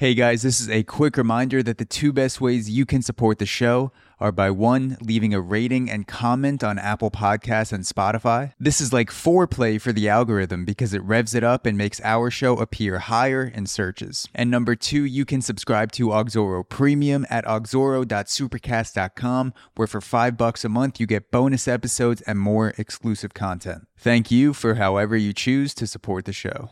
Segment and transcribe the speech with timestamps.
[0.00, 3.38] Hey guys, this is a quick reminder that the two best ways you can support
[3.38, 8.54] the show are by one, leaving a rating and comment on Apple Podcasts and Spotify.
[8.58, 12.30] This is like foreplay for the algorithm because it revs it up and makes our
[12.30, 14.26] show appear higher in searches.
[14.34, 20.64] And number two, you can subscribe to Auxoro Premium at auxoro.supercast.com, where for five bucks
[20.64, 23.86] a month you get bonus episodes and more exclusive content.
[23.98, 26.70] Thank you for however you choose to support the show.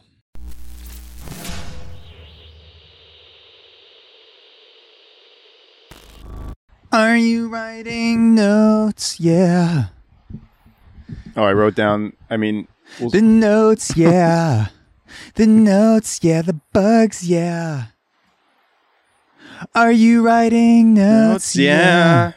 [6.93, 9.21] Are you writing notes?
[9.21, 9.87] Yeah.
[11.37, 12.15] Oh, I wrote down.
[12.31, 12.67] I mean,
[12.99, 14.69] we'll, The notes, yeah.
[15.35, 16.43] the notes, yeah.
[16.43, 17.87] The bugs, yeah.
[19.75, 21.55] Are you writing notes?
[21.57, 22.33] yeah.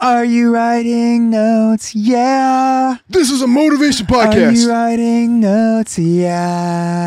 [0.00, 1.94] Are you writing notes?
[1.94, 2.96] Yeah.
[3.08, 4.48] This is a motivation podcast.
[4.48, 5.98] Are you writing notes?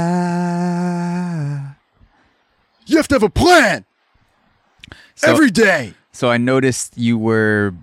[0.01, 1.73] Yeah.
[2.87, 3.85] you have to have a plan
[5.21, 5.93] So- every day.
[6.11, 7.73] So I noticed you were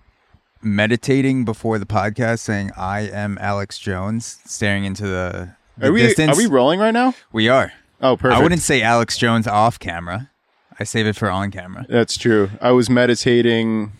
[0.63, 6.03] meditating before the podcast, saying, "I am Alex Jones," staring into the, the Are we
[6.03, 6.37] distance.
[6.37, 7.15] are we rolling right now?
[7.33, 7.73] We are.
[8.01, 8.39] Oh, perfect.
[8.39, 10.31] I wouldn't say Alex Jones off camera.
[10.79, 11.87] I save it for on camera.
[11.89, 12.51] That's true.
[12.61, 13.93] I was meditating,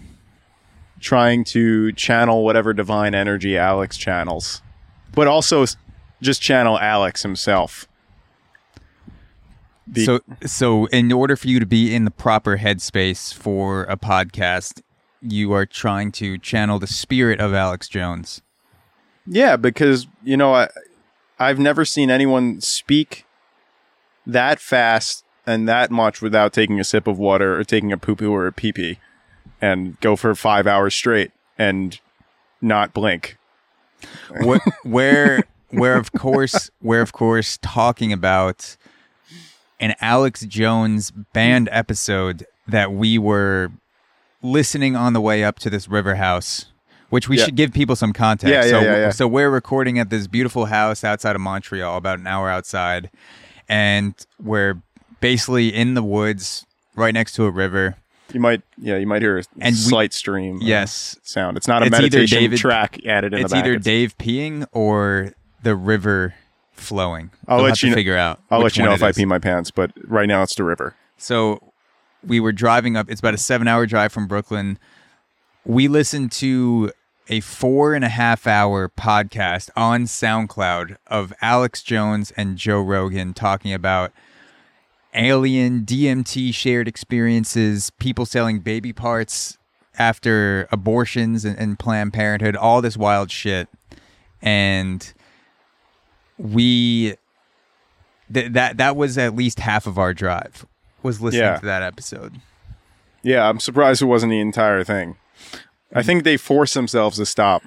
[1.01, 4.63] trying to channel whatever divine energy Alex channels,
[5.15, 5.65] but also
[6.23, 7.87] just channel Alex himself.
[9.93, 13.97] Be- so, so in order for you to be in the proper headspace for a
[13.97, 14.83] podcast,
[15.21, 18.43] you are trying to channel the spirit of Alex Jones.
[19.27, 20.69] Yeah, because you know, I
[21.39, 23.25] I've never seen anyone speak
[24.27, 28.17] that fast and that much without taking a sip of water or taking a poo
[28.17, 28.99] poo or a pee pee,
[29.61, 32.01] and go for five hours straight and
[32.61, 33.39] not blink.
[34.45, 38.77] Wh- where, where of course, where of course, talking about
[39.81, 43.71] an Alex Jones banned episode that we were
[44.43, 46.67] listening on the way up to this river house.
[47.11, 47.47] Which we Yeah.
[47.47, 48.53] should give people some context.
[48.53, 49.11] Yeah, yeah, so, yeah, yeah.
[49.11, 53.09] so we're recording at this beautiful house outside of Montreal, about an hour outside,
[53.67, 54.83] and we're
[55.19, 56.67] basically in the woods,
[56.97, 57.97] right next to a river.
[58.35, 60.59] You might, yeah, you might hear a And we- slight stream.
[60.61, 61.57] Yes, sound.
[61.57, 65.33] It's not a It's meditation David- track added in it's either Dave peeing or
[65.63, 66.35] the river
[66.79, 67.31] flowing.
[67.47, 68.41] I'll We'll let have you to kn- figure out.
[68.51, 69.17] I'll which let you one know it if I is.
[69.17, 70.95] pee my pants, but right now it's the river.
[71.17, 71.61] So
[72.27, 73.11] we were driving up.
[73.11, 74.79] It's about a seven-hour drive from Brooklyn.
[75.65, 76.93] We listened to
[77.29, 83.35] a four and a half hour podcast on SoundCloud of Alex Jones and Joe Rogan
[83.35, 84.13] talking about
[85.15, 89.59] alien DMT shared experiences, people selling baby parts
[89.99, 93.69] after abortions and, and Planned Parenthood, all this wild shit.
[94.41, 95.13] And
[96.39, 97.17] we
[98.33, 100.65] th- that that was at least half of our drive
[101.03, 101.57] was listening Yeah.
[101.59, 102.41] to that episode.
[103.23, 105.17] Yeah, I'm surprised it wasn't the entire thing.
[105.95, 107.63] I think they forced themselves to stop,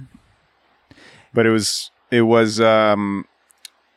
[1.34, 3.26] but it was it was um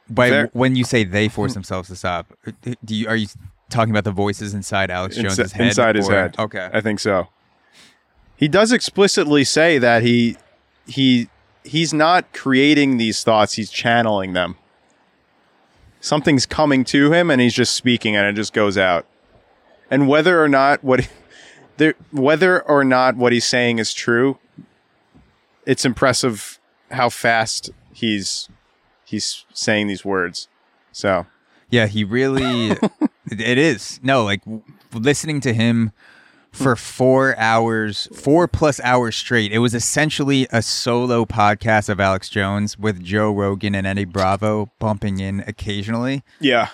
[0.08, 2.32] By Ver- when you say they force themselves to stop,
[2.84, 3.26] do you are you
[3.70, 5.66] talking about the voices inside Alex Jones's head?
[5.66, 6.34] inside his head.
[6.38, 6.68] Okay.
[6.72, 7.28] I think so.
[8.36, 10.36] He does explicitly say that he
[10.86, 11.28] he
[11.64, 14.56] he's not creating these thoughts; he's channeling them.
[16.04, 19.06] Something's coming to him, and he's just speaking, and it just goes out.
[19.90, 21.08] And whether or not what
[21.78, 24.36] there, whether or not what he's saying is true,
[25.64, 26.58] it's impressive
[26.90, 28.50] how fast he's
[29.06, 30.46] he's saying these words.
[30.92, 31.24] So
[31.70, 32.72] Yeah, he really.
[32.72, 32.80] it-
[33.30, 34.42] it is no like
[34.92, 35.90] listening to him
[36.54, 39.52] for four hours, four plus hours straight.
[39.52, 44.70] It was essentially a solo podcast of Alex Jones with Joe Rogan and Eddie Bravo
[44.78, 46.22] bumping in occasionally.
[46.40, 46.68] yeah,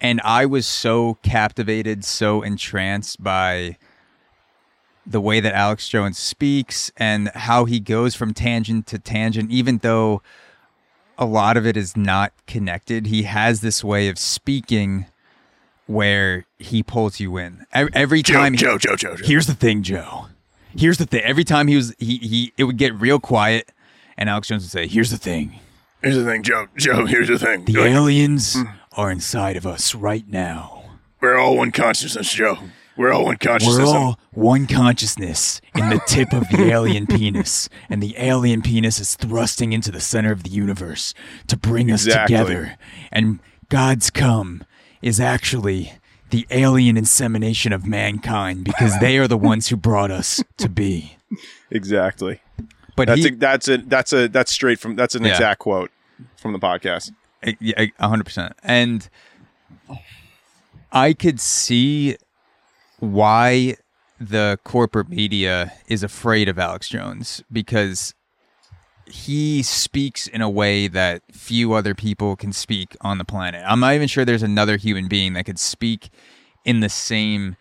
[0.00, 3.76] and I was so captivated, so entranced by
[5.06, 9.78] the way that Alex Jones speaks and how he goes from tangent to tangent, even
[9.78, 10.22] though
[11.18, 13.06] a lot of it is not connected.
[13.06, 15.06] He has this way of speaking
[15.86, 18.54] where he pulls you in every, every time.
[18.54, 19.16] he- Joe, Joe, Joe.
[19.22, 20.26] Here's the thing, Joe.
[20.76, 21.22] Here's the thing.
[21.22, 23.70] Every time he was, he he, it would get real quiet,
[24.16, 25.60] and Alex Jones would say, "Here's the thing."
[26.02, 26.66] Here's the thing, Joe.
[26.76, 27.64] Joe, here's the thing.
[27.64, 28.74] The aliens mm.
[28.92, 30.84] are inside of us right now.
[31.22, 32.58] We're all one consciousness, Joe.
[32.96, 33.78] We're all one consciousness.
[33.78, 39.00] We're all one consciousness in the tip of the alien penis, and the alien penis
[39.00, 41.14] is thrusting into the center of the universe
[41.46, 42.76] to bring us together.
[43.10, 43.40] And
[43.70, 44.64] God's come
[45.04, 45.92] is actually
[46.30, 51.16] the alien insemination of mankind because they are the ones who brought us to be.
[51.70, 52.40] exactly.
[52.96, 55.32] But That's he, a, that's a that's a that's straight from that's an Yeah.
[55.32, 55.90] exact quote
[56.36, 57.10] from the podcast.
[57.60, 58.54] Yeah, hundred percent.
[58.62, 59.08] And
[60.92, 62.16] I could see
[63.00, 63.74] why
[64.20, 68.14] the corporate media is afraid of Alex Jones because
[69.06, 73.62] he speaks in a way that few other people can speak on the planet.
[73.66, 76.10] I'm not even sure there's another human being that could speak
[76.64, 77.56] in the same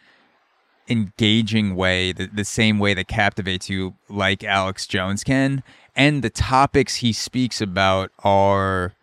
[0.89, 5.63] engaging way, the, the same way that captivates you like Alex Jones can.
[5.95, 8.93] And the topics he speaks about are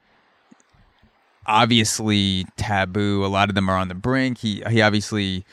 [1.47, 3.25] obviously taboo.
[3.25, 4.39] A lot of them are on the brink.
[4.39, 5.45] He he obviously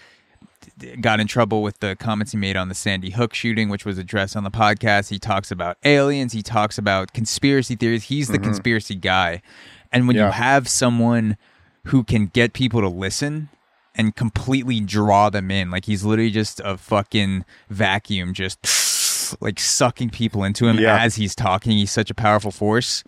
[1.02, 3.98] got in trouble with the comments he made on the Sandy Hook shooting, which was
[3.98, 5.10] addressed on the podcast.
[5.10, 6.34] He talks about aliens.
[6.34, 8.06] He talks about conspiracy theories.
[8.06, 8.46] He's the mm-hmm.
[8.46, 9.42] conspiracy guy.
[9.92, 10.28] And when yeah.
[10.28, 11.38] you have someone
[11.86, 13.50] who can get people to listen
[13.96, 18.60] and completely draw them in, like he's literally just a fucking vacuum, just
[19.42, 21.02] like sucking people into him yeah.
[21.02, 21.74] as he's talking.
[21.74, 23.04] He's such a powerful force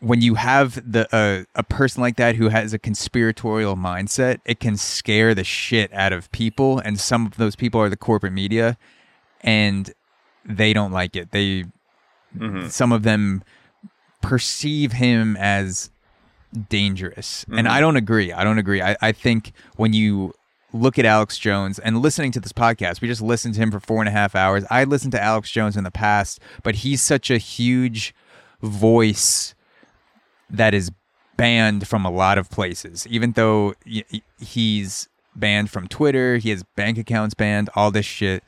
[0.00, 4.60] when you have the uh, a person like that who has a conspiratorial mindset, it
[4.60, 8.32] can scare the shit out of people, and some of those people are the corporate
[8.32, 8.76] media,
[9.40, 9.92] and
[10.44, 11.30] they don't like it.
[11.30, 11.64] They
[12.36, 12.68] mm-hmm.
[12.68, 13.42] some of them
[14.22, 15.90] perceive him as
[16.68, 17.58] dangerous, mm-hmm.
[17.58, 18.32] and I don't agree.
[18.32, 18.82] I don't agree.
[18.82, 20.34] I, I think when you
[20.72, 23.80] look at Alex Jones and listening to this podcast, we just listened to him for
[23.80, 24.64] four and a half hours.
[24.70, 28.14] I listened to Alex Jones in the past, but he's such a huge
[28.60, 29.54] voice
[30.56, 30.90] that is
[31.36, 33.74] banned from a lot of places, even though
[34.38, 38.44] he's banned from Twitter, he has bank accounts banned, all this shit.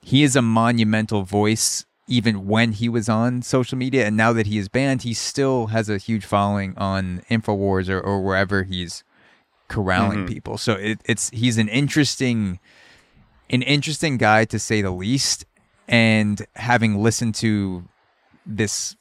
[0.00, 4.06] He is a monumental voice even when he was on social media.
[4.06, 8.00] And now that he is banned, he still has a huge following on InfoWars or,
[8.00, 9.04] or wherever he's
[9.68, 10.34] corralling mm-hmm.
[10.34, 10.58] people.
[10.58, 12.60] So it, it's he's an interesting
[13.50, 15.46] an interesting guy to say the least.
[15.86, 17.84] And having listened to
[18.46, 18.96] this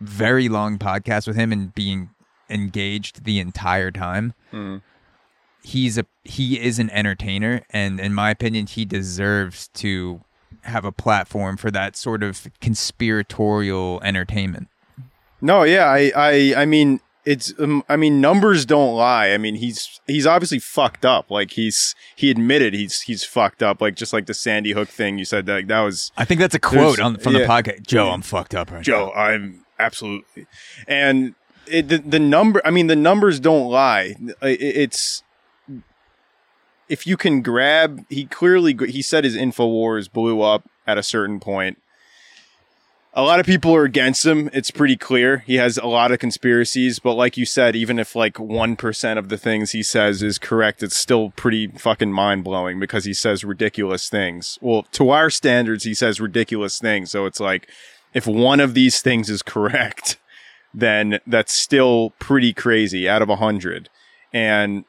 [0.00, 2.10] very long podcast with him and being
[2.48, 4.34] engaged the entire time.
[4.52, 4.82] Mm.
[5.62, 10.20] He's a he is an entertainer, and in my opinion, he deserves to
[10.62, 14.68] have a platform for that sort of conspiratorial entertainment.
[15.40, 19.30] No, yeah, I, I, I mean, it's, um, I mean, numbers don't lie.
[19.30, 21.30] I mean, he's, he's obviously fucked up.
[21.30, 23.80] Like he's, he admitted he's, he's fucked up.
[23.80, 26.10] Like just like the Sandy Hook thing you said that that was.
[26.16, 27.86] I think that's a quote on from yeah, the podcast.
[27.86, 29.20] Joe, I'm fucked up right Joe, now.
[29.20, 30.46] I'm absolutely.
[30.86, 31.34] And
[31.66, 34.14] it, the, the number, I mean, the numbers don't lie.
[34.42, 35.22] It, it's,
[36.88, 41.40] if you can grab, he clearly, he said his InfoWars blew up at a certain
[41.40, 41.78] point.
[43.12, 44.50] A lot of people are against him.
[44.52, 45.38] It's pretty clear.
[45.38, 49.30] He has a lot of conspiracies, but like you said, even if like 1% of
[49.30, 53.42] the things he says is correct, it's still pretty fucking mind blowing because he says
[53.42, 54.58] ridiculous things.
[54.60, 57.10] Well, to our standards, he says ridiculous things.
[57.10, 57.70] So it's like,
[58.16, 60.16] if one of these things is correct,
[60.74, 63.90] then that's still pretty crazy out of a hundred.
[64.32, 64.86] And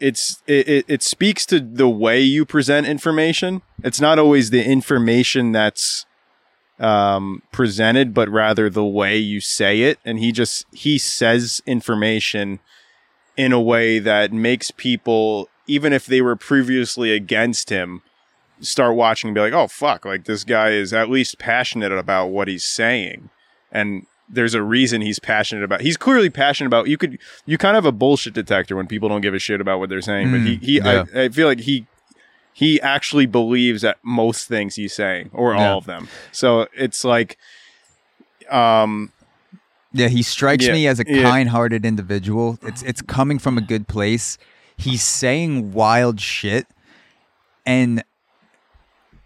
[0.00, 3.60] it's it, it speaks to the way you present information.
[3.84, 6.06] It's not always the information that's
[6.78, 9.98] um, presented, but rather the way you say it.
[10.02, 12.60] And he just he says information
[13.36, 18.00] in a way that makes people, even if they were previously against him,
[18.60, 22.26] start watching and be like, oh fuck, like this guy is at least passionate about
[22.26, 23.30] what he's saying.
[23.72, 25.80] And there's a reason he's passionate about.
[25.80, 26.88] He's clearly passionate about.
[26.88, 29.60] You could you kind of have a bullshit detector when people don't give a shit
[29.60, 30.28] about what they're saying.
[30.28, 31.04] Mm, but he he yeah.
[31.14, 31.86] I, I, feel like he
[32.52, 35.70] he actually believes that most things he's saying or yeah.
[35.72, 36.08] all of them.
[36.32, 37.38] So it's like,
[38.50, 39.12] um.
[39.92, 42.60] Yeah, he strikes yeah, me as a kind-hearted individual.
[42.62, 44.38] It's it's coming from a good place.
[44.76, 46.68] He's saying wild shit,
[47.66, 48.04] and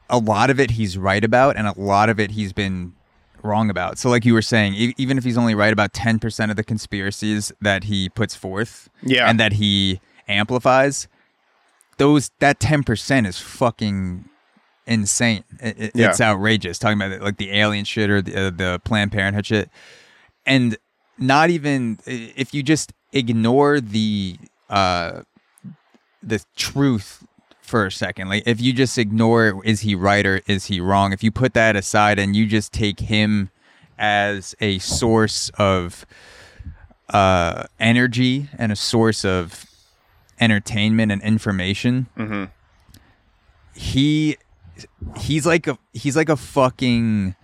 [0.08, 2.94] a lot of it he's right about, and a lot of it he's been
[3.42, 3.98] wrong about.
[3.98, 6.56] So, like you were saying, e- even if he's only right about ten percent of
[6.56, 9.28] the conspiracies that he puts forth, yeah.
[9.28, 11.08] and that he amplifies,
[11.98, 14.28] those that ten percent is fucking
[14.86, 15.44] insane.
[15.60, 16.10] It, it, yeah.
[16.10, 16.78] It's outrageous.
[16.78, 19.70] Talking about like the alien shit or the, uh, the Planned Parenthood shit,
[20.44, 20.76] and
[21.18, 24.36] not even if you just ignore the
[24.68, 25.22] uh
[26.22, 27.24] the truth
[27.64, 28.28] for a second.
[28.28, 31.12] Like if you just ignore is he right or is he wrong?
[31.12, 33.50] If you put that aside and you just take him
[33.98, 36.04] as a source of
[37.08, 39.64] uh, energy and a source of
[40.38, 42.44] entertainment and information, mm-hmm.
[43.74, 44.36] he
[45.16, 47.34] he's like a he's like a fucking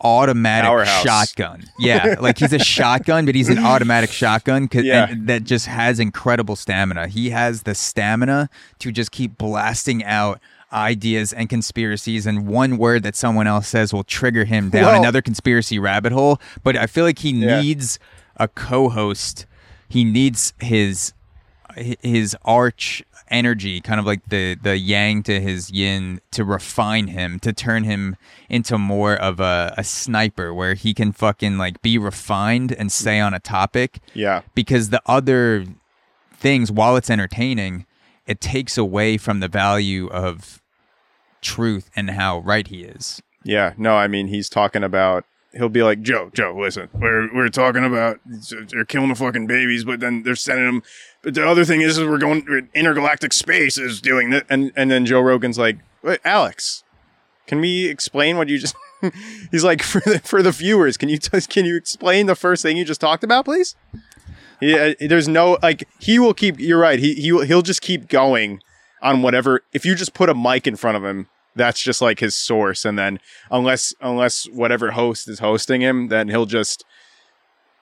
[0.00, 1.02] automatic Powerhouse.
[1.02, 1.64] shotgun.
[1.78, 5.14] Yeah, like he's a shotgun, but he's an automatic shotgun yeah.
[5.18, 7.08] that just has incredible stamina.
[7.08, 8.48] He has the stamina
[8.78, 10.40] to just keep blasting out
[10.72, 15.00] ideas and conspiracies and one word that someone else says will trigger him down well,
[15.00, 17.60] another conspiracy rabbit hole but i feel like he yeah.
[17.60, 18.00] needs
[18.36, 19.46] a co-host
[19.88, 21.12] he needs his
[21.76, 27.38] his arch energy, kind of like the the yang to his yin, to refine him,
[27.40, 28.16] to turn him
[28.48, 33.20] into more of a, a sniper, where he can fucking like be refined and stay
[33.20, 34.00] on a topic.
[34.14, 34.42] Yeah.
[34.54, 35.66] Because the other
[36.32, 37.86] things, while it's entertaining,
[38.26, 40.62] it takes away from the value of
[41.40, 43.22] truth and how right he is.
[43.44, 45.24] Yeah, no, I mean he's talking about.
[45.52, 49.84] He'll be like Joe, Joe, listen, we're we're talking about they're killing the fucking babies,
[49.84, 50.82] but then they're sending them.
[51.26, 55.04] The other thing is, is we're going intergalactic space is doing that, and and then
[55.04, 56.84] Joe Rogan's like, Wait, Alex,
[57.46, 58.76] can we explain what you just?
[59.50, 62.62] he's like for the for the viewers, can you just can you explain the first
[62.62, 63.74] thing you just talked about, please?
[64.60, 66.60] Yeah, uh, there's no like he will keep.
[66.60, 66.98] You're right.
[66.98, 68.60] He he will, he'll just keep going
[69.02, 69.62] on whatever.
[69.72, 72.84] If you just put a mic in front of him, that's just like his source
[72.84, 73.18] and then
[73.50, 76.84] unless unless whatever host is hosting him then he'll just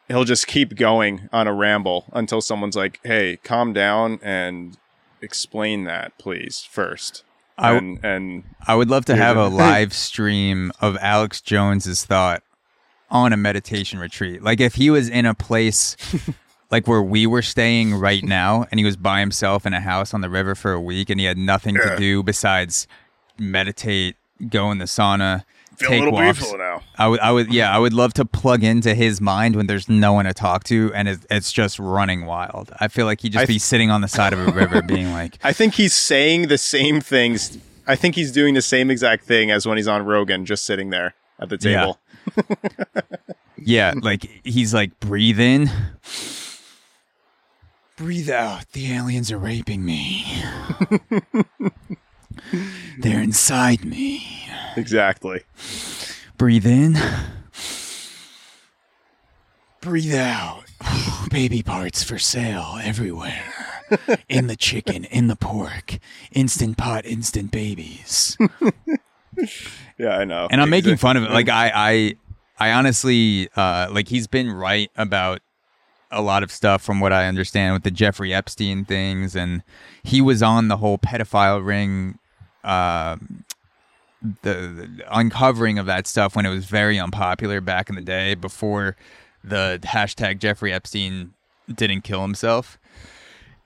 [0.08, 4.76] he'll just keep going on a ramble until someone's like hey calm down and
[5.22, 7.24] explain that please first
[7.56, 12.42] I- and and I would love to have a live stream of Alex Jones's thought
[13.10, 14.42] on a meditation retreat.
[14.42, 15.96] Like if he was in a place
[16.72, 20.12] like where we were staying right now and he was by himself in a house
[20.12, 21.90] on the river for a week and he had nothing Yeah.
[21.90, 22.88] to do besides
[23.38, 24.16] meditate,
[24.48, 25.44] go in the sauna,
[25.78, 26.52] feel take a little walks.
[26.52, 29.66] now I would, I would, yeah, I would love to plug into his mind when
[29.66, 32.72] there's no one to talk to and it, it's just running wild.
[32.80, 35.12] I feel like he'd just I be sitting on the side of a river, being
[35.12, 39.24] like, i think he's saying the same things i think he's doing the same exact
[39.24, 41.80] thing as when he's on rogan just sitting there at the Yeah.
[41.80, 41.98] table
[43.58, 45.68] yeah, like he's like, breathe in,
[47.96, 48.70] breathe out.
[48.72, 50.24] The aliens are raping me.
[52.98, 54.43] They're inside me.
[54.76, 55.42] Exactly
[56.36, 56.96] Breathe in,
[59.80, 60.64] breathe out.
[61.30, 63.52] Baby parts for sale everywhere.
[64.28, 65.98] In the chicken, in the pork,
[66.32, 68.36] instant pot, instant babies.
[69.98, 71.30] yeah i know and I'm making fun of it.
[71.30, 72.14] Like I, I,
[72.58, 75.40] I honestly, uh, like he's been right about
[76.10, 79.62] a lot of stuff from what I understand with the Jeffrey Epstein things, and
[80.02, 82.18] he was on the whole pedophile ring,
[82.64, 83.16] uh,
[84.42, 88.34] the, the uncovering of that stuff when it was very unpopular back in the day
[88.34, 88.96] before
[89.42, 91.34] the hashtag Jeffrey Epstein
[91.72, 92.78] didn't kill himself,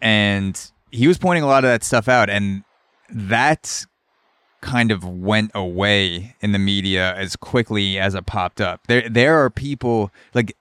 [0.01, 2.65] and he was pointing a lot of that stuff out, and
[3.11, 3.87] that
[4.61, 8.87] kind of went away in the media as quickly as it popped up.
[8.89, 10.57] There there are people like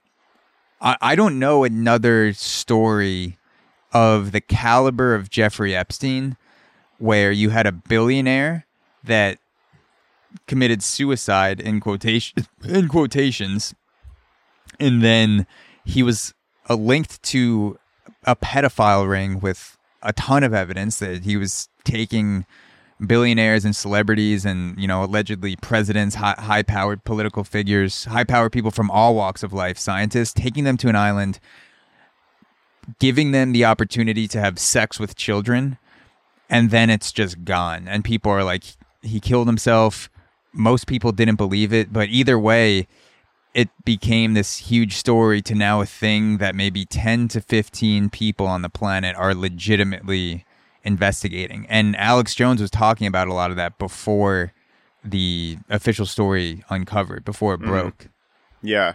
[0.80, 3.38] I, I don't know another story
[3.92, 6.36] of the caliber of Jeffrey Epstein
[6.98, 8.66] where you had a billionaire
[9.04, 9.38] that
[10.46, 13.74] committed suicide in quotation in quotations
[14.78, 15.46] and then
[15.84, 16.34] he was
[16.68, 17.78] uh, linked to
[18.24, 22.44] a pedophile ring with a ton of evidence that he was taking
[23.06, 28.70] billionaires and celebrities and you know allegedly presidents high, powered political figures high powered people
[28.70, 31.38] from all walks of life scientists taking them to an island
[32.98, 35.78] giving them the opportunity to have sex with children
[36.50, 37.86] and then it's just gone.
[37.88, 38.64] And people are like
[39.02, 40.10] he killed himself
[40.58, 42.86] most people didn't believe it but either way
[43.54, 48.46] it became this huge story to now a thing that maybe 10 to 15 people
[48.46, 50.44] on the planet are legitimately
[50.84, 51.66] investigating.
[51.68, 54.52] And Alex Jones was talking about a lot of that before
[55.04, 57.70] the official story uncovered, before it mm-hmm.
[57.70, 58.08] broke.
[58.62, 58.94] Yeah.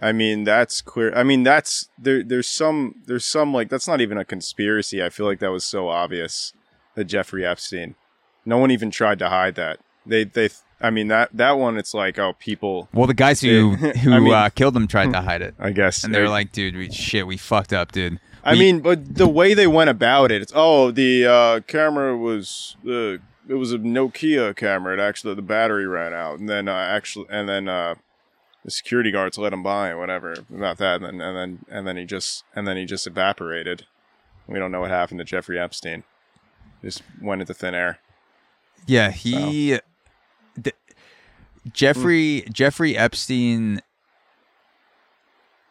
[0.00, 1.14] I mean, that's clear.
[1.14, 5.02] I mean, that's there there's some there's some like that's not even a conspiracy.
[5.02, 6.52] I feel like that was so obvious
[6.94, 7.96] that Jeffrey Epstein.
[8.44, 9.80] No one even tried to hide that.
[10.06, 10.48] They they
[10.80, 13.92] I mean that that one it's like oh people Well, the guys who Yeah.
[13.92, 16.28] who I mean- uh, killed them tried to hide it, I guess and they were
[16.28, 19.68] like, "Dude, we, shit, we fucked up, dude." I We- mean, but the way they
[19.68, 23.18] went about it, it's oh the uh, camera was uh,
[23.48, 24.94] it was a Nokia camera.
[24.94, 27.94] It actually the battery ran out, and then uh, actually and then uh,
[28.64, 31.96] the security guards let him by, whatever about that, and then and then and then
[31.96, 33.86] he just and then he just evaporated.
[34.48, 36.02] We don't know what happened to Jeffrey Epstein.
[36.82, 38.00] Just went into thin air.
[38.86, 39.82] Yeah, he th-
[41.72, 43.80] Jeffrey Jeffrey Epstein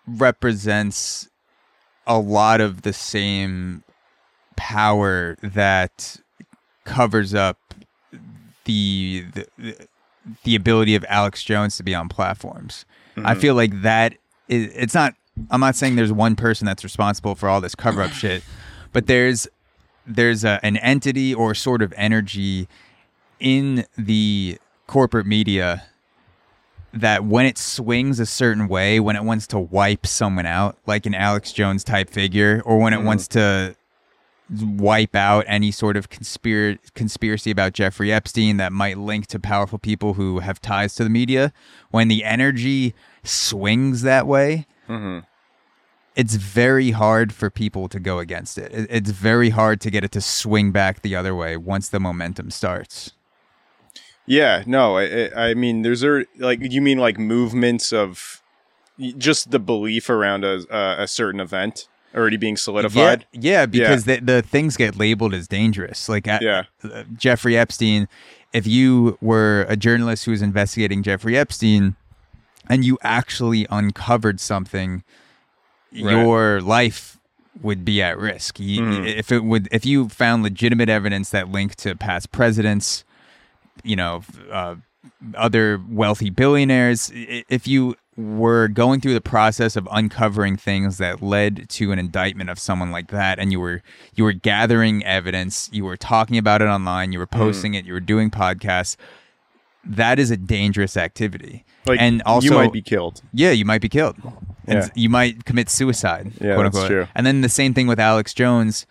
[0.08, 1.30] represents
[2.08, 3.84] a lot of the same
[4.56, 6.18] power that
[6.86, 7.58] covers up
[8.66, 9.26] the
[9.58, 9.88] the,
[10.44, 12.86] the ability of Alex Jones to be on platforms.
[13.18, 13.40] I mm-hmm.
[13.40, 14.14] feel like that
[14.48, 15.14] is it's not
[15.50, 18.44] I'm not saying there's one person that's responsible for all this cover up shit,
[18.94, 19.48] but there's
[20.08, 22.68] there's a, an entity or sort of energy
[23.40, 24.58] in the
[24.92, 25.84] corporate media
[26.94, 31.06] that when it swings a certain way, when it wants to wipe someone out, like
[31.06, 33.06] an Alex Jones type figure, or when it mm-hmm.
[33.06, 33.74] wants to
[34.62, 39.80] wipe out any sort of conspir- conspiracy about Jeffrey Epstein that might link to powerful
[39.80, 41.54] people who have ties to the media.
[41.92, 42.94] When the energy
[43.24, 45.20] swings that way, mm-hmm.
[46.18, 48.58] it's very hard for people to go against.
[48.58, 52.02] It- It's very hard to get it to swing back the other way once the
[52.02, 53.14] momentum starts.
[54.32, 58.42] Yeah, no, I, I mean, there's a like you mean like movements of
[59.18, 60.64] just the belief around a
[61.04, 63.26] a, certain event already being solidified.
[63.34, 66.08] Yeah, yeah because The, the things get labeled as dangerous.
[66.08, 66.64] Like Yeah.
[66.82, 68.08] uh, Jeffrey Epstein,
[68.54, 71.96] if you were a journalist who was investigating Jeffrey Epstein
[72.70, 75.04] and you actually uncovered something,
[75.92, 77.18] your life
[77.62, 78.60] would be at risk.
[78.62, 79.06] You- Mm-hmm.
[79.06, 83.04] If it would, if you found legitimate evidence that linked to past presidents,
[83.84, 84.76] you know, uh,
[85.36, 91.68] other wealthy billionaires, if you were going through the process of uncovering things that led
[91.70, 93.82] to an indictment of someone like that and you were
[94.16, 97.94] you were gathering evidence you were talking about it online you were posting it you
[97.94, 98.98] were doing podcasts
[99.86, 103.22] that is a dangerous activity Like, and also you might be killed.
[103.34, 104.18] yeah, you might be killed.
[104.68, 104.88] And Yeah.
[104.94, 106.34] you might commit suicide.
[106.40, 106.88] Yeah, quote that's unquote.
[106.88, 107.08] true.
[107.16, 108.86] And then the same thing with Alex Jones.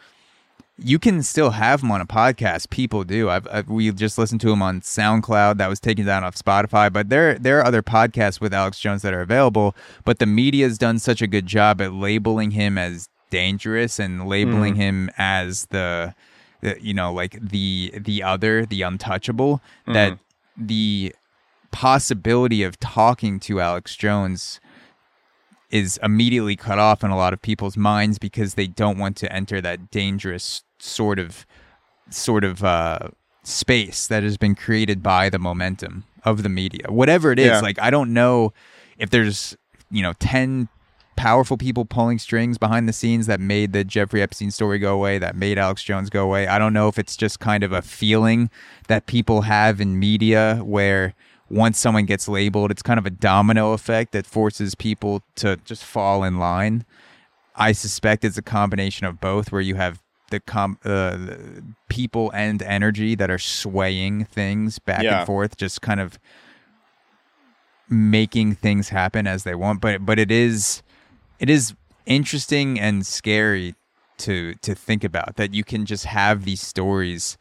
[0.83, 2.71] You can still have him on a podcast.
[2.71, 3.29] People do.
[3.29, 5.59] I've, I've we just listened to him on SoundCloud.
[5.59, 6.93] That was taken down off Spotify.
[6.93, 9.77] But there there are other podcasts with Alex Jones that are available.
[10.05, 14.73] But the media's done such a good job at labeling him as dangerous and labeling
[14.75, 14.81] Mm-hmm.
[14.83, 16.15] him as the,
[16.63, 20.67] the you know like the the other the untouchable that Mm-hmm.
[20.67, 21.15] the
[21.73, 24.61] possibility of talking to Alex Jones
[25.71, 29.33] is immediately cut off in a lot of people's minds because they don't want to
[29.33, 31.47] enter that dangerous sort of
[32.11, 32.99] sort of uh,
[33.43, 36.87] space that has been created by the momentum of the media.
[36.89, 37.61] Whatever it is, Yeah.
[37.61, 38.53] like I don't know
[38.99, 39.57] if there's
[39.91, 40.69] you know ten
[41.17, 45.19] powerful people pulling strings behind the scenes that made the Jeffrey Epstein story go away,
[45.19, 46.47] that made Alex Jones go away.
[46.47, 48.49] I don't know if it's just kind of a feeling
[48.89, 51.15] that people have in media where
[51.51, 55.85] once someone gets labeled, it's kind of a domino effect that forces people to just
[55.85, 56.85] fall in line.
[57.57, 62.31] I suspect it's a combination of both, where you have the com- uh, the people
[62.35, 65.19] and energy that are swaying things back Yeah.
[65.19, 66.19] and forth, just kind of
[67.89, 69.81] making things happen as they want.
[69.81, 70.83] But but it is
[71.39, 71.75] it is
[72.07, 73.75] interesting and scary
[74.19, 77.37] to to think about that you can just have these stories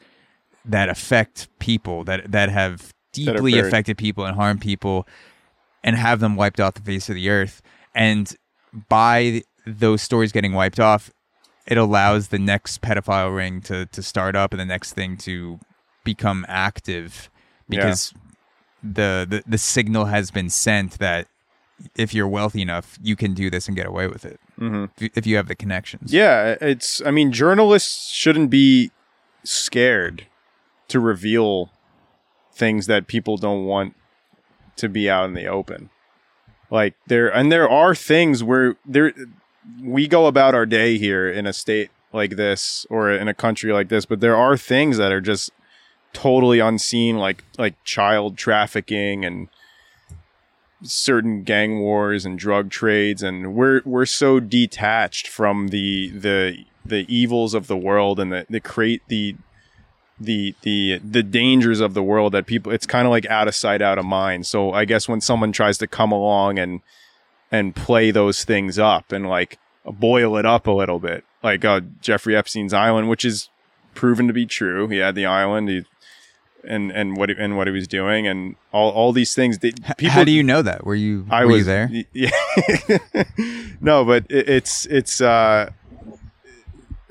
[0.65, 5.07] that affect people that that have deeply very- affected people and harmed people
[5.83, 7.61] and have them wiped off the face of the earth
[7.95, 8.35] and
[8.87, 11.09] by those stories getting wiped off
[11.69, 15.59] it allows the next pedophile ring to to start up and the next thing to
[16.03, 17.29] become active
[17.69, 17.77] Yeah.
[17.81, 18.13] because
[18.83, 21.27] the, the the signal has been sent that
[21.95, 25.05] if you're wealthy enough you can do this and get away with it Mm-hmm.
[25.15, 27.01] if you have the connections Yeah, it's.
[27.05, 28.91] I mean, journalists shouldn't be
[29.45, 30.27] scared
[30.89, 31.71] to reveal
[32.51, 33.95] things that people don't want
[34.75, 35.89] to be out in the open.
[36.69, 39.13] Like there, and there are things where there
[39.81, 43.71] we go about our day here in a state like this or in a country
[43.71, 45.51] like this, but there are things that are just
[46.13, 49.47] totally unseen, like like child trafficking and
[50.81, 53.21] certain gang wars and drug trades.
[53.21, 58.45] And we're we're so detached from the the the evils of the world and the
[58.49, 59.35] the create the
[60.19, 63.55] the the the dangers of the world that people it's kind of like out of
[63.55, 64.47] sight out of mind.
[64.47, 66.81] So i guess when someone tries to come along and
[67.51, 71.81] and play those things up and like boil it up a little bit like uh
[72.01, 73.49] jeffrey epstein's island which is
[73.95, 75.83] proven to be true he had the island he,
[76.63, 79.71] and and what he, and what he was doing and all all these things they,
[79.97, 82.29] people how do you know that were you I were was you there Yeah.
[83.81, 85.71] no, but it, it's it's uh,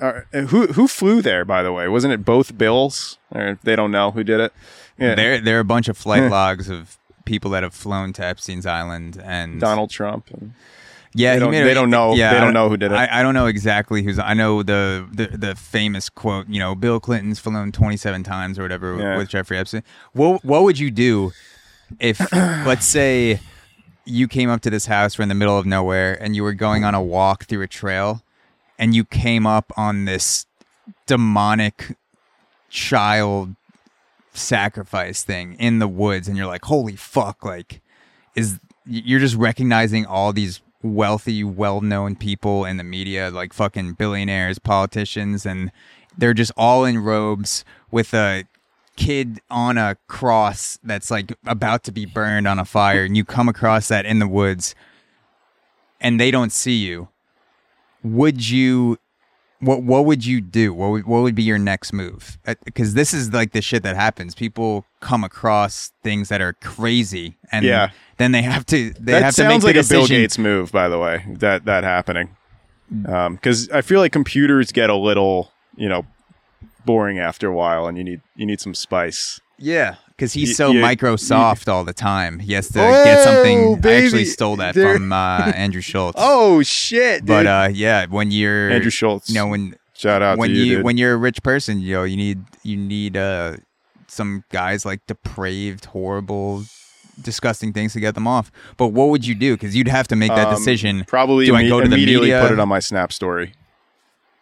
[0.01, 1.89] uh, who who flew there by the way?
[1.89, 3.19] Wasn't it both Bills?
[3.35, 4.53] Or they don't know who did it.
[4.99, 5.15] Yeah.
[5.15, 8.67] there there are a bunch of flight logs of people that have flown to Epstein's
[8.67, 10.31] island and Donald Trump.
[10.33, 10.55] And
[11.15, 12.95] Yeah, They don't- a- they don't know- they don't know who did it.
[12.95, 14.19] I, I don't know exactly who's.
[14.19, 16.49] I know the, the the famous quote.
[16.49, 19.17] You know, Bill Clinton's flown twenty seven times or whatever Yeah.
[19.17, 19.83] with Jeffrey Epstein.
[20.13, 21.33] What what would you do
[22.01, 22.21] if,
[22.67, 23.41] let's say,
[24.05, 26.55] you came up to this house, we're in the middle of nowhere, and you were
[26.55, 28.23] going on a walk through a trail,
[28.79, 30.47] and you came up on this
[31.07, 31.97] demonic
[32.71, 33.55] child
[34.39, 37.81] sacrifice thing in the woods and you're like holy fuck like
[38.35, 44.59] is you're just recognizing all these wealthy well-known people in the media like fucking billionaires
[44.59, 45.73] politicians and
[46.17, 48.45] they're just all in robes with a
[48.97, 53.25] kid on a cross that's like about to be burned on a fire and you
[53.25, 54.75] come across that in the woods
[56.01, 57.09] and they don't see you.
[58.03, 58.99] Would you
[59.61, 60.73] what what would you do?
[60.73, 62.39] What would, what would be your next move?
[62.47, 64.35] Uh, because this is like the shit that happens.
[64.35, 67.91] People come across things that are crazy, and Yeah.
[68.19, 69.85] then they have to they that have to make sounds like a.
[69.85, 71.25] Bill Gates move, by the way.
[71.29, 72.37] That that happening,
[72.93, 73.09] mm.
[73.09, 76.07] um, because I feel like computers get a little, you know,
[76.85, 79.41] boring after a while, and you need you need some spice.
[79.59, 82.41] Yeah, because he's so you- Microsoft all the time.
[82.41, 83.79] He has to get something.
[83.85, 86.15] Oh, I actually stole that There- from uh, Andrew Schulz.
[86.19, 87.27] Oh shit, dude.
[87.29, 89.29] but uh, yeah, when you're Andrew Schulz.
[89.29, 90.85] you know when shout out when to you, you, dude.
[90.85, 93.57] when you're a rich person, you know you need you need uh
[94.09, 96.65] some guys like depraved, horrible,
[97.23, 98.51] disgusting things to get them off.
[98.77, 99.55] But what would you do?
[99.55, 101.05] Because you'd have to make that Um, decision.
[101.07, 102.41] Probably do I go to the media?
[102.43, 103.53] put it on my Snap story.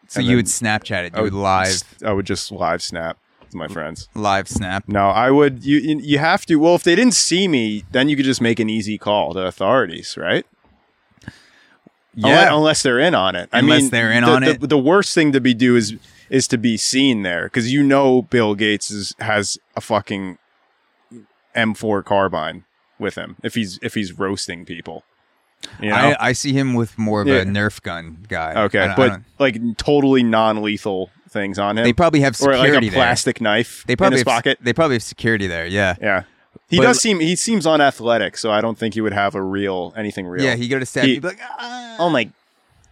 [0.08, 1.14] So and you then would Snapchat it.
[1.14, 3.25] I You would live I would just live snap to
[3.56, 4.08] my friends.
[4.14, 4.84] live snap.
[4.88, 5.64] No, I would.
[5.64, 6.56] You you have to.
[6.56, 9.40] Well, if they didn't see me, then you could just make an easy call to
[9.40, 10.46] authorities, right?
[12.16, 13.50] Unless, unless they're in on it.
[13.52, 14.68] I Unless mean, they're in the, on the, it.
[14.68, 15.96] The worst thing to be do is
[16.30, 20.38] is to be seen there because you know Bill Gates is, has a fucking
[21.54, 22.64] M4 carbine
[22.98, 25.04] with him if he's if he's roasting people.
[25.80, 25.94] You know?
[25.96, 27.36] I, I see him with more of Yeah.
[27.36, 28.64] a Nerf gun guy.
[28.64, 32.52] okay, I don't- I but like totally non-lethal things on him, they probably have or
[32.54, 32.90] security like a there.
[32.92, 34.58] plastic knife They probably in his have, pocket.
[34.60, 35.66] They probably have security there.
[35.66, 35.94] Yeah.
[36.00, 36.22] Yeah.
[36.68, 39.42] He But- does seem he seems unathletic, so I don't think he would have a
[39.42, 40.42] real anything real.
[40.44, 40.56] Yeah.
[40.56, 41.04] He go to stab.
[41.04, 41.96] He- He'd be like, ah.
[41.98, 42.30] oh my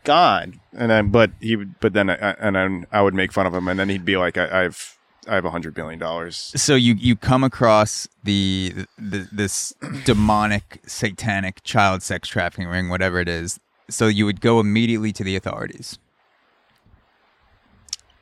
[0.04, 0.54] god.
[0.76, 3.54] And then but he would but then I, and then I would make fun of
[3.54, 6.52] him and then he'd be like I, I've I have a hundred billion dollars.
[6.54, 9.72] so you you come across the, the this
[10.04, 15.24] demonic satanic child sex trafficking ring whatever it is so you would go immediately to
[15.24, 15.98] the authorities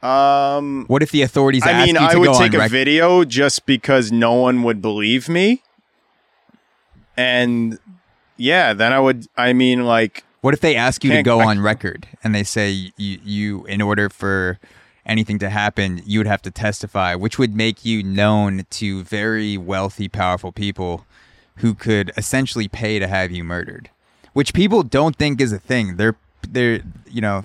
[0.02, 3.24] Um what if the authorities I mean you to I would take a rec- video
[3.24, 5.62] just because no one would believe me.
[7.16, 7.78] And
[8.36, 11.46] yeah, then I would I mean like what if they ask you to go I-
[11.46, 14.58] on record and they say you, you in order for
[15.04, 19.56] anything to happen you would have to testify which would make you known to very
[19.56, 21.04] wealthy powerful people
[21.56, 23.90] who could essentially pay to have you murdered
[24.32, 26.14] which people don't think is a thing they're
[26.48, 27.44] they're you know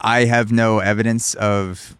[0.00, 1.96] i have no evidence of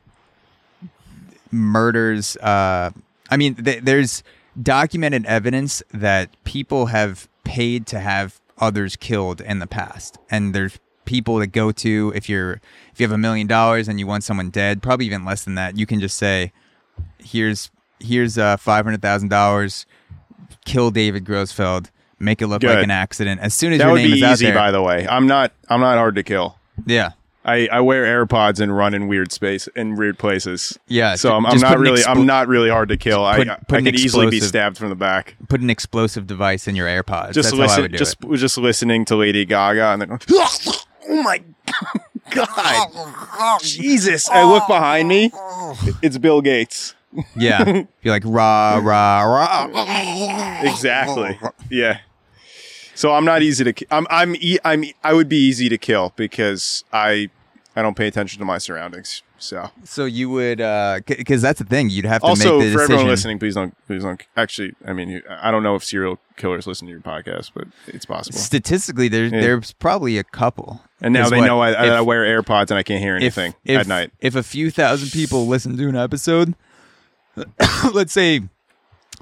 [1.51, 2.91] murders uh
[3.31, 4.23] i mean th- there's
[4.63, 10.19] documented evidence that people have paid to have others killed in the past.
[10.31, 12.61] And there's people that go to if you're
[12.93, 15.55] if you have a million dollars and you want someone dead probably even less than
[15.55, 16.53] that you can just say
[17.19, 19.87] here's here's uh $500000
[20.67, 23.41] kill david grossfeld make it look like an accident.
[23.41, 25.09] As soon as that your would name be is out easy there by the way.
[25.09, 26.59] I'm not I'm not hard to kill.
[26.85, 27.13] yeah
[27.49, 30.79] I, I wear AirPods and run in weird space in weird places.
[30.87, 33.19] yeah So I'm, I'm not really explo- I'm not really hard to kill.
[33.33, 35.37] put- I put I could easily be stabbed from the back.
[35.49, 37.33] put an explosive device in your AirPods.
[37.33, 38.37] Just That's listen just it.
[38.37, 41.43] just listening to Lady Gaga and then oh my
[42.31, 45.31] god Jesus I look behind me
[46.03, 46.95] it's Bill Gates
[47.37, 47.65] Yeah,
[48.03, 50.61] you're like rah rah rah.
[50.63, 51.39] exactly
[51.71, 52.01] yeah
[52.95, 56.13] so I'm not easy to I'm I'm e- I'm I would be easy to kill
[56.17, 57.31] because I
[57.79, 61.65] I don't pay attention to my surroundings so So you would, uh, because that's the
[61.65, 61.91] thing.
[61.91, 62.93] You'd have to also make the for decision.
[62.95, 66.67] everyone listening please don't please don't actually I mean I don't know if serial killers
[66.67, 69.41] listen to your podcast but it's possible Statistically, there's Yeah.
[69.41, 70.83] there's probably a couple.
[71.01, 73.23] and now they what, know I, if- I wear AirPods and I can't hear if,
[73.23, 76.55] anything if, at night If a few thousand people listen to an episode,
[77.93, 78.43] let's say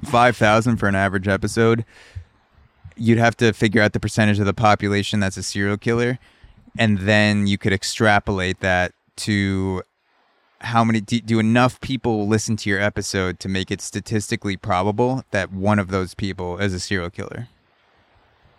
[0.05, 1.85] five thousand for an average episode,
[2.95, 6.17] you'd have to figure out the percentage of the population that's a serial killer,
[6.79, 9.83] and then you could extrapolate that to
[10.61, 15.23] how many do, do enough people listen to your episode to make it statistically probable
[15.31, 17.47] that one of those people is a serial killer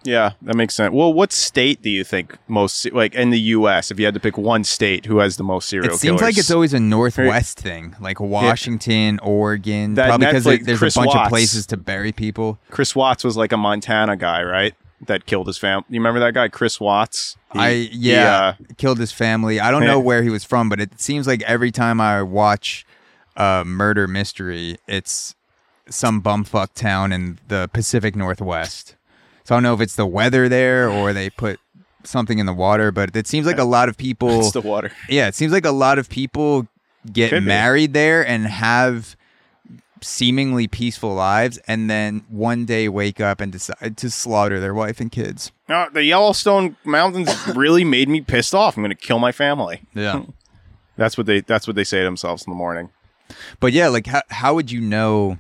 [0.04, 0.94] Yeah, that makes sense.
[0.94, 3.90] Well, what state do you think most like in the U.S.
[3.90, 5.98] If you had to pick one state who has the most serial killers?
[5.98, 6.35] it seems killers?
[6.37, 10.96] like it's always a northwest thing like washington oregon That probably because Netflix- there's Chris
[10.96, 11.26] a bunch Watts.
[11.26, 14.74] of places to bury people Chris Watts was like a Montana guy, right?
[15.06, 15.84] That killed his family.
[15.90, 17.37] You remember that guy, Chris Watts?
[17.52, 19.61] He- I he, yeah uh, killed his family.
[19.61, 22.84] I don't know where he was from, but it seems like every time I watch
[23.37, 25.34] a murder mystery, it's
[25.88, 28.96] some bumfuck town in the Pacific Northwest.
[29.44, 31.58] So I don't know if it's the weather there or they put
[32.04, 34.40] something in the water, but it seems like a lot of people.
[34.40, 34.90] it's the water.
[35.08, 36.66] yeah, it seems like a lot of people
[37.12, 37.48] get Could be.
[37.48, 39.16] married there and have
[40.02, 45.00] seemingly peaceful lives, and then one day wake up and decide to slaughter their wife
[45.00, 45.52] and kids.
[45.68, 48.76] No, the Yellowstone Mountains really made me pissed off.
[48.76, 49.82] I'm going to kill my family.
[49.94, 50.22] Yeah.
[50.96, 51.40] That's what they.
[51.42, 52.90] That's what they say to themselves in the morning.
[53.61, 55.38] But yeah, like how how would you know?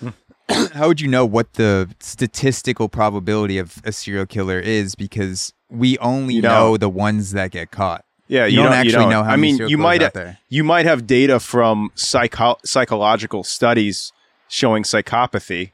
[0.72, 4.94] how would you know what the statistical probability of a serial killer is?
[4.94, 6.80] Because we only You know don't.
[6.80, 8.04] the ones that get caught.
[8.32, 10.38] Yeah, You don't actually know how I mean, you might out there.
[10.48, 14.10] you might have data from psycho- psychological studies
[14.48, 15.72] showing psychopathy,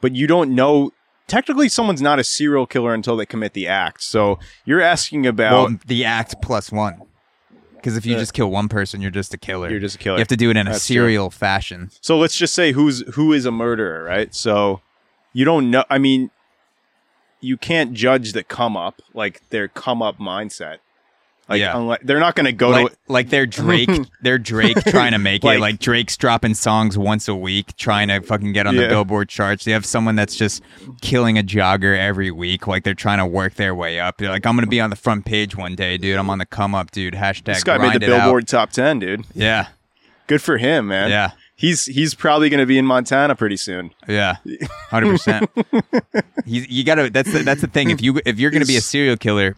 [0.00, 0.90] but you don't know.
[1.28, 4.02] Technically, someone's not a serial killer until they commit the act.
[4.02, 7.00] So you're asking about well, the act plus one.
[7.76, 9.70] Because if you Uh, just kill one person, you're just a killer.
[9.70, 10.16] you're just a killer.
[10.16, 10.94] You have to do it in a That's true.
[10.94, 11.90] serial fashion.
[12.00, 14.34] So let's just say who's who is a murderer, right?
[14.34, 14.80] So
[15.32, 15.84] you don't know.
[15.88, 16.30] I mean,
[17.40, 20.78] you can't judge the come up like their come up mindset.
[21.50, 21.76] Like Yeah.
[21.76, 22.96] unless, they're not going to go like, to.
[23.08, 23.90] like they're Drake,
[24.22, 25.60] they're Drake trying to make Like- it.
[25.60, 29.64] Like Drake's dropping songs once a week, trying to fucking get on the Billboard charts.
[29.64, 30.62] They have someone that's just
[31.02, 34.16] killing a jogger every week, like they're trying to work their way up.
[34.18, 36.16] They're like, I'm gonna be on the front page one day, dude.
[36.16, 37.14] I'm on the come up, dude.
[37.14, 38.22] Hashtag This guy made the it out.
[38.24, 39.24] Billboard top ten, dude.
[39.34, 39.66] Yeah,
[40.28, 41.10] Good for him, man.
[41.10, 43.90] yeah, He's he's probably going to be in Montana pretty soon.
[44.06, 44.36] yeah,
[44.90, 45.50] hundred percent.
[46.46, 47.10] You you gotta.
[47.10, 47.90] That's the, that's the thing.
[47.90, 49.54] If you if you're gonna be a serial killer,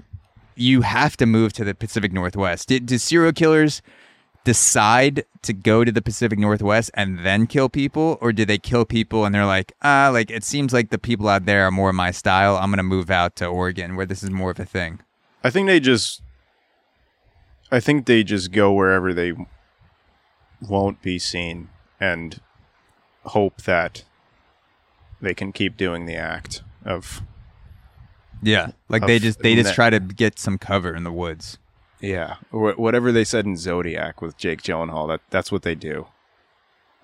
[0.55, 2.69] you have to move to the Pacific Northwest.
[2.69, 3.83] Do, do serial killers
[4.45, 8.85] decide to go to the Pacific Northwest and then kill people, or do they kill
[8.85, 11.93] people and they're like, ah, like it seems like the people out there are more
[11.93, 12.57] my style.
[12.57, 15.01] I'm gonna move out to Oregon where this is more of a thing.
[15.45, 16.23] I think they just.
[17.71, 19.33] I think they just go wherever they
[20.61, 22.39] won't be seen and
[23.25, 24.05] hope that
[25.23, 27.23] they can keep doing the act of
[28.43, 31.59] Yeah, like they just they just net- try to get some cover in the woods.
[32.01, 36.07] Yeah, Wh- whatever they said in Zodiac with Jake Gyllenhaal, that that's what they do.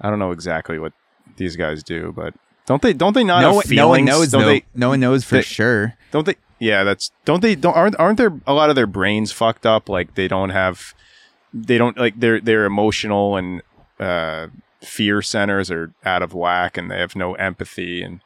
[0.00, 0.92] I don't know exactly what
[1.36, 2.34] these guys do, but
[2.66, 2.92] don't they?
[2.92, 3.76] Don't they not No, have one- feelings?
[3.78, 4.48] no one knows Don't though.
[4.48, 4.64] they?
[4.74, 5.94] no one knows for they- sure.
[6.10, 6.34] Don't they?
[6.58, 7.12] Yeah, that's.
[7.24, 7.54] Don't they?
[7.54, 9.88] Don't aren't aren't there a lot of their brains fucked up?
[9.88, 10.94] Like they don't have.
[11.54, 13.62] They don't like their their emotional and
[14.00, 14.48] uh,
[14.82, 18.20] fear centers are out of whack, and they have no empathy and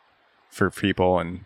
[0.50, 1.44] for people, and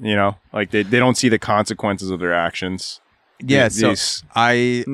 [0.00, 3.00] you know, like they they don't see the consequences of their actions.
[3.40, 4.84] Yeah, These- so these- I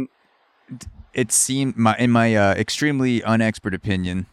[1.13, 4.27] it seemed my in my uh, extremely unexpert opinion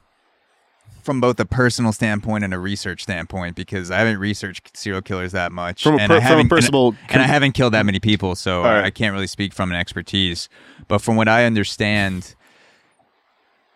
[1.04, 5.32] from both a personal standpoint and a research standpoint because I haven't researched serial killers
[5.32, 7.54] that much From a and per- I from a haven't- and- personal- and, I haven't
[7.54, 8.84] killed that many people so right.
[8.86, 10.48] I can't really speak from an expertise
[10.88, 12.36] but from what I understand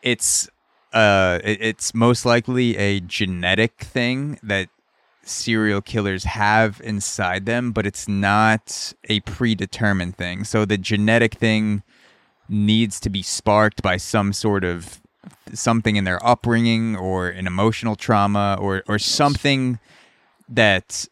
[0.01, 0.47] it's
[0.93, 4.69] uh it- it's most likely a genetic thing that
[5.25, 10.43] serial killers have inside them, but it's not a predetermined thing.
[10.43, 11.83] So the genetic thing
[12.47, 15.01] needs to be sparked by some sort of
[15.53, 19.79] something in their upbringing or an emotional trauma or or something
[20.47, 21.07] that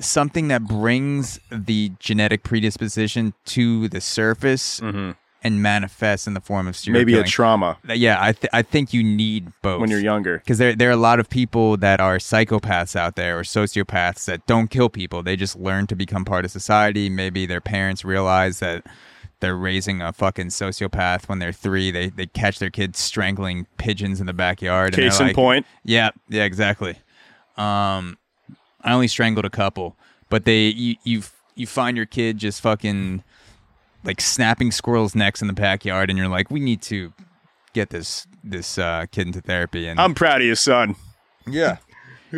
[0.00, 5.10] something that brings the genetic predisposition to the surface mm-hmm.
[5.44, 8.92] And manifests in the form of serial maybe a trauma yeah, I th- I think
[8.92, 10.38] you need both when you're younger.
[10.38, 14.24] because there there are a lot of people that are psychopaths out there or sociopaths
[14.24, 15.22] that don't kill people.
[15.22, 17.08] They just learn to become part of society.
[17.08, 18.86] Maybe their parents realize that
[19.40, 21.90] they're raising a fucking sociopath when they're three.
[21.90, 24.94] They they catch their kids strangling pigeons in the backyard.
[24.94, 25.66] and Case in like, point.
[25.84, 26.96] Yeah, yeah, exactly.
[27.56, 28.18] Um,
[28.82, 29.96] I only strangled a couple,
[30.28, 31.22] but they you you
[31.54, 33.22] you find your kid just fucking
[34.04, 37.12] like snapping squirrels' necks in the backyard, and you're like, we need to
[37.72, 39.86] get this this uh, kid into therapy.
[39.88, 40.96] And I'm proud of you, son.
[41.46, 41.78] yeah.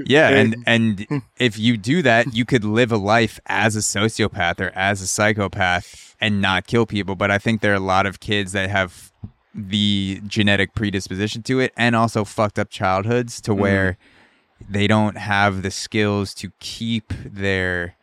[0.04, 4.60] Yeah, and and if you do that, you could live a life as a sociopath
[4.60, 7.16] or as a psychopath and not kill people.
[7.16, 9.10] But I think there are a lot of kids that have
[9.54, 13.96] the genetic predisposition to it and also fucked up childhoods to where
[14.68, 17.96] they don't have the skills to keep their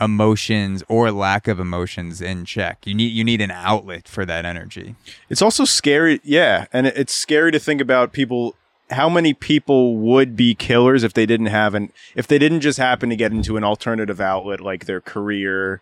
[0.00, 2.86] emotions or lack of emotions in check.
[2.86, 4.94] You need you need an outlet for that energy.
[5.30, 8.54] It's also scary, yeah, and it's scary to think about people.
[8.90, 12.78] How many people would be killers if they didn't have an if they didn't just
[12.78, 15.80] happen to get into an alternative outlet like their career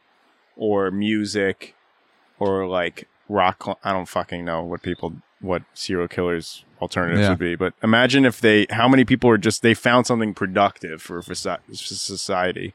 [0.56, 1.74] or music
[2.38, 3.78] or like rock?
[3.84, 7.30] I don't fucking know what people what serial killers alternatives Yeah.
[7.30, 11.02] would be, but imagine if they how many people are just they found something productive
[11.02, 12.72] for, for for society.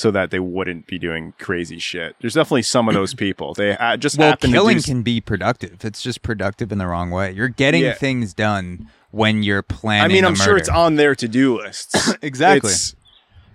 [0.00, 2.16] So that they wouldn't be doing crazy shit.
[2.22, 3.52] There's definitely some of those people.
[3.52, 5.84] They uh, just Well, happen killing to do can be productive.
[5.84, 7.32] It's just productive in the wrong way.
[7.32, 7.92] You're getting Yeah.
[7.92, 10.04] things done when you're planning.
[10.04, 12.14] I mean, I'm sure it's on their to-do lists.
[12.22, 12.70] Exactly.
[12.70, 12.94] It's,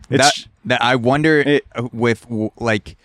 [0.10, 2.28] that, it's that I wonder It- with
[2.60, 2.96] like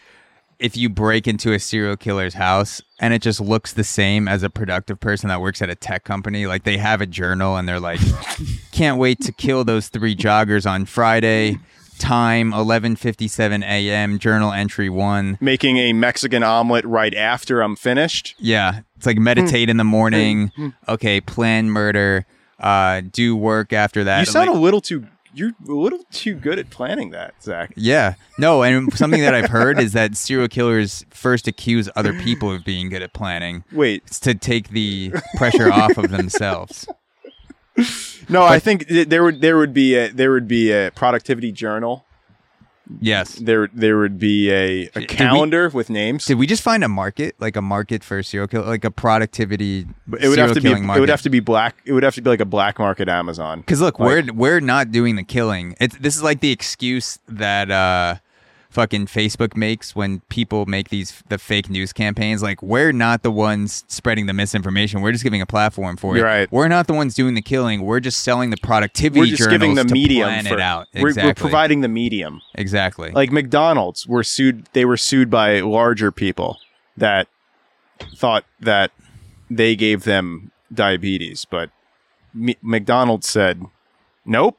[0.58, 4.42] if you break into a serial killer's house and it just looks the same as
[4.42, 7.66] a productive person that works at a tech company like they have a journal and
[7.66, 8.00] they're like
[8.72, 11.56] can't wait to kill those three joggers on Friday
[12.00, 14.18] time 11:57 a.m.
[14.18, 18.34] journal entry 1 making a Mexican omelet right after I'm finished.
[18.38, 20.50] yeah it's like meditate in the morning
[20.88, 22.26] okay plan murder
[22.58, 26.34] uh do work after that You sound Like- a little too you're a little too
[26.34, 27.72] good at planning that, Zach.
[27.76, 28.14] Yeah.
[28.36, 32.64] No, and something that I've heard is that serial killers first accuse other people of
[32.64, 33.62] being good at planning.
[33.70, 36.88] Wait, It's to take the pressure off of themselves.
[38.28, 42.04] no, I think there would there would be a there would be a productivity journal.
[43.00, 43.34] Yes.
[43.36, 46.26] There there would be a, a we- calendar with names.
[46.26, 49.86] Did we just find a market, like a market for serial kill, like a productivity?
[50.06, 51.76] But it would have to be killing it would have to be black.
[51.84, 53.60] It would have to be like a black market Amazon.
[53.60, 55.76] Because look, Like- we're we're not doing the killing.
[55.80, 58.16] It's this is like the excuse that uh,
[58.70, 62.42] fucking Facebook makes when people make these the fake news campaigns.
[62.42, 65.00] Like we're not the ones spreading the misinformation.
[65.02, 66.22] We're just giving a platform for it.
[66.22, 66.50] Right.
[66.52, 67.82] We're not the ones doing the killing.
[67.82, 69.20] We're just selling the productivity.
[69.20, 70.86] We're just giving the medium for it out.
[70.94, 71.28] We're, Exactly.
[71.30, 72.40] we're providing the medium.
[72.54, 73.10] exactly.
[73.10, 74.68] Like McDonald's were sued.
[74.72, 76.58] They were sued by larger people
[76.96, 77.26] that
[78.16, 78.92] thought that
[79.50, 81.70] they gave them diabetes, but
[82.34, 83.64] M- McDonald's said,
[84.24, 84.56] "Nope,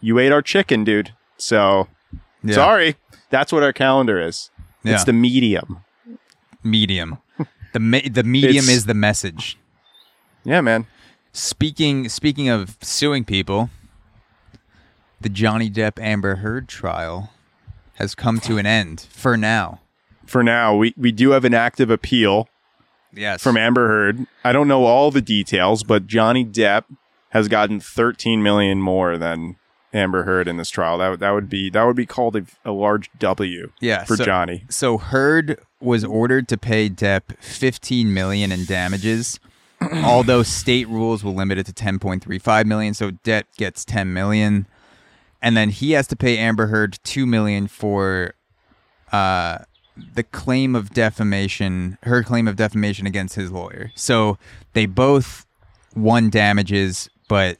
[0.00, 1.88] you ate our chicken, dude." So
[2.44, 2.54] Yeah.
[2.54, 2.96] sorry,
[3.30, 4.50] that's what our calendar is.
[4.82, 4.94] Yeah.
[4.94, 5.82] It's the medium.
[6.62, 7.18] medium.
[7.72, 9.58] The me- the medium is the message.
[10.44, 10.86] Yeah, man.
[11.32, 13.70] Speaking speaking of suing people,
[15.20, 17.30] the Johnny Depp Amber Heard trial
[17.94, 19.80] has come to an end for now.
[20.26, 22.48] For now, we we do have an active appeal
[23.12, 23.42] Yes.
[23.42, 24.26] from Amber Heard.
[24.44, 26.84] I don't know all the details, but Johnny Depp
[27.30, 29.56] has gotten 13 million more than
[29.94, 30.98] Amber Heard in this trial.
[30.98, 34.16] That would- that would be that would be called a, a large W yeah, for
[34.16, 34.64] so, Johnny.
[34.68, 39.38] So Heard was ordered to pay Depp 15 million in damages.
[40.04, 44.66] although state rules will limit it to 10.35 million, so Depp gets 10 million.
[45.42, 48.34] And then he has to pay Amber Heard 2 million for
[49.12, 49.58] uh
[50.14, 53.92] the claim of defamation, her claim of defamation against his lawyer.
[53.94, 54.38] So
[54.72, 55.46] they both
[55.94, 57.58] won damages, but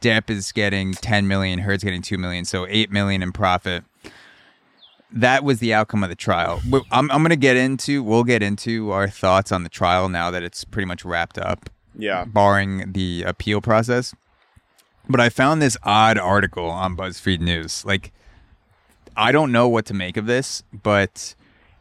[0.00, 3.84] Depp is getting 10 million, Heard's getting 2 million, so 8 million in profit.
[5.12, 6.60] That was the outcome of the trial.
[6.90, 10.30] I'm, I'm going to get into, we'll get into our thoughts on the trial now
[10.32, 12.24] that it's pretty much wrapped up, Yeah.
[12.24, 14.14] barring the appeal process.
[15.08, 17.84] But I found this odd article on BuzzFeed News.
[17.84, 18.12] Like,
[19.16, 21.36] I don't know what to make of this, but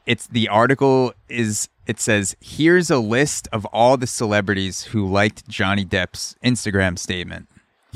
[0.05, 5.47] it's the article is it says here's a list of all the celebrities who liked
[5.49, 7.47] Johnny Depp's Instagram statement.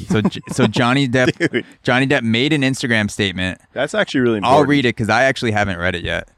[0.08, 1.66] So so Johnny Depp Dude.
[1.84, 3.60] Johnny Depp made an Instagram statement.
[3.74, 4.60] That's actually really important.
[4.60, 6.30] I'll read it cuz I actually haven't read it yet.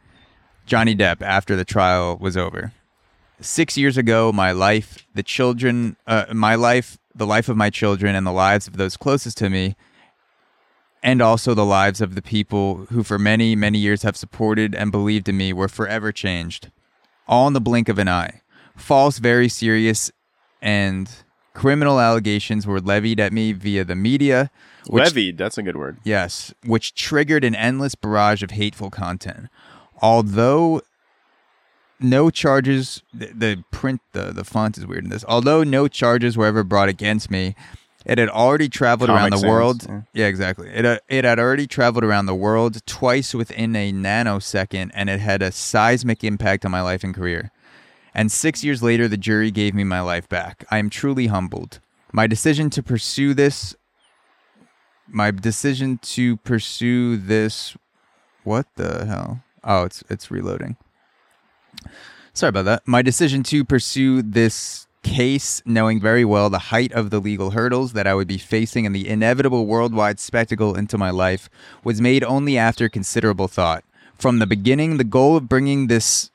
[0.66, 2.72] Johnny Depp after the trial was over.
[3.40, 8.16] 6 years ago my life, the children uh, my life, the life of my children
[8.16, 9.76] and the lives of those closest to me
[11.04, 14.92] and also the lives of the people who for many, many years have supported and
[14.92, 16.72] believed in me were forever changed.
[17.28, 18.42] All in the blink of an eye.
[18.76, 20.12] False, very serious,
[20.62, 21.10] and
[21.54, 24.50] criminal allegations were levied at me via the media.
[24.88, 25.98] Which, Levied, that's a good word.
[26.04, 29.48] Yes, which triggered an endless barrage of hateful content.
[30.02, 30.82] Although
[32.00, 35.24] no charges, the, the print, the, the font is weird in this.
[35.28, 37.56] Although no charges were ever brought against me,
[38.06, 39.86] it had already traveled around the Sans, world.
[39.88, 40.02] yeah.
[40.14, 40.68] Yeah, exactly.
[40.70, 45.20] It, uh, it had already traveled around the world twice within a nanosecond, and it
[45.20, 47.52] had a seismic impact on my life and career.
[48.14, 50.66] And six years later, the jury gave me my life back.
[50.70, 51.80] I am truly humbled.
[52.12, 53.76] My decision to pursue this,
[55.08, 57.78] my decision to pursue this,
[58.44, 59.44] what the hell?
[59.64, 60.76] Oh, it's it's reloading.
[62.34, 62.88] Sorry about that.
[62.88, 67.94] My decision to pursue this case, knowing very well the height of the legal hurdles
[67.94, 71.50] that I would be facing and the inevitable worldwide spectacle into my life,
[71.84, 73.84] was made only after considerable thought.
[74.18, 76.31] From the beginning, the goal of bringing this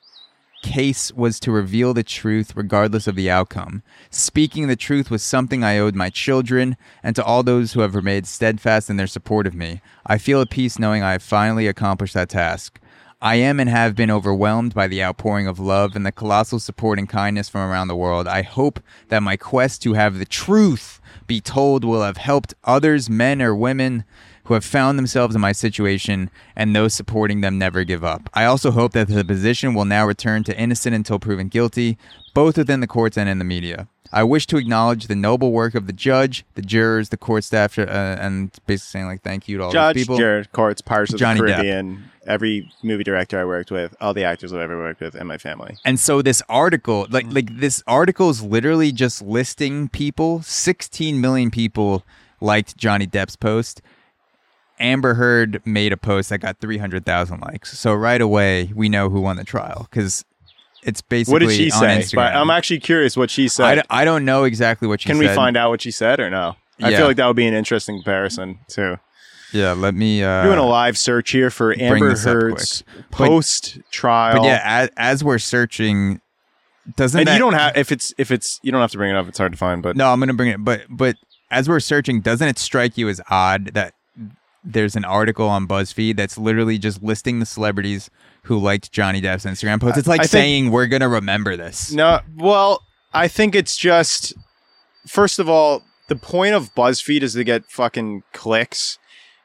[0.62, 3.82] case was to reveal the truth regardless of the outcome.
[4.10, 7.94] Speaking the truth was something I owed my children and to all those who have
[7.94, 9.80] remained steadfast in their support of me.
[10.06, 12.80] I feel at peace knowing I have finally accomplished that task.
[13.22, 16.98] I am and have been overwhelmed by the outpouring of love and the colossal support
[16.98, 18.28] and kindness from around the world.
[18.28, 23.08] I hope that my quest to have the truth be told will have helped others,
[23.08, 24.04] men or women,
[24.46, 28.30] who have found themselves in my situation and those supporting them never give up.
[28.32, 31.98] I also hope that the position will now return to innocent until proven guilty,
[32.32, 33.88] both within the courts and in the media.
[34.12, 37.76] I wish to acknowledge the noble work of the judge, the jurors, the court staff,
[37.76, 40.16] uh, and basically saying like thank you to all Judge, those people.
[40.16, 41.54] Jared, Courts, Pirates of Johnny the Depp.
[41.56, 45.26] Caribbean, every movie director I worked with, all the actors I've ever worked with, and
[45.26, 45.76] my family.
[45.84, 50.40] And so this article, like like this article is literally just listing people.
[50.42, 52.04] 16 million people
[52.40, 53.82] liked Johnny Depp's post.
[54.78, 57.78] Amber Heard made a post that got 300,000 likes.
[57.78, 60.24] So right away, we know who won the trial because
[60.82, 61.86] it's basically What did she on say?
[61.98, 62.14] Instagram.
[62.16, 63.64] But I'm actually curious what she said.
[63.66, 65.14] I, d- I don't know exactly what she said.
[65.14, 65.30] Can said.
[65.30, 66.56] we find out what she said or no?
[66.80, 66.98] I Yeah.
[66.98, 68.98] feel like that would be an interesting comparison too.
[69.52, 74.38] Yeah, let me uh, Doing a live search here for Amber Heard's post trial.
[74.38, 76.20] But yeah, as, as we're searching,
[76.96, 79.10] doesn't and that, you don't have if it's if it's you don't have to bring
[79.10, 79.26] it up.
[79.28, 80.62] It's hard to find, but No, I'm gonna bring it.
[80.64, 81.16] But but
[81.50, 83.94] as we're searching, doesn't it strike you as odd that
[84.66, 88.10] there's an article on BuzzFeed that's literally just listing the celebrities
[88.42, 89.98] who liked Johnny Depp's Instagram posts.
[89.98, 91.92] It's like I think- saying we're gonna remember this.
[91.92, 92.82] No, well,
[93.14, 94.34] I think it's just
[95.06, 98.98] first of all, the point of BuzzFeed is to get fucking clicks,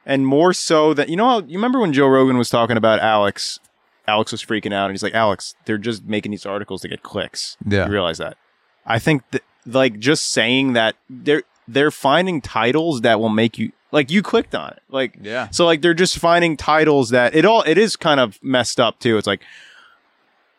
[0.05, 1.39] and more so that you know.
[1.39, 3.59] You remember when Joe Rogan was talking about Alex?
[4.07, 7.03] Alex was freaking out, and he's like, "Alex, they're just making these articles to get
[7.03, 7.86] clicks." Yeah.
[7.86, 8.38] you realize that?
[8.86, 13.72] I think that like just saying that they're they're finding titles that will make you
[13.91, 15.49] like you clicked on it, like Yeah.
[15.49, 18.99] so like they're just finding titles that it all it is kind of messed up
[18.99, 19.18] too.
[19.18, 19.41] It's like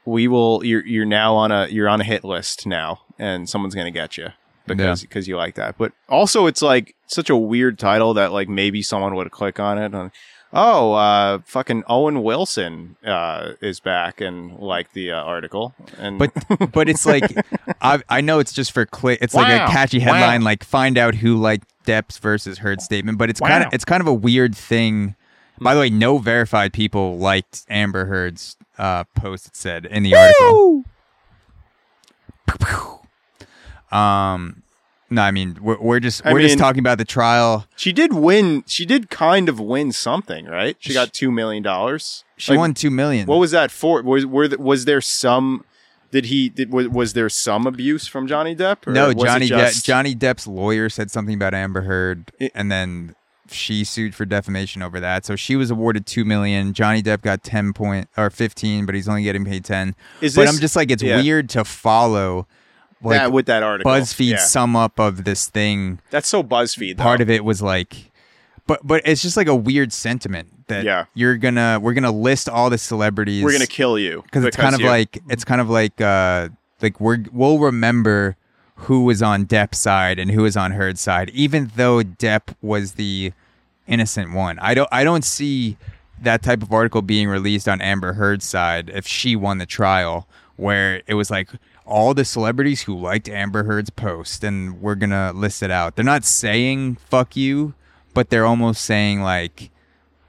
[0.05, 3.75] we will you're you're now on a you're on a hit list now and someone's
[3.75, 4.29] to get you
[4.67, 5.79] because because you like that.
[5.79, 9.79] But also it's like such a weird title that like maybe someone would click on
[9.79, 10.11] it and
[10.53, 16.33] oh uh fucking Owen Wilson uh is back and like the uh, article and But
[16.73, 17.25] but it's like
[17.83, 19.19] I I know it's just for click.
[19.23, 20.13] It's like a catchy Wow.
[20.15, 23.19] headline, like find out who like Depp's versus Heard statement.
[23.19, 25.17] But it's kind of it's kind of a weird thing.
[25.61, 29.47] By the way, no verified people liked Amber Heard's uh, post.
[29.49, 30.85] It said in the article.
[33.91, 34.63] Um,
[35.13, 37.67] no, I mean we're, we're just I we're just mean- talking about the trial.
[37.77, 40.77] she did win she did kind of win something, right?
[40.81, 42.25] She got 2 million dollars.
[42.37, 43.27] She won two million.
[43.29, 44.03] What was that for?
[44.03, 45.65] Was were th- was there some?
[46.11, 46.49] Did he?
[46.49, 48.87] Did was, was there some abuse from Johnny Depp?
[48.87, 52.71] or no, Johnny just- Depp, Johnny Depp's lawyer said something about Amber Heard, It- and
[52.71, 53.15] then
[53.49, 55.25] she sued for defamation over that.
[55.25, 56.73] So she was awarded two million.
[56.75, 59.95] Johnny Depp got ten point or fifteen, but he's only getting paid ten.
[60.21, 61.23] Is but this- I'm just like it's yeah.
[61.23, 62.49] weird to follow
[63.03, 63.91] like that with that article.
[63.93, 64.37] BuzzFeed Yeah.
[64.39, 66.01] sum up of this thing.
[66.11, 66.97] That's so BuzzFeed.
[66.97, 67.03] Though.
[67.03, 68.11] Part of it was like,
[68.67, 71.05] but but it's just like a weird sentiment that Yeah.
[71.15, 73.43] you're gonna we're gonna list all the celebrities.
[73.45, 76.49] We're gonna kill you because it's kind of you- like it's kind of like uh
[76.81, 78.37] like we're we'll remember
[78.77, 82.93] who was on Depp's side and who was on Heard's side, even though Depp was
[82.93, 83.33] the
[83.87, 84.59] innocent one.
[84.61, 85.77] I don't I don't see
[86.21, 90.27] that type of article being released on Amber Heard's side if she won the trial,
[90.57, 91.49] where it was like
[91.85, 95.97] all the celebrities who liked Amber Heard's post and we're gonna list it out.
[95.97, 97.75] They're not saying fuck you,
[98.15, 99.71] but they're almost saying like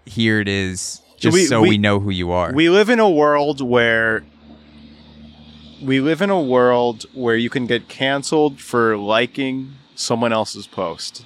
[0.06, 2.52] here it is just we- so we, we- know who you are.
[2.54, 4.24] we live in a world where
[5.82, 11.26] we live in a world where you can get canceled for liking someone else's post.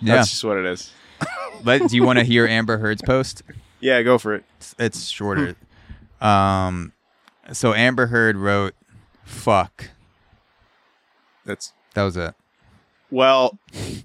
[0.00, 0.16] yeah.
[0.16, 0.92] That's just what it is.
[1.64, 3.42] Let, do you want to hear Amber Heard's post?
[3.80, 4.44] Yeah, go for it.
[4.58, 5.54] It's, it's shorter.
[6.20, 6.92] um,
[7.52, 8.74] so Amber Heard wrote,
[9.24, 9.90] "Fuck."
[11.44, 12.34] That's That was it.
[13.10, 13.58] well.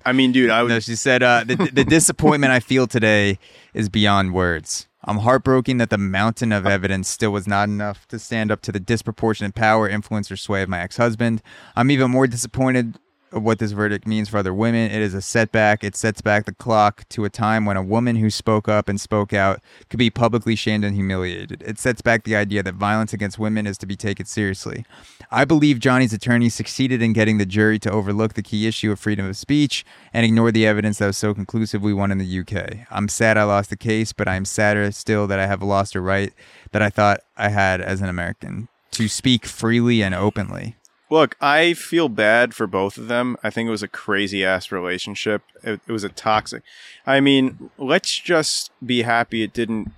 [0.06, 0.70] I mean, dude, I would.
[0.70, 3.38] No, she said, uh, the, the disappointment I feel today
[3.74, 4.88] is beyond words.
[5.04, 8.72] I'm heartbroken that the mountain of evidence still was not enough to stand up to
[8.72, 11.42] the disproportionate power, influence, or sway of my ex husband.
[11.76, 12.98] I'm even more disappointed
[13.32, 14.92] what this verdict means for other women.
[14.92, 15.84] It is a setback.
[15.84, 19.00] It sets back the clock to a time when a woman who spoke up and
[19.00, 21.64] spoke out could be publicly shamed and humiliated.
[21.66, 24.86] It sets back the idea that violence against women is to be taken seriously.
[25.32, 29.00] I believe Johnny's attorney succeeded in getting the jury to overlook the key issue of
[29.00, 32.40] freedom of speech and ignore the evidence that was so conclusive we won in the
[32.40, 32.88] UK.
[32.90, 36.02] I'm sad I lost the case, but I'm sadder still that I have lost a
[36.02, 36.34] right
[36.72, 40.76] that I thought I had as an American to speak freely and openly.
[41.10, 43.36] Look, I feel bad for both of them.
[43.43, 45.41] I think it was a crazy ass relationship.
[45.64, 46.62] It, it was a toxic.
[47.05, 49.91] I mean, let's just be happy it didn't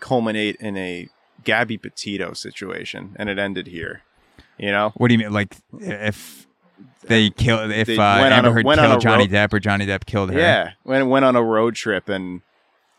[0.00, 1.08] culminate in a
[1.44, 4.02] Gabby Petito situation and it ended here.
[4.56, 4.92] You know?
[4.96, 5.32] What do you mean?
[5.32, 6.46] Like if
[7.02, 9.86] they kill if They uh, went Amber Heard went killed Johnny road- Depp or Johnny
[9.86, 10.38] Depp killed her?
[10.38, 10.72] Yeah.
[10.82, 12.40] When went on a road trip and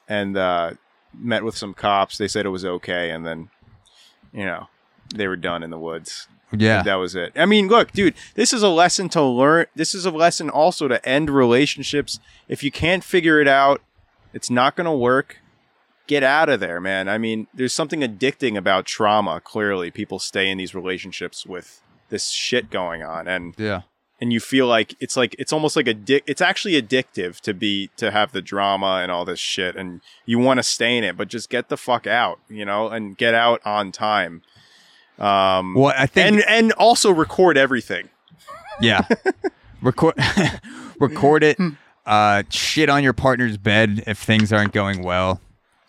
[0.07, 0.71] and uh,
[1.13, 2.17] met with some cops.
[2.17, 3.49] They said it was okay, and then
[4.33, 4.67] you know
[5.13, 6.27] they were done in the woods.
[6.51, 6.81] Yeah.
[6.83, 7.33] That was it.
[7.35, 9.67] I mean, look, dude, this is a lesson to learn.
[9.75, 12.19] This is a lesson also to end relationships.
[12.47, 13.81] If you can't figure it out,
[14.33, 15.37] it's not going to work.
[16.07, 17.07] Get out of there, man.
[17.07, 19.39] I mean, there's something addicting about trauma.
[19.41, 23.81] Clearly, people stay in these relationships with this shit going on, and yeah.
[24.19, 27.91] and you feel like it's like it's almost like addic- It's actually addictive to be
[27.97, 31.15] to have the drama and all this shit, and you want to stay in it,
[31.15, 34.41] but just get the fuck out, you know, and get out on time.
[35.19, 38.09] Um, Well, I think and and also record everything.
[38.79, 39.05] Yeah.
[39.81, 40.15] record
[40.99, 41.57] record it.
[42.05, 45.41] Uh shit on your partner's bed if things aren't going well.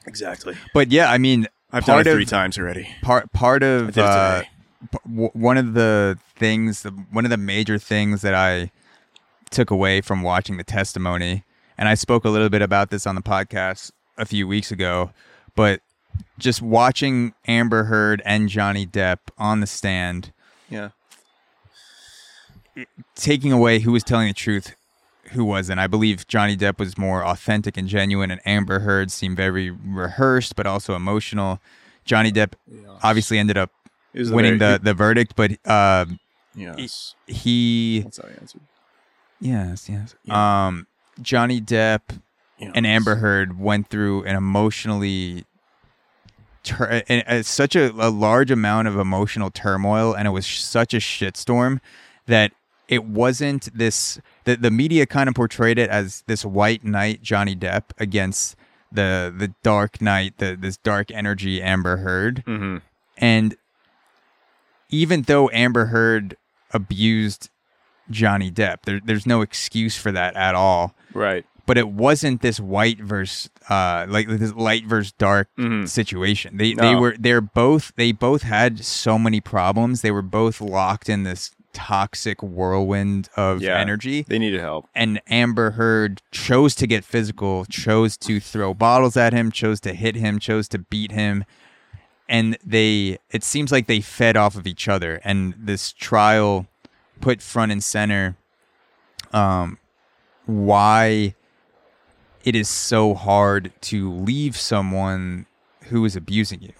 [0.06, 0.56] Exactly.
[0.74, 2.88] But yeah, I mean I've done it three of times already.
[3.02, 4.42] part part of uh,
[4.90, 8.72] p- w- one of the things the, one of the major things that I
[9.50, 11.44] took away from watching the testimony,
[11.78, 15.10] and I spoke a little bit about this on the podcast a few weeks ago,
[15.54, 15.80] but
[16.38, 20.32] just watching Amber Heard and Johnny Depp on the stand,
[20.68, 20.90] Yeah.
[23.14, 24.74] taking away who was telling the truth,
[25.32, 25.80] who wasn't.
[25.80, 30.56] I believe Johnny Depp was more authentic and genuine, and Amber Heard seemed very rehearsed
[30.56, 31.60] but also emotional.
[32.04, 32.52] Johnny Depp
[33.02, 33.70] obviously ended up
[34.14, 36.06] was winning very- the, the verdict, but uh,
[36.54, 37.14] Yes.
[37.26, 38.60] he That's how I answered.
[39.40, 40.66] yes yes Yeah.
[40.66, 40.86] um
[41.22, 42.18] Johnny Depp
[42.58, 42.72] Yes.
[42.74, 45.44] and Amber Heard went through an emotionally
[46.62, 50.98] tur- and, such a, a large amount of emotional turmoil and it was such a
[50.98, 51.80] shitstorm
[52.26, 52.52] that
[52.88, 57.54] it wasn't this the, the media kind of portrayed it as this white knight Johnny
[57.56, 58.56] Depp against
[58.92, 62.78] the the dark knight the this dark energy Amber Heard Mm-hmm.
[63.18, 63.56] and
[64.88, 66.36] even though Amber Heard
[66.72, 67.48] abused
[68.10, 70.94] Johnny Depp, there, there's no excuse for that at all.
[71.14, 71.46] Right.
[71.66, 75.88] But it wasn't this white versus uh like this light versus dark Mhm.
[75.88, 76.56] situation.
[76.56, 80.02] They they were they're both they both had so many problems.
[80.02, 83.78] They were both locked in this toxic whirlwind of Yeah.
[83.78, 84.88] energy They needed help.
[84.94, 89.92] and Amber Heard chose to get physical, chose to throw bottles at him, chose to
[89.94, 91.44] hit him, chose to beat him.
[92.28, 96.66] And they it seems like they fed off of each other and this trial
[97.20, 98.34] put front and center
[99.32, 99.78] um
[100.46, 101.34] why
[102.44, 105.46] it is so hard to leave someone
[105.84, 106.72] who is abusing you.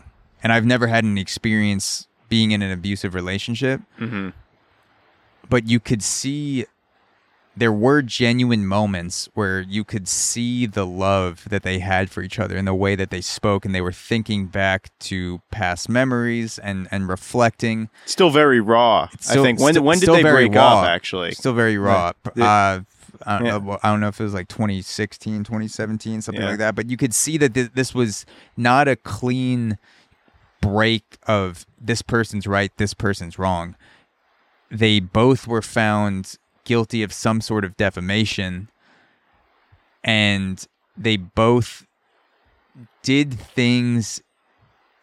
[0.42, 4.30] And I've never had an experience being in an abusive relationship, Mm-hmm.
[5.48, 6.64] but you could see
[7.56, 12.38] there were genuine moments where you could see the love that they had for each
[12.38, 16.58] other and the way that they spoke and they were thinking back to past memories
[16.60, 19.08] and and reflecting Still very raw.
[19.18, 19.60] Still- I think.
[19.60, 20.82] When still- when did they break raw.
[20.82, 20.86] up?
[20.88, 21.32] Actually.
[21.32, 22.80] still very raw uh,
[23.26, 23.58] I, don't Yeah.
[23.58, 26.48] know, I don't know if it was like 2016 2017 something Yeah.
[26.50, 28.24] like that but you could see that th- this was
[28.56, 29.78] not a clean
[30.60, 33.76] break of this person's right this person's wrong
[34.70, 38.68] they both were found guilty of some sort of defamation
[40.04, 40.66] and
[40.96, 41.86] they both
[43.02, 44.22] did things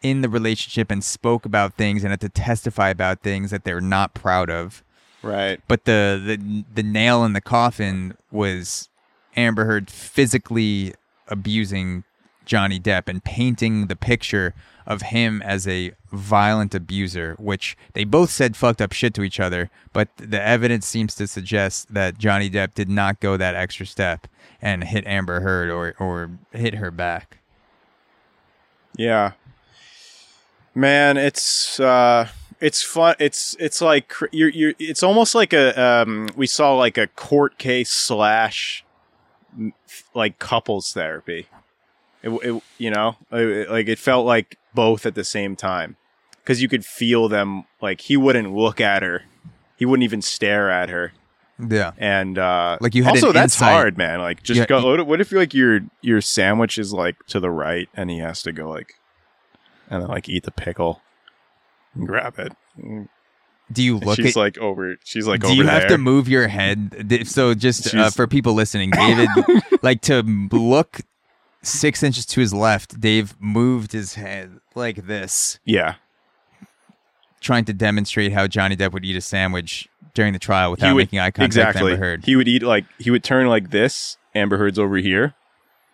[0.02, 3.80] in the relationship and spoke about things and had to testify about things that they're
[3.80, 4.82] not proud of
[5.28, 5.60] Right.
[5.68, 8.88] but the the the nail in the coffin was
[9.36, 10.94] Amber Heard physically
[11.28, 12.04] abusing
[12.44, 14.54] Johnny Depp and painting the picture
[14.86, 19.38] of him as a violent abuser, which they both said fucked up shit to each
[19.38, 23.84] other, but the evidence seems to suggest that Johnny Depp did not go that extra
[23.84, 24.26] step
[24.62, 27.38] and hit Amber Heard or or hit her back.
[28.96, 29.32] Yeah.
[30.74, 32.28] Man, it's uh
[32.60, 36.98] it's fun it's it's like you're you're it's almost like a um we saw like
[36.98, 38.84] a court case slash
[40.14, 41.46] like couples therapy.
[42.22, 45.96] It, it you know, it- like it felt like both at the same time
[46.44, 49.24] cuz you could feel them like he wouldn't look at her.
[49.76, 51.12] He wouldn't even stare at her.
[51.58, 51.92] Yeah.
[51.96, 53.72] And uh Like you had also that's insight.
[53.72, 54.20] hard, man.
[54.20, 54.94] Like just Yeah, go.
[54.96, 58.42] you- what, if like your your sandwich is like to the right and he has
[58.42, 58.94] to go like
[59.90, 61.02] and then like eat the pickle
[62.04, 62.52] grab it.
[63.70, 64.96] Do you look she's at like over.
[65.04, 65.90] She's like Do over you have there.
[65.90, 67.26] to move your head?
[67.26, 69.28] So just uh, for people listening, David,
[69.82, 71.00] like to look
[71.62, 75.96] six inches to his left, Dave moved his head like this, yeah,
[77.40, 81.00] trying to demonstrate how Johnny Depp would eat a sandwich during the trial without would
[81.02, 81.82] making eye contact exactly.
[81.84, 82.24] with Amber Heard.
[82.24, 84.16] He would eat like he would turn like this.
[84.34, 85.34] Amber Heard's over here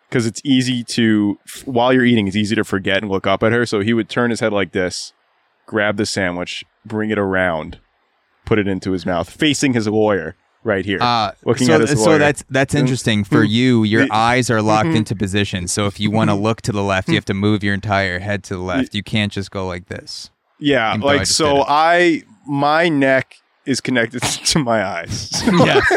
[0.09, 3.43] because it's easy to f- while you're eating, it's easy to forget and look up
[3.43, 3.67] at her.
[3.67, 5.13] So he would turn his head like this,
[5.67, 7.79] grab the sandwich, bring it around,
[8.45, 10.99] put it into his mouth, facing his lawyer right here.
[11.01, 12.05] Uh, looking so, at his lawyer.
[12.05, 12.81] so that's that's mm-hmm.
[12.81, 13.85] interesting for you.
[13.85, 14.97] Your eyes are locked mm-hmm.
[14.97, 15.69] into position.
[15.69, 16.43] So if you want to mm-hmm.
[16.43, 18.95] look to the left, you have to move your entire head to the left.
[18.95, 20.31] You can't just go like this.
[20.59, 21.65] Yeah, Even though I like so.
[21.67, 23.37] I my neck
[23.67, 25.31] is connected to my eyes.
[25.47, 25.93] yes.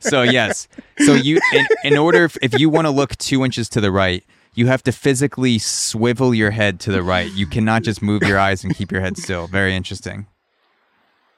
[0.00, 0.68] so yes.
[0.98, 3.90] So you in, in order if, if you want to look two inches to the
[3.90, 4.24] right,
[4.54, 7.30] you have to physically swivel your head to the right.
[7.32, 9.46] You cannot just move your eyes and keep your head still.
[9.46, 10.26] Very interesting.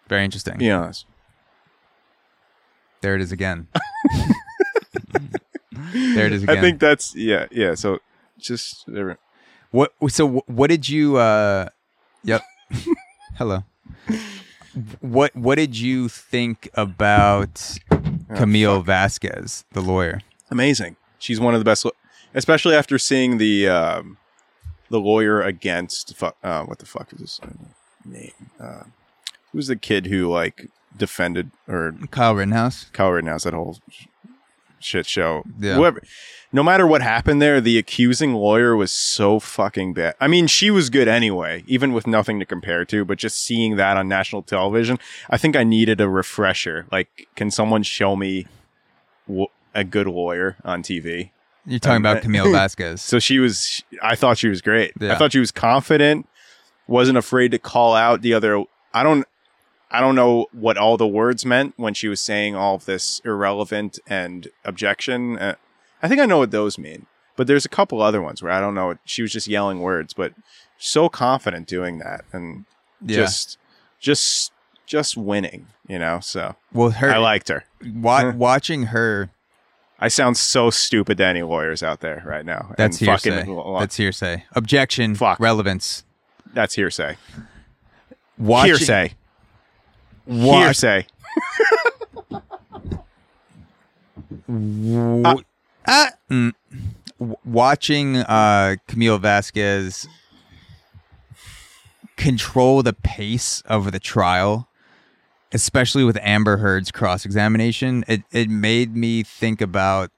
[0.08, 0.58] Very interesting.
[0.58, 1.06] Be honest.
[3.00, 3.68] There it is again.
[5.92, 6.58] there it is again.
[6.58, 7.74] I think that's yeah, yeah.
[7.74, 7.98] So
[8.38, 9.18] just there-
[9.70, 9.92] What?
[10.08, 11.16] So what did you?
[11.18, 11.68] uh
[12.24, 12.42] Yep.
[13.38, 13.64] Hello.
[15.00, 17.78] What What did you think about
[18.34, 20.20] Camille Vasquez, the lawyer?
[20.50, 20.96] amazing.
[21.18, 21.90] She's one of the best, lo-
[22.36, 24.18] especially after seeing the um,
[24.90, 27.40] the lawyer against fu- uh, what the fuck is his
[28.04, 28.30] name?
[28.60, 28.84] Uh,
[29.50, 32.84] who's the kid who like defended or Kyle Rittenhouse.
[32.92, 34.06] Kyle Rittenhouse that whole sh-
[34.78, 35.42] shit show.
[35.58, 35.74] Yeah.
[35.74, 36.02] Whoever,
[36.52, 40.14] no matter what happened there, the accusing lawyer was so fucking bad.
[40.20, 43.04] I mean, she was good anyway, even with nothing to compare to.
[43.04, 46.86] But just seeing that on national television, I think I needed a refresher.
[46.92, 48.46] Like, can someone show me
[49.74, 51.30] a good lawyer on TV?
[51.66, 53.02] You're talking about Camille Vasquez.
[53.02, 53.82] So she was.
[54.02, 54.92] I thought she was great.
[55.00, 55.12] Yeah.
[55.12, 56.28] I thought she was confident.
[56.86, 58.64] Wasn't afraid to call out the other.
[58.94, 59.26] I don't.
[59.90, 63.20] I don't know what all the words meant when she was saying all of this
[63.24, 65.38] irrelevant and objection.
[65.38, 65.54] Uh,
[66.02, 67.06] I think I know what those mean,
[67.36, 68.96] but there's a couple other ones where I don't know.
[69.04, 70.34] She was just yelling words, but
[70.78, 72.64] so confident doing that and
[73.00, 73.16] yeah.
[73.16, 73.58] just,
[74.00, 74.52] just,
[74.86, 75.68] just winning.
[75.88, 76.20] You know.
[76.20, 77.64] So well, her I liked her.
[77.84, 79.30] wa- watching her.
[79.98, 82.66] I sound so stupid to any lawyers out there right now.
[82.68, 83.78] and That's fucking- hearsay.
[83.80, 84.44] That's hearsay.
[84.54, 85.14] Objection.
[85.14, 85.40] Fuck.
[85.40, 86.04] Relevance.
[86.52, 87.16] that's hearsay.
[88.38, 89.14] Watching, hearsay.
[90.26, 91.06] wa- Hearsay.
[94.48, 95.44] w-
[95.86, 96.52] ah, mm.
[97.18, 100.06] W- watching uh, Camille Vasquez
[102.16, 104.68] control the pace of the trial,
[105.52, 110.10] especially with Amber Heard's cross examination, it, it made me think about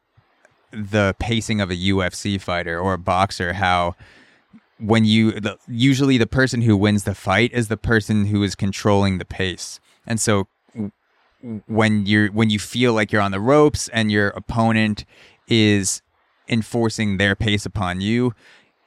[0.70, 3.94] the pacing of a UFC fighter or a boxer, how
[4.78, 8.54] when you the, usually the person who wins the fight is the person who is
[8.54, 9.80] controlling the pace.
[10.06, 10.46] And so
[11.66, 15.04] when you're when you feel like you're on the ropes and your opponent
[15.48, 16.02] is
[16.48, 18.34] enforcing their pace upon you,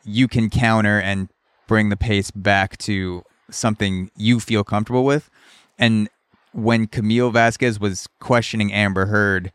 [0.03, 1.29] you can counter and
[1.67, 5.29] bring the pace back to something you feel comfortable with.
[5.77, 6.09] And
[6.53, 9.51] when Camille Vasquez was questioning Amber Heard,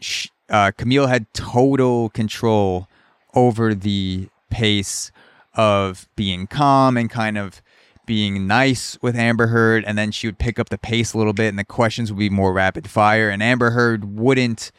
[0.00, 2.88] sh- uh, Camille had total control
[3.34, 5.10] over the pace
[5.54, 7.62] of being calm and kind of
[8.04, 11.32] being nice with Amber Heard, and then she would pick up the pace a little
[11.32, 13.30] bit, and the questions would be more rapid fire.
[13.30, 14.72] And Amber Heard wouldn't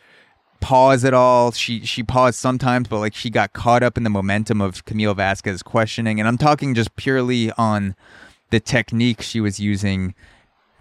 [0.59, 1.51] pause at all.
[1.51, 5.13] She she paused sometimes, but like she got caught up in the momentum of Camille
[5.13, 7.95] Vasquez questioning, and I'm talking just purely on
[8.49, 10.13] the technique she was using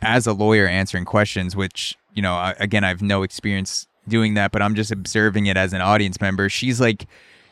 [0.02, 4.34] as a lawyer answering questions, which, you know, I- again, I have no experience doing
[4.34, 6.48] that, but I'm just observing it as an audience member.
[6.48, 7.06] She's like,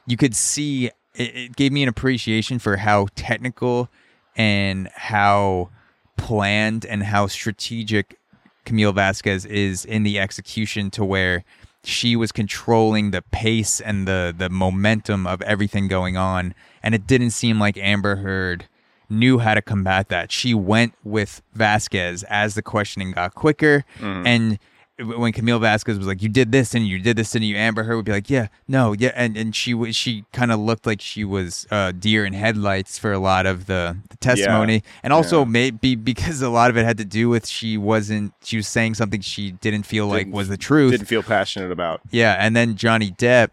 [0.06, 3.88] you could see it, it gave me an appreciation for how technical
[4.36, 5.70] and how
[6.16, 8.18] planned and how strategic
[8.64, 11.44] Camille Vasquez is in the execution to where
[11.82, 17.06] she was controlling the pace and the the momentum of everything going on and it
[17.06, 18.66] didn't seem like Amber Heard
[19.10, 20.30] knew how to combat that.
[20.32, 24.58] She went with Vasquez as the questioning got quicker and
[25.02, 27.84] when Camille Vasquez was like, "You did this and you did this and you," Amber
[27.84, 30.84] Heard would be like, "Yeah, no, yeah," and and she was she kind of looked
[30.84, 35.10] like she was uh, deer in headlights for a lot of the, the testimony, and
[35.14, 35.44] also Yeah.
[35.46, 38.92] maybe because a lot of it had to do with she wasn't she was saying
[38.92, 40.90] something she didn't feel like Didn't- was the truth.
[40.90, 42.02] Didn't feel passionate about.
[42.10, 43.48] Yeah, and then Johnny Depp,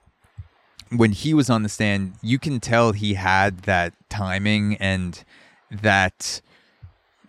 [0.90, 5.24] when he was on the stand, you can tell he had that timing and
[5.72, 6.42] that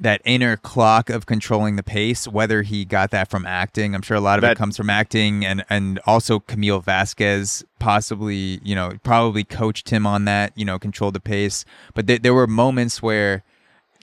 [0.00, 2.28] that inner clock of controlling the pace.
[2.28, 5.44] Whether he got that from acting, I'm sure a lot of it comes from acting,
[5.44, 10.78] and and also Camille Vasquez possibly, you know, probably coached him on that, you know,
[10.78, 11.64] control the pace.
[11.94, 13.42] But there there were moments where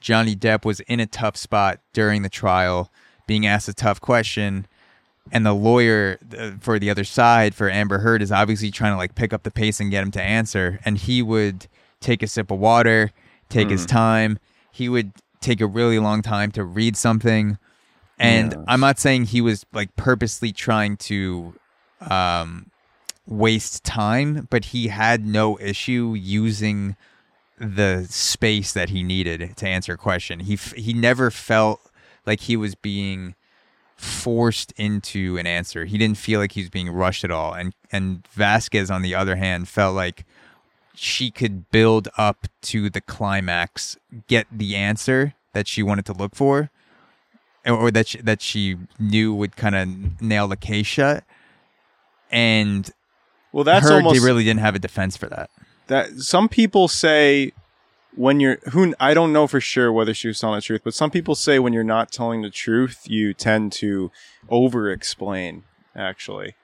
[0.02, 2.92] Johnny Depp was in a tough spot during the trial,
[3.26, 4.68] being asked a tough question,
[5.32, 6.20] and the lawyer
[6.60, 9.52] for the other side for Amber Heard is obviously trying to like pick up the
[9.52, 10.80] pace and get him to answer.
[10.86, 11.68] And he would
[12.02, 13.12] take a sip of water,
[13.50, 14.40] take his time.
[14.72, 17.58] He would take a really long time to read something.
[18.18, 18.64] And Yes.
[18.68, 21.54] I'm not saying he was like purposely trying to
[22.02, 22.72] um,
[23.28, 26.96] waste time, but he had no issue using
[27.58, 30.42] the space that he needed to answer a question.
[30.42, 31.80] He f- he never felt
[32.26, 33.36] like he was being
[33.96, 35.86] forced into an answer.
[35.86, 37.54] He didn't feel like he was being rushed at all.
[37.54, 40.26] And and Vasquez on the other hand felt like
[40.96, 46.36] she could build up to the climax, get the answer that she wanted to look
[46.36, 46.70] for
[47.66, 51.24] or- that she, that she knew would kind of nail the case shut.
[52.32, 52.90] And
[53.52, 55.50] Well, that's Heard almost they really didn't have a defense for that.
[55.88, 56.12] that.
[56.20, 57.54] Some people say
[58.16, 60.94] when you're who I don't know for sure whether she was telling the truth, but
[60.94, 64.12] some people say when you're not telling the truth, you tend to
[64.50, 65.64] over-explain.
[65.96, 66.56] Actually,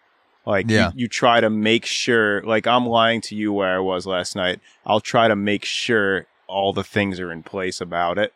[0.46, 0.92] like you- Yeah.
[0.96, 2.42] you, try to make sure.
[2.44, 4.60] Like I'm lying to you where I was last night.
[4.86, 8.34] I'll try to make sure all the things are in place about it.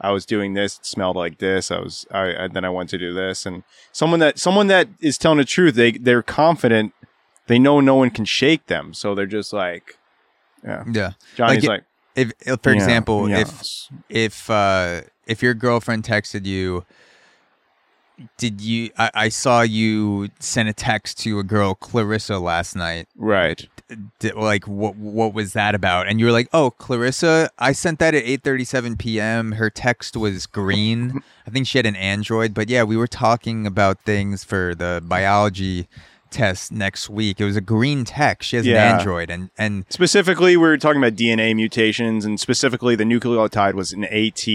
[0.00, 1.70] I was doing this, it smelled like this.
[1.72, 3.44] I was, I, and then I went to do this.
[3.46, 6.92] And someone that, someone that is telling the truth, they, they're confident.
[7.48, 8.94] They know no one can shake them.
[8.94, 9.96] So they're just like,
[10.64, 10.84] yeah.
[10.90, 11.12] Yeah.
[11.36, 11.84] Johnny's Like, like,
[12.14, 16.84] If, if for yeah, example, if if uh if your girlfriend texted you
[18.36, 18.90] did you?
[18.98, 23.08] I, I saw you send a text to a girl, Clarissa, last night.
[23.16, 23.66] Right.
[24.18, 26.08] Did, like, what what was that about?
[26.08, 29.52] And you were like, "Oh, Clarissa, I sent that at 8:37 p.m.
[29.52, 31.22] Her text was green.
[31.46, 35.02] I think she had an Android, but yeah, we were talking about things for the
[35.06, 35.88] biology
[36.30, 37.40] test next week.
[37.40, 38.50] It was a green text.
[38.50, 38.92] She has Yeah.
[38.92, 43.72] an Android, and and Specifically, we were talking about DNA mutations, and specifically, the nucleotide
[43.72, 44.46] was an AT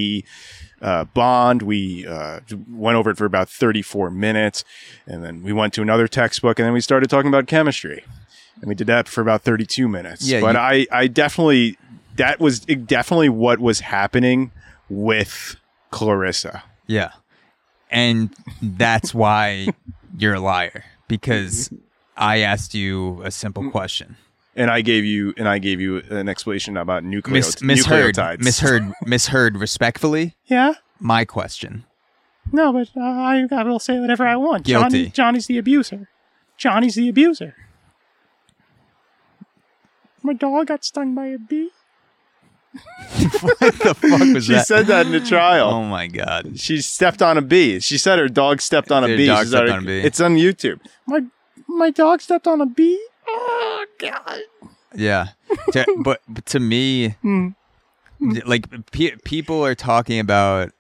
[0.84, 1.64] uh, bond.
[1.64, 4.64] We uh, went over it for about 34 minutes,
[5.08, 8.04] and then we went to another textbook, and then we started talking about chemistry,
[8.62, 10.28] and we did that for about 32 minutes.
[10.28, 11.78] Yeah, but you- I, I definitely
[12.18, 14.52] that was definitely what was happening
[14.90, 15.56] with
[15.90, 16.64] Clarissa.
[16.86, 17.12] Yeah.
[17.90, 19.68] And that's why
[20.18, 21.72] you're a liar because
[22.18, 24.18] I asked you a simple question.
[24.56, 28.40] And I gave you and I gave you an explanation about nucleot- Mis- misheard, nucleotides.
[28.44, 30.36] misheard, misheard respectfully.
[30.46, 30.74] Yeah.
[31.00, 31.86] My question.
[32.52, 34.66] No, but uh, I, I will say whatever I want.
[34.66, 34.90] Guilty.
[35.06, 36.10] Johnny, Johnny's the abuser.
[36.58, 37.56] Johnny's the abuser.
[40.22, 41.70] My dog got stung by a bee.
[43.42, 44.60] what the fuck was She that?
[44.62, 45.70] She said that in the trial.
[45.70, 46.60] oh my god.
[46.60, 47.80] She stepped on a bee.
[47.80, 49.26] She said her dog stepped on a bee.
[49.28, 50.00] dog stepped said- on a bee.
[50.02, 50.80] It's on YouTube.
[51.08, 51.22] My
[51.68, 53.00] my dog stepped on a bee.
[53.28, 54.40] Oh God!
[54.96, 55.28] Yeah.
[55.72, 57.50] To- but, but to me, Hmm.
[58.46, 60.72] like pe- people are talking about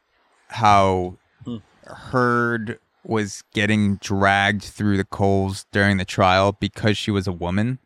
[0.49, 1.57] how Hmm.
[1.85, 7.79] Heard was getting dragged through the coals during the trial because she was a woman.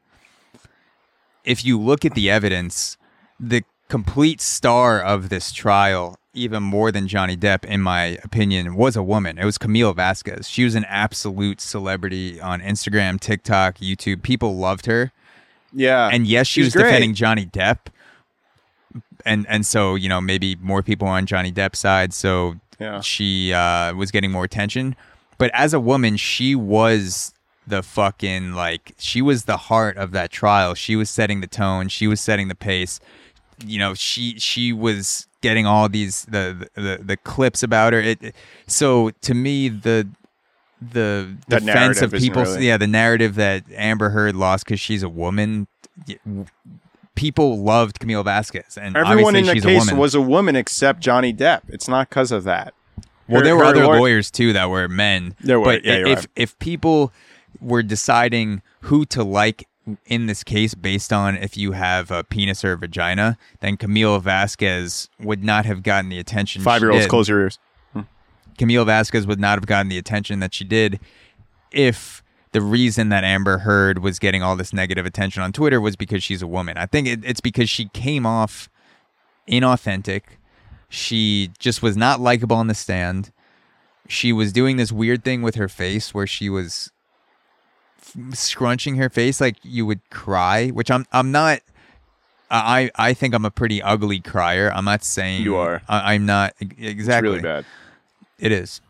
[1.44, 2.98] If you look at the evidence,
[3.40, 8.96] the complete star of this trial, even more than Johnny Depp, in my opinion, was
[8.96, 9.38] a woman.
[9.38, 10.48] It was Camille Vasquez.
[10.50, 14.22] She was an absolute celebrity on Instagram, TikTok, YouTube.
[14.22, 15.12] People loved her
[15.74, 16.10] Yeah.
[16.12, 16.84] and yes, she She's was great.
[16.86, 17.80] defending Johnny Depp,
[19.26, 23.02] and and so you know maybe more people on Johnny Depp's side, so Yeah.
[23.02, 24.96] she uh, was getting more attention.
[25.38, 27.34] But as a woman, she was
[27.66, 30.74] the fucking like she was the heart of that trial.
[30.74, 31.90] She was setting the tone.
[31.90, 33.00] She was setting the pace.
[33.66, 38.00] You know, she she was getting all these the the, the clips about her.
[38.00, 38.36] It
[38.68, 40.08] so to me the
[40.82, 45.02] the That defense of people really- yeah the narrative that Amber Heard lost because she's
[45.02, 45.68] a woman
[47.16, 50.56] people loved Camille Vasquez and Everyone in the she's a case woman was a woman
[50.56, 51.62] except Johnny Depp.
[51.70, 52.74] It's not because of that.
[53.28, 56.08] well Her- there were other lawyer- lawyers too that were men There were, but yeah,
[56.08, 56.28] if right.
[56.36, 57.12] if people
[57.60, 59.67] were deciding who to like
[60.06, 64.20] in this case based on if you have a penis or a vagina then Camille
[64.20, 67.60] Vasquez would not have gotten the attention Five year olds, close your ears.
[67.94, 68.02] Hmm.
[68.58, 71.00] Camille Vasquez would not have gotten the attention that she did
[71.72, 75.96] if the reason that Amber Heard was getting all this negative attention on Twitter was
[75.96, 76.78] because she's a woman.
[76.78, 78.70] I think it, it's because she came off
[79.48, 80.24] inauthentic.
[80.90, 83.32] She just was not likable on the stand.
[84.08, 86.92] She was doing this weird thing with her face where she was
[88.34, 91.60] scrunching her face like you would cry, which I'm I'm not
[92.50, 94.72] I I think I'm a pretty ugly crier.
[94.74, 95.82] I'm not saying You are.
[95.88, 97.30] I, I'm not e- It's exactly.
[97.30, 97.66] really bad.
[98.40, 98.82] It is.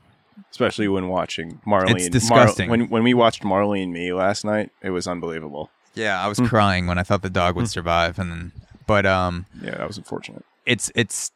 [0.51, 1.93] Especially when watching Marley.
[1.93, 2.69] It's and- disgusting.
[2.69, 5.69] when when we watched Marley and Me last night, it was unbelievable.
[5.95, 6.45] Yeah, I was Hmm.
[6.45, 8.51] crying when I thought the dog would survive, and then,
[8.85, 10.45] but um, Yeah, that was unfortunate.
[10.65, 11.31] it's it's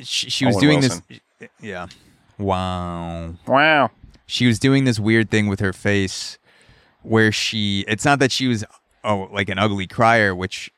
[0.00, 1.02] she, she was doing Wilson.
[1.08, 1.48] this.
[1.60, 1.86] Yeah,
[2.38, 3.34] wow.
[3.46, 3.90] Wow.
[4.26, 6.36] She was doing this weird thing with her face,
[7.02, 7.84] where she.
[7.88, 8.64] It's not that she was
[9.04, 10.70] oh like an ugly crier, which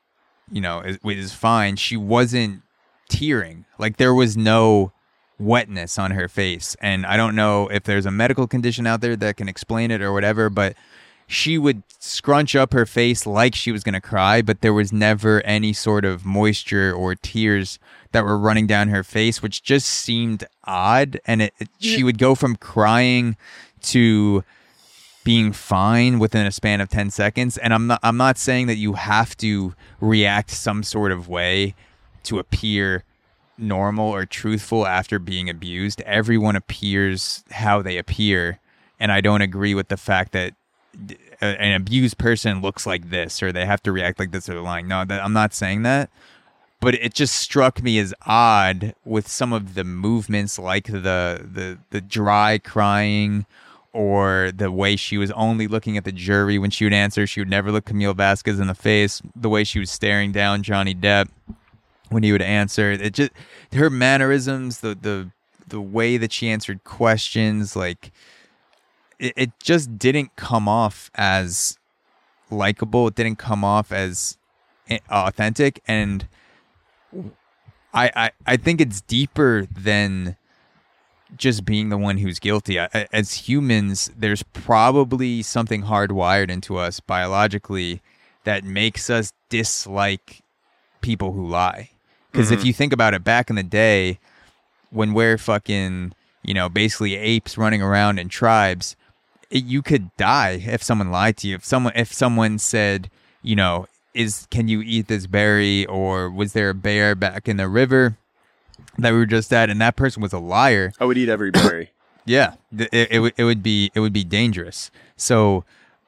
[0.51, 1.77] you know is, is fine.
[1.77, 2.63] She wasn't
[3.09, 3.65] tearing.
[3.79, 4.93] Like there was no
[5.39, 9.17] wetness on her face, and I don't know if there's a medical condition out there
[9.17, 10.75] that can explain it or whatever, but
[11.27, 14.93] she would scrunch up her face like she was going to cry, but there was
[14.93, 17.79] never any sort of moisture or tears
[18.13, 21.19] that were running down her face, which just seemed odd.
[21.27, 23.37] And it, it- she would go from crying
[23.85, 24.45] to
[25.25, 27.57] being fine within a span of 10 seconds.
[27.59, 31.75] And I'm not, I'm not saying that you have to react some sort of way
[32.25, 33.05] to appear
[33.57, 36.03] normal or truthful after being abused.
[36.03, 38.61] Everyone appears how they appear.
[39.01, 40.55] And I don't agree with the fact that
[41.11, 44.49] a- uh, an abused person looks like this or they have to react like this
[44.49, 44.87] or they're lying.
[44.89, 46.11] No, that, I'm not saying that.
[46.81, 51.79] But it just struck me as odd with some of the movements, like the the
[51.89, 53.47] the dry crying,
[53.95, 57.27] or the way she was only looking at the jury when she would answer.
[57.27, 59.23] She would never look Camille Vasquez in the face.
[59.37, 61.29] The way she was staring down Johnny Depp
[62.11, 62.91] when he would answer.
[62.91, 63.31] It just
[63.73, 65.31] her mannerisms, the the
[65.69, 68.11] the way that she answered questions, like
[69.21, 71.79] it, it just didn't come off as
[72.51, 73.07] likable.
[73.07, 74.39] It didn't come off as
[74.91, 76.27] eh, authentic, and
[77.93, 80.37] I I, I think it's deeper than
[81.37, 82.81] just being the one who's guilty.
[82.81, 88.01] I- As humans, there's probably something hardwired into us biologically
[88.45, 90.43] that makes us dislike
[91.01, 91.91] people who lie.
[92.31, 92.67] Because if mm-hmm.
[92.67, 94.19] you think about it, back in the day,
[94.91, 96.13] when we're fucking,
[96.43, 98.97] you know, basically apes running around in tribes,
[99.51, 101.55] it, you could die if someone lied to you.
[101.57, 103.11] If someone if someone said,
[103.43, 107.57] you know, is can you eat this berry or was there a bear back in
[107.57, 108.17] the river
[108.99, 111.51] that we were just at and that person was a liar, I would eat every
[111.51, 111.91] berry.
[112.25, 114.91] yeah, it, it, would- it would be it would be dangerous.
[115.17, 115.65] So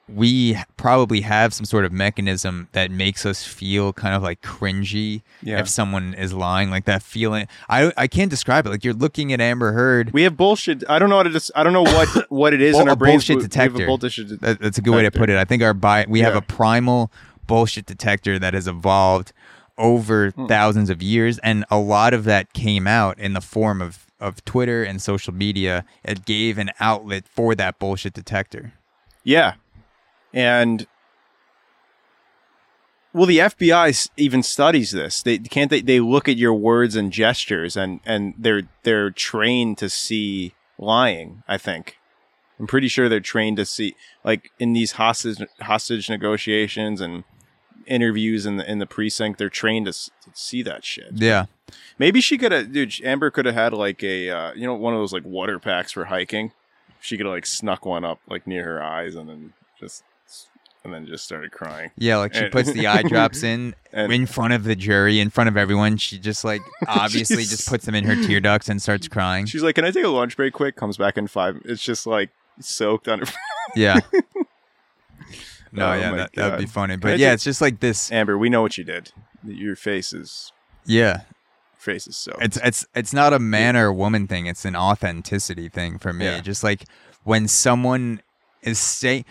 [0.08, 5.22] we probably have some sort of mechanism that makes us feel kind of like cringy
[5.42, 5.58] Yeah.
[5.58, 7.48] if someone is lying, like that feeling.
[7.68, 8.70] I I can't describe it.
[8.70, 10.12] Like you're looking at Amber Heard.
[10.12, 10.84] We have bullshit.
[10.88, 11.50] I don't know what it is.
[11.56, 13.26] I don't know what what it is Well, in a our brains.
[13.26, 13.84] bullshit but We have detector.
[13.84, 15.36] a bullshit That, that's a good way to put it.
[15.38, 17.10] I think our bi- we have a primal
[17.48, 19.32] bullshit detector that has evolved
[19.78, 20.46] over Hmm.
[20.46, 24.42] thousands of years, and a lot of that came out in the form of of
[24.46, 25.84] Twitter and social media.
[26.02, 28.72] It gave an outlet for that bullshit detector.
[29.24, 29.54] Yeah,
[30.32, 30.86] and
[33.12, 35.22] well, the FBI even studies this.
[35.22, 35.70] They can't.
[35.70, 40.52] They, they look at your words and gestures, and and they're they're trained to see
[40.78, 41.42] lying.
[41.48, 41.98] I think.
[42.58, 47.24] I'm pretty sure they're trained to see like in these hostage hostage negotiations and
[47.86, 49.38] interviews in the in the precinct.
[49.38, 51.10] They're trained to, s- to see that shit.
[51.14, 51.46] Yeah,
[51.98, 52.94] Maybe she could have, dude.
[53.04, 55.92] Amber could have had like a, uh, you know, one of those like water packs
[55.92, 56.52] for hiking.
[57.00, 60.02] She could have like snuck one up like near her eyes and then just,
[60.84, 61.90] and then just started crying.
[61.96, 62.16] yeah.
[62.16, 65.30] Like she And- puts the eye drops in And- in front of the jury, in
[65.30, 65.96] front of everyone.
[65.96, 69.46] She just like obviously She's- just puts them in her tear ducts and starts crying.
[69.46, 71.60] She's like, "Can I take a lunch break quick?" Comes back in five.
[71.64, 72.30] It's just like
[72.60, 73.26] soaked under.
[73.74, 73.98] Yeah.
[75.72, 76.96] No, Oh yeah, that, that would be funny.
[76.96, 78.10] But yeah, it's just like this.
[78.12, 79.12] Amber, we know what you did.
[79.44, 80.52] Your face is
[80.84, 81.22] Yeah,
[81.76, 82.42] face is soaked.
[82.42, 84.46] it's it's it's not a man or a woman thing.
[84.46, 86.24] It's an authenticity thing for me.
[86.26, 86.40] Yeah.
[86.40, 86.84] Just like
[87.24, 88.20] when someone
[88.62, 89.24] is saying,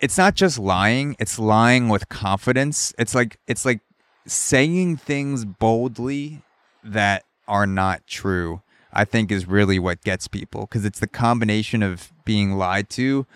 [0.00, 1.16] it's not just lying.
[1.18, 2.94] It's lying with confidence.
[2.98, 3.80] It's like it's like
[4.26, 6.42] saying things boldly
[6.84, 8.62] that are not true.
[8.92, 13.26] I think is really what gets people because it's the combination of being lied to,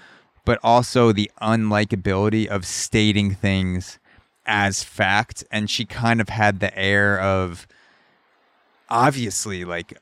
[0.45, 3.99] but also the unlikability of stating things
[4.47, 5.45] as fact.
[5.51, 7.67] And she kind of had the air of
[8.89, 9.99] obviously like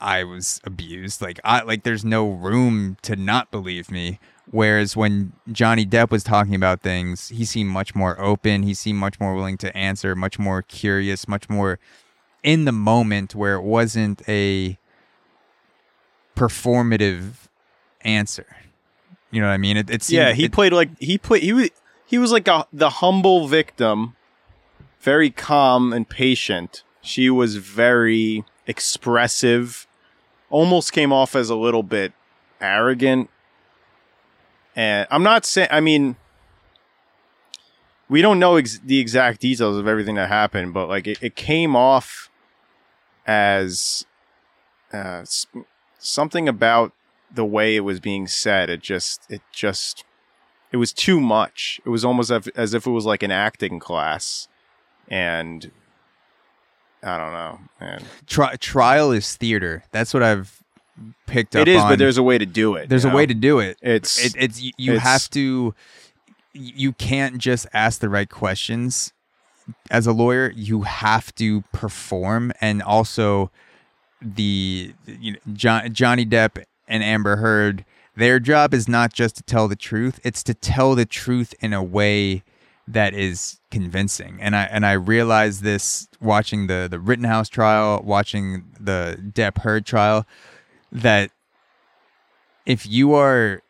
[0.00, 1.22] I was abused.
[1.22, 4.18] Like I like there's no room to not believe me.
[4.50, 8.62] Whereas when Johnny Depp was talking about things, he seemed much more open.
[8.62, 11.78] He seemed much more willing to answer, much more curious, much more
[12.42, 14.78] in the moment where it wasn't a
[16.34, 17.48] performative
[18.02, 18.46] answer.
[19.30, 19.76] You know what I mean?
[19.76, 21.42] It, it seemed, yeah, he it- played like he played.
[21.42, 21.70] He was
[22.06, 24.16] he was like a the humble victim,
[25.00, 26.82] very calm and patient.
[27.02, 29.86] She was very expressive,
[30.50, 32.12] almost came off as a little bit
[32.60, 33.30] arrogant.
[34.74, 35.68] And I'm not saying.
[35.70, 36.16] I mean,
[38.08, 41.36] we don't know ex- the exact details of everything that happened, but like it, it
[41.36, 42.30] came off
[43.26, 44.06] as
[44.92, 45.24] uh,
[45.98, 46.92] something about
[47.34, 48.70] the way it was being said.
[48.70, 50.04] It just, it just,
[50.72, 51.80] it was too much.
[51.84, 54.48] It was almost as if, it was like an acting class,
[55.08, 55.70] and
[57.02, 58.02] I don't know, man.
[58.26, 59.84] tri- trial is theater.
[59.92, 60.62] That's what I've
[61.26, 61.92] picked up It is, on.
[61.92, 62.88] but there's a way to do it.
[62.88, 63.78] There's a way to do it.
[63.80, 65.74] It's it, it's you, you it's- have to
[66.52, 69.12] you can't just ask the right questions
[69.90, 73.50] as a lawyer you have to perform and also
[74.20, 77.84] the you know John, Johnny Depp and Amber Heard
[78.16, 81.72] their job is not just to tell the truth it's to tell the truth in
[81.72, 82.42] a way
[82.88, 84.38] that is convincing.
[84.40, 89.84] And I and I realized this watching the the Rittenhouse trial watching the Depp Heard
[89.86, 90.26] trial
[90.90, 91.30] that
[92.64, 93.62] if you are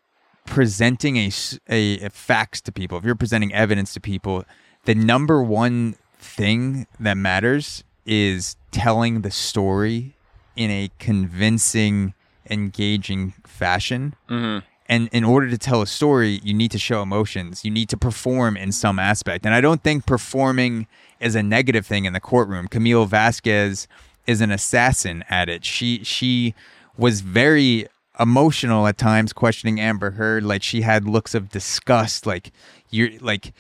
[0.47, 1.31] presenting a
[1.69, 4.45] a facts to people, if you're presenting evidence to people,
[4.85, 10.15] the number one thing that matters is telling the story
[10.57, 12.15] in a convincing,
[12.51, 14.15] engaging fashion.
[14.29, 14.63] Mhm.
[14.91, 17.63] And in order to tell a story, you need to show emotions.
[17.65, 19.45] You need to perform in some aspect.
[19.45, 20.87] And I don't think performing
[21.21, 22.69] is a negative thing in the courtroom.
[22.69, 23.87] Camille Vasquez
[24.27, 25.65] is an assassin at it.
[25.65, 26.55] She she
[26.97, 27.87] was very
[28.19, 32.51] emotional at times questioning Amber Heard like she had looks of disgust like
[32.91, 33.53] you're like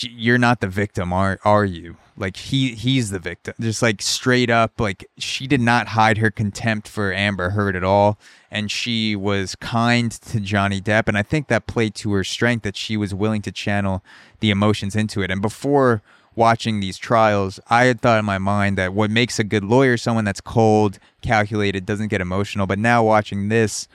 [0.00, 4.50] you're not the victim are are you like he he's the victim just like straight
[4.50, 8.18] up like she did not hide her contempt for Amber Heard at all
[8.50, 12.62] and she was kind to Johnny Depp and I think that played to her strength
[12.62, 14.02] that she was willing to channel
[14.40, 16.02] the emotions into it and before
[16.34, 19.96] watching these trials, I had thought in my mind that what makes a good lawyer
[19.96, 22.66] someone that's cold, calculated, doesn't get emotional.
[22.66, 23.88] But now watching this,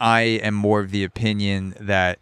[0.00, 2.18] I am more of the opinion that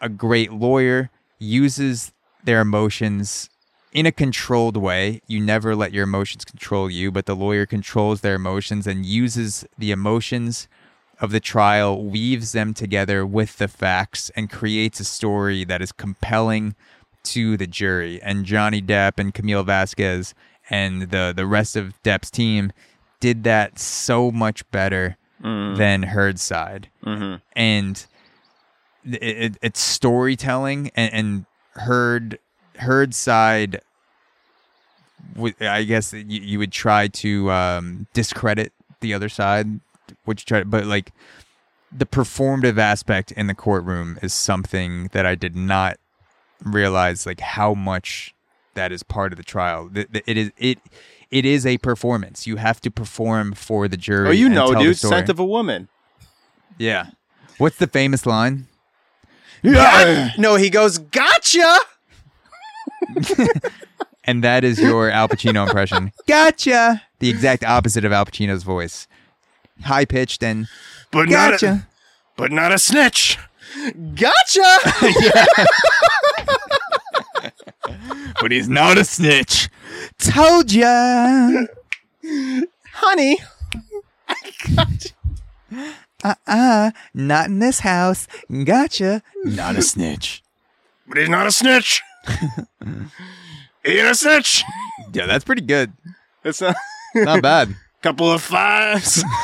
[0.00, 1.10] a great lawyer
[1.44, 3.48] uses their emotions
[3.92, 5.20] in a controlled way.
[5.26, 9.64] You never let your emotions control you, but the lawyer controls their emotions and uses
[9.78, 10.68] the emotions
[11.20, 15.92] of the trial, weaves them together with the facts, and creates a story that is
[15.92, 16.74] compelling
[17.22, 18.20] to the jury.
[18.22, 20.34] And Johnny Depp and Camille Vasquez
[20.68, 22.72] and the, the rest of Depp's team
[23.20, 25.76] did that so much better mm.
[25.76, 26.88] than Heard's side.
[27.04, 27.36] Mm-hmm.
[27.54, 28.06] And
[29.04, 32.38] it, it, it's storytelling and, and Heard
[32.76, 33.80] Heard's side.
[35.60, 39.80] I guess you, you would try to um, discredit the other side,
[40.24, 41.12] which you try, but like
[41.90, 45.98] the performative aspect in the courtroom is something that I did not
[46.62, 48.34] realize like how much
[48.74, 49.90] that is part of the trial.
[49.94, 50.78] It is it
[51.30, 52.46] it is a performance.
[52.46, 54.28] You have to perform for the jury.
[54.28, 54.96] Oh, you know, dude.
[54.96, 55.88] Scent of a woman.
[56.78, 57.06] yeah.
[57.58, 58.66] What's the famous line?
[59.64, 60.30] Yeah.
[60.38, 61.76] no, he goes, gotcha.
[64.26, 66.10] And that is your Al Pacino impression.
[66.26, 67.02] Gotcha.
[67.18, 69.06] The exact opposite of Al Pacino's voice.
[69.82, 70.66] High pitched and
[71.10, 71.86] But gotcha.
[72.36, 73.38] but not a snitch.
[74.14, 74.78] Gotcha.
[78.40, 79.68] but he's not a snitch.
[80.18, 81.66] Told ya.
[82.94, 83.38] Honey.
[86.24, 88.26] Uh, uh, not in this house.
[88.64, 89.22] Gotcha.
[89.44, 90.42] Not a snitch.
[91.06, 92.02] But he's not a snitch.
[93.84, 94.64] he ain't a snitch.
[95.12, 95.92] Yeah, that's pretty good.
[96.42, 96.74] It's a
[97.14, 97.76] Not bad.
[98.02, 99.22] couple of fives.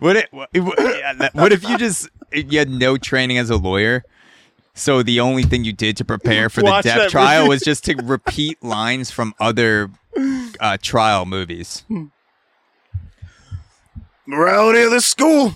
[0.00, 0.48] What if, what
[1.34, 4.02] what if you just you had no training as a lawyer?
[4.74, 7.48] So the only thing you did to prepare for the Watch Depp that trial movie.
[7.50, 9.90] was just to repeat lines from other
[10.58, 11.84] uh, trial movies.
[14.26, 15.54] Morality of the school.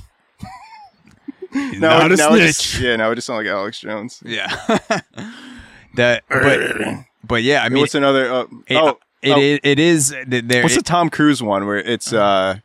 [1.53, 2.47] He's Now, not a now it snitch.
[2.73, 4.23] just- yeah, now it just sound like Alex Jones.
[4.25, 4.49] Yeah.
[5.95, 8.31] that, but, but yeah, I mean, What's another?
[8.31, 10.63] Uh, it, oh, it oh, is- it is th- there.
[10.63, 12.59] What's the Tom Cruise one where it's uh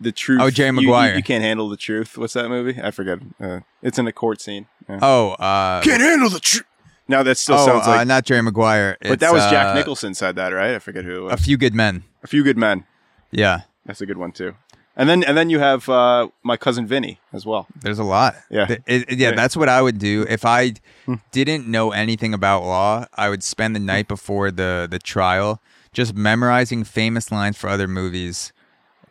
[0.00, 0.40] the truth?
[0.40, 1.16] Oh, Jerry you- you- Maguire.
[1.16, 2.16] You, can't handle the truth.
[2.16, 2.80] What's that movie?
[2.82, 3.18] I forget.
[3.40, 4.66] Uh, it's in a court scene.
[4.88, 5.00] Yeah.
[5.02, 6.64] oh, uh, can't handle the truth.
[7.06, 8.06] No, that still oh, sounds uh, like.
[8.06, 8.96] not Jerry Maguire.
[9.02, 10.74] but that was Jack uh, Nicholson said that, right?
[10.74, 11.32] I forget who it was.
[11.34, 12.04] A few good men.
[12.22, 12.86] A few good men.
[13.30, 14.54] Yeah, That's a good one too.
[14.96, 17.66] And then and then you have uh, my cousin Vinny as well.
[17.80, 18.36] there's a lot.
[18.50, 18.66] Yeah.
[18.70, 20.74] It- it- yeah, that's what I would do if I
[21.06, 21.14] Hmm.
[21.32, 23.06] didn't know anything about law.
[23.14, 25.60] I would spend the night before the the trial
[25.92, 28.52] just memorizing famous lines for other movies,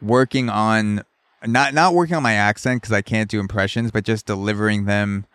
[0.02, 1.04] working on
[1.46, 5.26] not not working on my accent because I can't do impressions, but just delivering them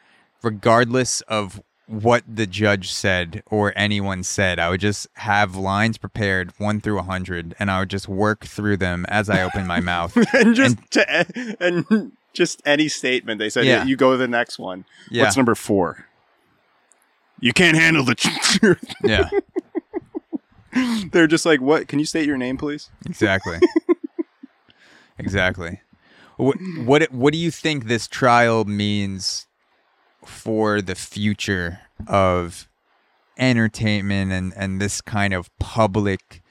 [0.43, 4.59] regardless of what the judge said or anyone said.
[4.59, 8.45] I would just have lines prepared one through a hundred, and I would just work
[8.47, 10.17] through them as I open my mouth.
[10.35, 13.85] and just to, and just any statement they said, Yeah.
[13.85, 14.85] you go to the next one.
[15.11, 15.25] Yeah.
[15.25, 16.07] What's number four?
[17.41, 18.95] You can't handle the truth.
[19.03, 19.31] Yeah,
[21.13, 21.89] They're just like, what?
[21.89, 22.91] Can you state your name, please?
[23.07, 23.59] exactly,
[25.19, 25.81] exactly.
[26.37, 29.47] What what what do you think this trial means
[30.29, 32.69] for the future of
[33.39, 36.43] entertainment and and this kind of public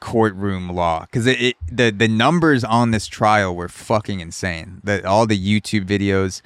[0.00, 1.02] courtroom law.
[1.02, 4.80] Because it, it the the numbers on this trial were fucking insane.
[4.84, 6.42] That all the youtube videos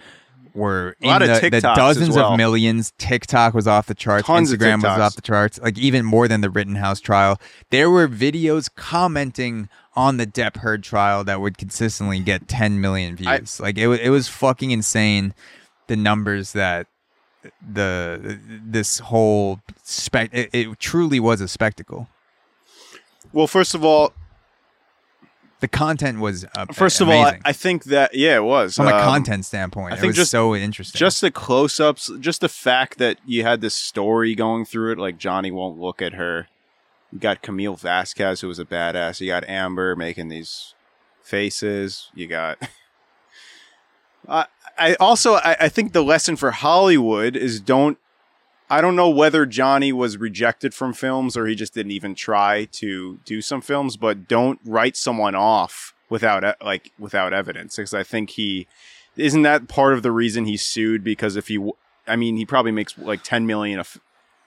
[0.54, 2.32] were A lot in of the, the TikToks as dozens well.
[2.32, 2.92] of millions.
[2.98, 4.26] Tiktok was off the charts.
[4.26, 5.58] Tons instagram was off the charts.
[5.60, 7.40] Like even more than the rittenhouse trial.
[7.70, 13.16] There were videos commenting on the depp heard trial that would consistently get 10 million
[13.16, 13.58] views.
[13.60, 15.34] Like it, it was fucking insane
[15.88, 16.86] the numbers that
[17.72, 22.08] the this whole spec it, it truly was a spectacle
[23.32, 24.12] Well, first of all,
[25.60, 27.52] the content was uh, first of all, I.
[27.52, 30.30] Think that yeah, it was from a Um, content standpoint I it think was just-
[30.30, 34.92] so interesting Just the close-ups, just the fact that you had this story going through
[34.92, 36.48] it, like Johnny won't look at her.
[37.12, 39.20] You got Camille Vasquez, who was a badass.
[39.20, 40.74] You got Amber making these
[41.22, 42.10] faces.
[42.14, 42.58] You got.
[44.28, 44.46] I
[44.78, 47.98] I also I, I think the lesson for Hollywood is don't.
[48.70, 52.66] I don't know whether Johnny was rejected from films or he just didn't even try
[52.72, 58.02] to do some films, but don't write someone off without like without evidence because I
[58.02, 58.66] think he
[59.16, 61.58] isn't that part of the reason he sued because if he
[62.06, 63.80] I mean he probably makes like 10 million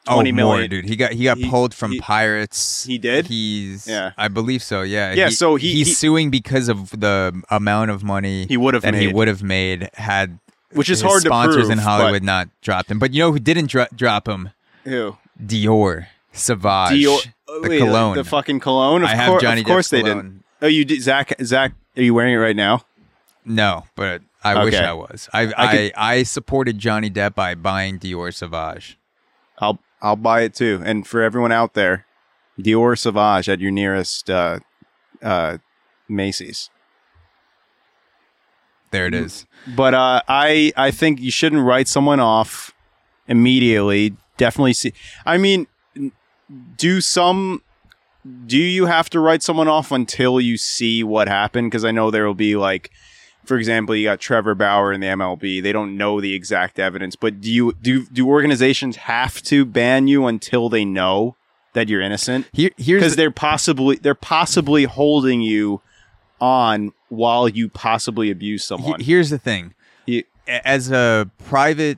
[0.07, 2.97] of oh, 20 more, dude he got he got He- pulled from he- pirates he
[2.97, 3.27] did?
[3.27, 4.11] he's Yeah.
[4.17, 8.03] i believe so yeah Yeah, so he- he's he- suing because of the amount of
[8.03, 10.39] money He would have that he would have made had
[10.73, 12.97] Which is hard to sponsors prove, in but- Hollywood not dropped him.
[12.97, 14.49] But you know who didn't dro- drop him?
[14.85, 15.17] Who?
[15.43, 16.93] Dior Sauvage.
[16.93, 18.15] Dior, the oh, wait, cologne.
[18.15, 19.03] the fucking cologne.
[19.03, 20.17] Of I have Johnny Of course Depp's they cologne.
[20.17, 20.43] didn't.
[20.61, 21.33] Oh, you did, Zach.
[21.43, 22.85] Zach, are you wearing it right now?
[23.45, 25.27] No, but I wish I was.
[25.33, 28.97] I I, I I, supported Johnny Depp by buying Dior Sauvage.
[29.59, 30.81] I'll I'll buy it too.
[30.83, 32.05] And for everyone out there,
[32.59, 34.59] Dior Sauvage at your nearest uh,
[35.21, 35.57] uh,
[36.09, 36.69] Macy's.
[38.91, 39.45] There it is.
[39.75, 42.73] But uh, I I think you shouldn't write someone off
[43.27, 44.15] immediately.
[44.37, 44.93] Definitely see.
[45.25, 45.67] I mean,
[46.77, 47.61] do some.
[48.45, 51.71] Do you have to write someone off until you see what happened?
[51.71, 52.91] Because I know there will be like,
[53.45, 55.61] for example, you got Trevor Bauer in the MLB.
[55.63, 60.07] They don't know the exact evidence, but do you do do organizations have to ban
[60.07, 61.35] you until they know
[61.73, 62.47] that you're innocent?
[62.53, 65.81] Here here's Because the- they're possibly they're possibly holding you
[66.39, 68.99] on while you possibly abuse someone.
[68.99, 69.73] here's the thing.
[70.05, 71.97] You- As a private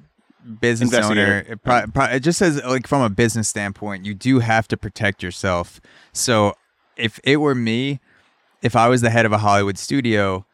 [0.59, 4.39] business owner, it, pro- pro- it just says like from a business standpoint, you do
[4.39, 5.79] have to protect yourself.
[6.11, 6.55] So
[6.97, 7.99] if it were me,
[8.61, 10.45] if I was the head of a Hollywood studio,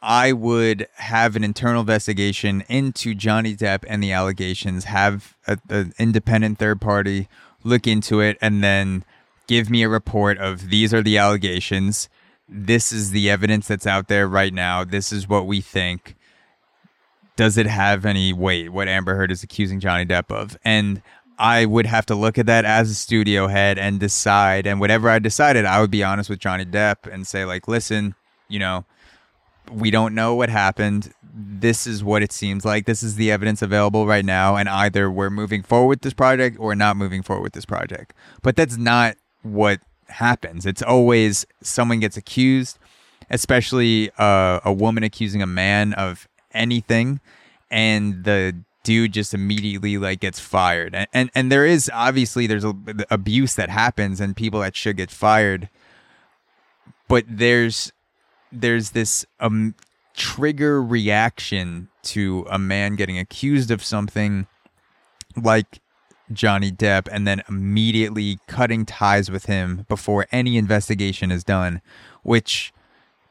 [0.00, 5.34] I would have an internal investigation into Johnny Depp and the allegations, have
[5.68, 7.28] an independent third party
[7.64, 9.04] look into it, and then
[9.48, 12.08] give me a report of these are the allegations.
[12.48, 14.84] This is the evidence that's out there right now.
[14.84, 16.14] This is what we think.
[17.36, 20.56] Does it have any weight, what Amber Heard is accusing Johnny Depp of?
[20.64, 21.02] And
[21.38, 24.66] I would have to look at that as a studio head and decide.
[24.66, 28.14] And whatever I decided, I would be honest with Johnny Depp and say, like, listen,
[28.48, 28.84] you know,
[29.70, 31.12] we don't know what happened.
[31.32, 32.86] This is what it seems like.
[32.86, 34.56] This is the evidence available right now.
[34.56, 38.12] And either we're moving forward with this project or not moving forward with this project.
[38.42, 40.66] But that's not what happens.
[40.66, 42.78] It's always someone gets accused,
[43.30, 47.20] especially uh, a woman accusing a man of anything.
[47.70, 50.94] And the dude just immediately like gets fired.
[50.94, 52.74] And, and, and there is obviously there's a,
[53.10, 55.68] abuse that happens and people that should get fired.
[57.06, 57.92] But there's
[58.52, 59.74] there's this um
[60.14, 64.46] trigger reaction to a man getting accused of something
[65.36, 65.80] like
[66.32, 71.80] Johnny Depp and then immediately cutting ties with him before any investigation is done,
[72.22, 72.72] which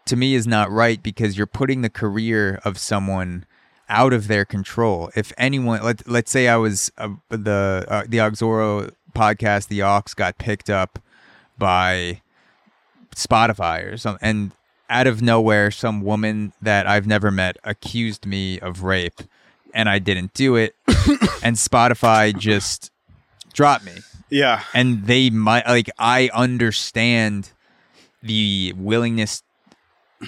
[0.05, 3.45] to me is not right because you're putting the career of someone
[3.89, 5.11] out of their control.
[5.15, 10.03] If anyone, let let's say I was uh, the uh, the Auxoro podcast, the Aux
[10.15, 10.99] got picked up
[11.57, 12.22] by
[13.15, 14.51] Spotify or something, and
[14.90, 19.22] out of nowhere, some woman that I've never met accused me of rape,
[19.74, 20.76] and I didn't do it,
[21.44, 22.92] and Spotify just
[23.54, 23.94] dropped me
[24.30, 24.64] yeah.
[24.74, 27.52] and they might like I understand
[28.22, 29.44] the willingness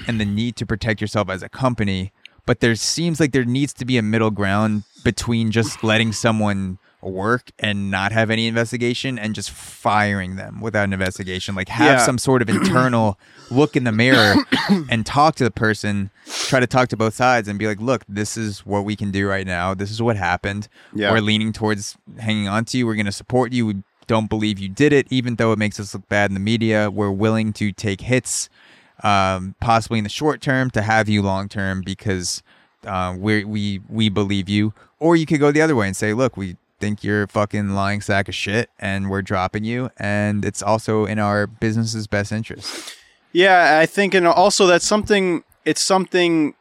[0.08, 2.12] and the need to protect yourself as a company,
[2.46, 6.78] but there seems like there needs to be a middle ground between just letting someone
[7.02, 11.56] work and not have any investigation and just firing them without an investigation.
[11.56, 12.06] Like have Yeah.
[12.06, 13.18] some sort of internal
[13.50, 14.36] look in the mirror
[14.90, 18.04] and talk to the person, try to talk to both sides and be like, look,
[18.10, 19.74] this is what we can do right now.
[19.74, 20.68] This is what happened.
[20.94, 21.12] Yeah.
[21.12, 22.86] We're leaning towards hanging on to you.
[22.86, 23.66] We're going to support you.
[23.66, 23.76] We
[24.08, 26.90] don't believe you did it, even though it makes us look bad in the media.
[26.92, 28.50] We're willing to take hits,
[29.04, 32.44] um, possibly in the short term, to have you long term because
[32.86, 34.74] uh, we we we believe you.
[35.00, 37.70] Or you could go the other way and say, look, we think you're a fucking
[37.70, 39.90] lying sack of shit, and we're dropping you.
[39.98, 42.96] And it's also in our business's best interest.
[43.32, 45.44] Yeah, I think, and also that's something.
[45.66, 46.56] It's something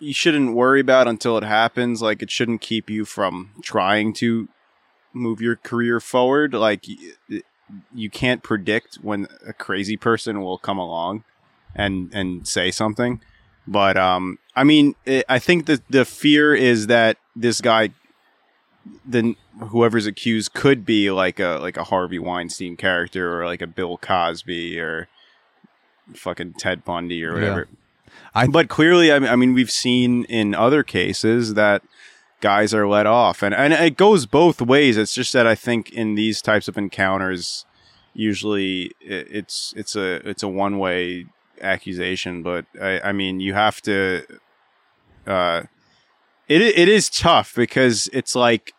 [0.00, 2.02] you shouldn't worry about until it happens.
[2.02, 4.48] Like it shouldn't keep you from trying to
[5.12, 6.54] move your career forward.
[6.54, 6.86] Like
[7.94, 11.24] you can't predict when a crazy person will come along
[11.74, 13.20] and and say something.
[13.66, 17.90] But um, I mean, it, I think that the fear is that this guy,
[19.04, 19.36] then
[19.68, 23.96] whoever's accused, could be like a like a Harvey Weinstein character or like a Bill
[23.98, 25.08] Cosby or
[26.14, 27.68] fucking Ted Bundy or whatever.
[28.34, 31.82] I- but clearly, I mean, I mean, we've seen in other cases that
[32.40, 34.96] guys are let off, and and it goes both ways.
[34.96, 37.64] It's just that I think in these types of encounters,
[38.12, 41.26] usually it's it's a it's a one way
[41.62, 42.42] accusation.
[42.42, 44.26] But I, I mean, you have to.
[45.26, 45.62] Uh,
[46.48, 48.73] it it is tough because it's like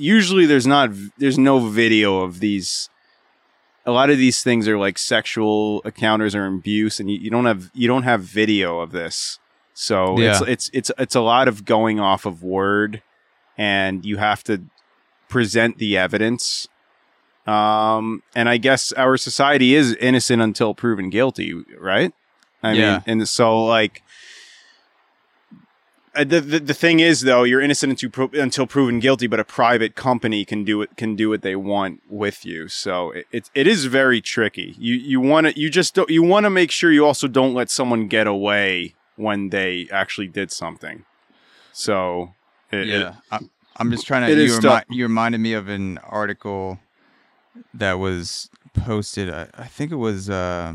[0.00, 2.88] usually there's not there's no video of these
[3.86, 7.46] a lot of these things are like sexual encounters or abuse and you, you don't
[7.46, 9.38] have you don't have video of this
[9.74, 10.46] so it's Yeah.
[10.52, 13.02] it's it's it's a lot of going off of word
[13.58, 14.62] and you have to
[15.28, 16.66] present the evidence
[17.46, 22.12] um and i guess our society is innocent until proven guilty right
[22.62, 22.92] i Yeah.
[22.92, 24.02] mean and so like
[26.14, 29.44] the, the the thing is though, you're innocent until pro- until proven guilty, but a
[29.44, 32.68] private company can do it can do what they want with you.
[32.68, 34.74] So it it, it is very tricky.
[34.78, 37.54] You you want to you just don't you want to make sure you also don't
[37.54, 41.04] let someone get away when they actually did something.
[41.72, 42.34] So
[42.72, 43.38] it, it- yeah, I,
[43.76, 44.32] I'm just trying to.
[44.32, 44.84] it You, is remi- tough.
[44.90, 46.80] you reminded me of an article
[47.74, 49.30] that was posted.
[49.30, 50.28] I, I think it was.
[50.28, 50.74] Uh,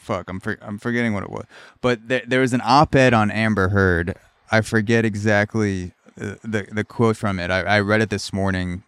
[0.00, 1.44] fuck, I'm for, I'm forgetting what it was.
[1.80, 4.16] But there, there was an op-ed on Amber Heard.
[4.50, 7.50] I forget exactly uh, the the quote from it.
[7.50, 8.82] I, I read it this morning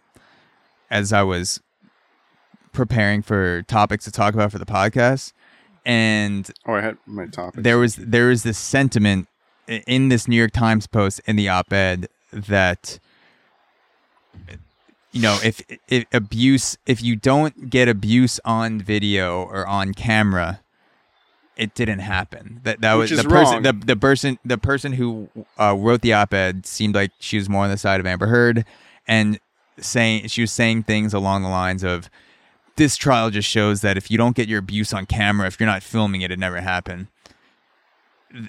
[0.89, 1.61] as I was
[2.73, 5.31] preparing for topics to talk about for the podcast,
[5.85, 7.63] and oh, I had my topic.
[7.63, 9.27] there was there was this sentiment
[9.67, 12.99] in this New York Times post in the op-ed that
[15.11, 20.62] you know if, if abuse if you don't get abuse on video or on camera
[21.55, 23.63] it didn't happen that that Which was the person wrong.
[23.63, 27.63] the, the person the person who uh, wrote the op-ed seemed like she was more
[27.63, 28.65] on the side of Amber Heard
[29.07, 29.39] and
[29.79, 32.09] saying she was saying things along the lines of
[32.75, 35.67] this trial just shows that if you don't get your abuse on camera, if you're
[35.67, 37.07] not filming it, it never happened.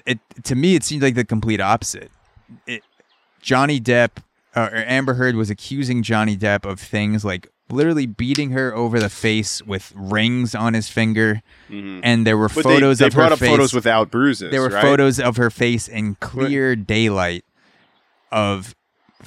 [0.05, 2.09] It to me, it seems like the complete opposite.
[2.65, 2.83] It,
[3.39, 4.17] Johnny Depp
[4.55, 8.99] uh, or Amber Heard was accusing Johnny Depp of things like literally beating her over
[8.99, 11.99] the face with rings on his finger, mm-hmm.
[12.03, 13.49] and there were but photos they, they of brought her up face.
[13.49, 14.51] photos without bruises.
[14.51, 14.81] there were right?
[14.81, 17.43] photos of her face in clear daylight
[18.31, 18.75] of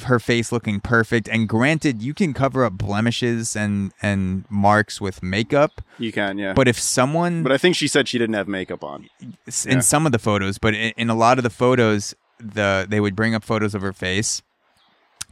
[0.02, 5.22] her face looking perfect and granted you can cover up blemishes and and marks with
[5.22, 6.52] makeup You can, yeah.
[6.52, 9.08] But if someone but I think she said she didn't have makeup on.
[9.48, 9.72] s- yeah.
[9.72, 13.00] in some of the photos but in, in a lot of the photos the they
[13.00, 14.42] would bring up photos of her face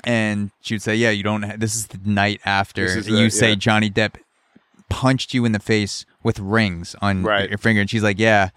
[0.07, 3.51] and she would say yeah you don't ha- this is the night after you say
[3.51, 3.55] yeah.
[3.57, 4.15] johnny depp
[4.89, 7.49] punched you in the face with rings on Right.
[7.51, 8.51] your finger and she's like yeah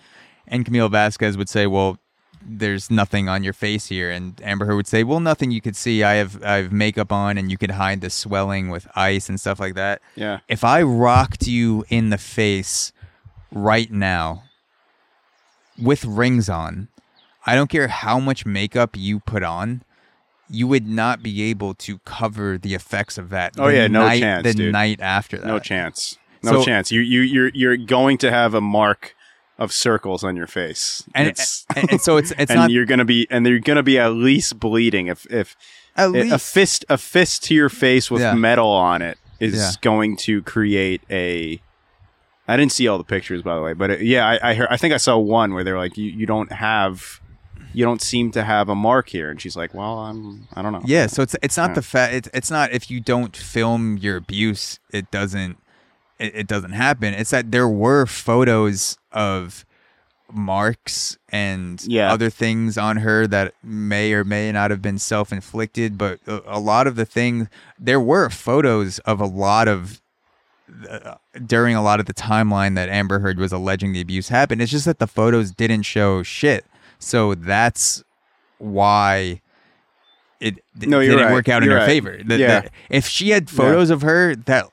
[0.48, 1.98] and camille vasquez would say well
[2.42, 5.76] there's nothing on your face here and amber heard would say well nothing you could
[5.76, 9.28] see i have i have makeup on and you could hide the swelling with ice
[9.28, 10.40] and stuff like that Yeah.
[10.48, 12.94] if I rocked you in the face
[13.52, 14.44] right now
[15.82, 16.88] with rings on,
[17.46, 19.82] I don't care how much makeup you put on,
[20.50, 23.54] you would not be able to cover the effects of that.
[23.58, 24.72] Oh, yeah, no night, chance, The dude.
[24.74, 25.46] night after that.
[25.48, 26.18] No chance.
[26.44, 26.92] No So- chance.
[26.92, 29.16] You you you're you're going to have a mark
[29.58, 31.04] of circles on your face.
[31.14, 33.84] And, It's- and, and so it's it's and not you're gonna be and you're gonna
[33.84, 35.56] be at least bleeding if if
[35.98, 38.34] at a fist a fist to your face with Yeah.
[38.36, 39.72] metal on it is Yeah.
[39.82, 41.60] going to create a
[42.48, 44.68] I didn't see all the pictures by the way, but it, yeah, I I, heard,
[44.72, 47.20] I think I saw one where they're like you you don't have
[47.74, 50.74] you don't seem to have a mark here and she's like, "Well, I'm I don't
[50.74, 51.74] know." Yeah, so it's it's not Yeah.
[51.76, 55.58] the fact it's it's not if you don't film your abuse, it doesn't
[56.20, 57.14] it, it doesn't happen.
[57.14, 59.66] It's that there were photos of
[60.32, 62.12] marks and Yeah.
[62.12, 66.60] other things on her that may or may not have been self-inflicted, but a, a
[66.60, 67.48] lot of the things
[67.80, 70.02] there were photos of a lot of
[70.88, 71.16] uh,
[71.48, 74.62] during a lot of the timeline that Amber Heard was alleging the abuse happened.
[74.62, 76.64] It's just that the photos didn't show shit.
[77.00, 78.04] So that's
[78.58, 79.42] why
[80.40, 81.32] it No, didn't right.
[81.34, 81.92] work out in You're her right.
[81.92, 82.20] favor.
[82.24, 82.60] The- Yeah.
[82.62, 84.66] the- if she had photos of her that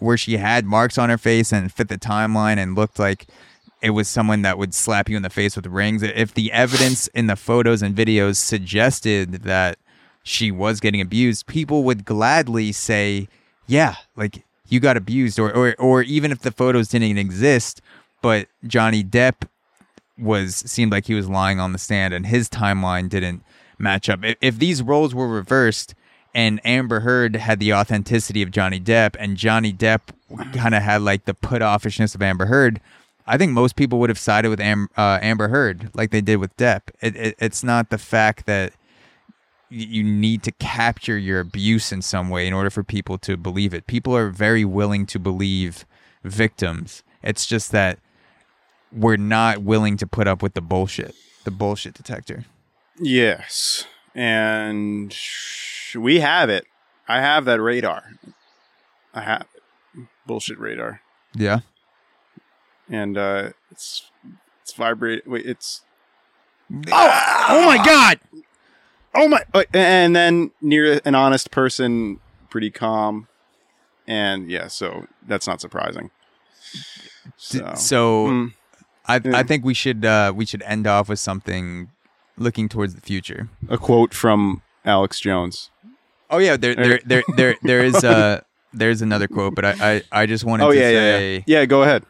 [0.00, 3.26] where she had marks on her face and fit the timeline and looked like
[3.82, 7.06] it was someone that would slap you in the face with rings, if the evidence
[7.08, 9.78] in the photos and videos suggested that
[10.24, 13.28] she was getting abused, people would gladly say,
[13.66, 17.80] "Yeah, like you got abused," or or or even if the photos didn't exist,
[18.22, 19.46] but Johnny Depp
[20.18, 23.42] was seemed like he was lying on the stand and his timeline didn't
[23.78, 24.24] match up.
[24.24, 25.94] If, if these roles were reversed
[26.34, 30.00] and Amber Heard had the authenticity of Johnny Depp and Johnny Depp
[30.52, 32.80] kind of had like the put offishness of Amber Heard,
[33.26, 36.36] I think most people would have sided with Am- uh, Amber Heard like they did
[36.36, 36.82] with Depp.
[37.00, 38.72] It, it, it's not the fact that
[39.70, 43.74] you need to capture your abuse in some way in order for people to believe
[43.74, 43.86] it.
[43.86, 45.84] People are very willing to believe
[46.24, 47.02] victims.
[47.22, 47.98] It's just that
[48.92, 52.44] we're not willing to put up with the bullshit, the bullshit detector.
[52.98, 53.86] Yes.
[54.14, 55.16] And
[55.94, 56.64] we have it.
[57.06, 58.04] I have that radar.
[59.14, 60.06] I have it.
[60.26, 61.00] Bullshit radar.
[61.34, 61.60] Yeah.
[62.90, 64.10] And uh it's
[64.62, 65.82] it's vibrate wait, it's
[66.92, 68.20] Oh, oh my God!
[69.14, 72.20] oh my uh, and then near an honest person
[72.50, 73.28] pretty calm.
[74.06, 76.10] And yeah, so that's not surprising.
[77.36, 78.54] So, So mm,
[79.08, 79.36] I yeah.
[79.38, 81.90] I think we should uh we should end off with something
[82.36, 83.48] looking towards the future.
[83.68, 85.70] a quote from Alex Jones.
[86.30, 88.40] Oh yeah, there there there there, there is uh
[88.72, 89.74] there's another quote, but I
[90.12, 91.60] I, I just wanted Oh to yeah, yeah, say yeah.
[91.60, 92.04] Yeah, go ahead.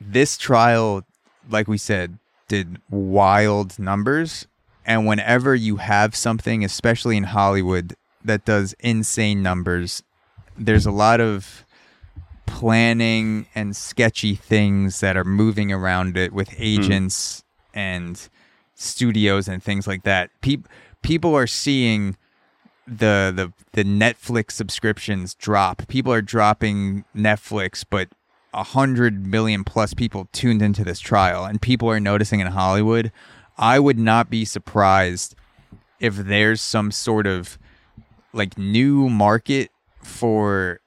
[0.00, 1.04] this trial,
[1.48, 2.18] like we said,
[2.48, 4.46] did wild numbers.
[4.84, 7.94] And whenever you have something, especially in Hollywood,
[8.24, 10.02] that does insane numbers,
[10.58, 11.64] there's a lot of
[12.52, 16.62] planning and sketchy things that are moving around it with hmm.
[16.62, 17.42] agents
[17.72, 18.28] and
[18.74, 20.30] studios and things like that.
[20.42, 20.68] Peop-
[21.00, 22.16] people are seeing
[22.86, 25.88] the the the Netflix subscriptions drop.
[25.88, 28.08] People are dropping Netflix, but
[28.52, 33.10] a hundred million plus people tuned into this trial, and people are noticing in Hollywood.
[33.56, 35.34] I would not be surprised
[36.00, 37.58] if there's some sort of
[38.34, 39.70] like new market
[40.02, 40.81] for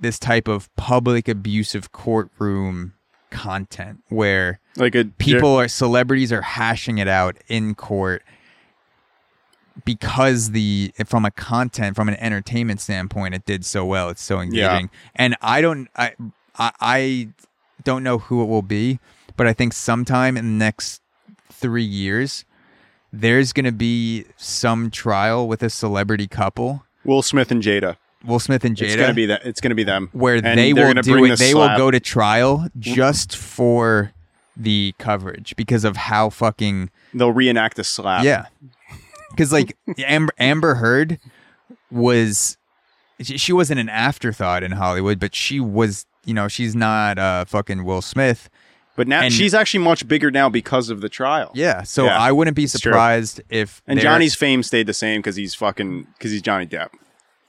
[0.00, 2.94] this type of public abusive courtroom
[3.30, 8.22] content where Like a people are celebrities are hashing it out in court
[9.84, 14.08] because the from a content from an entertainment standpoint it did so well.
[14.08, 14.90] It's so engaging.
[15.16, 16.12] And i don't I,
[16.56, 17.28] I i
[17.82, 18.98] don't know who it will be
[19.36, 21.02] but i think sometime in the next
[21.50, 22.44] three years
[23.12, 26.84] there's going to be some trial with a celebrity couple.
[27.04, 27.96] Will Smith and Jada.
[28.24, 29.44] Will smith and jada It's gonna be that.
[29.44, 30.08] It's gonna be them.
[30.12, 31.28] where And they will do it.
[31.30, 34.12] the They will go to trial just for
[34.56, 38.24] the coverage because of how fucking They'll reenact the slap.
[38.24, 38.46] yeah.
[39.30, 41.18] Because like Amber, Amber Heard
[41.90, 42.56] was,
[43.20, 46.06] she she wasn't an afterthought in Hollywood, but she was.
[46.26, 48.48] You know, she's not uh fucking Will Smith.
[48.96, 51.50] But now And- she's actually much bigger now because of the trial.
[51.54, 55.36] Yeah, so Yeah, I wouldn't be surprised if And Johnny's fame stayed the same because
[55.36, 56.88] he's fucking because he's Johnny Depp.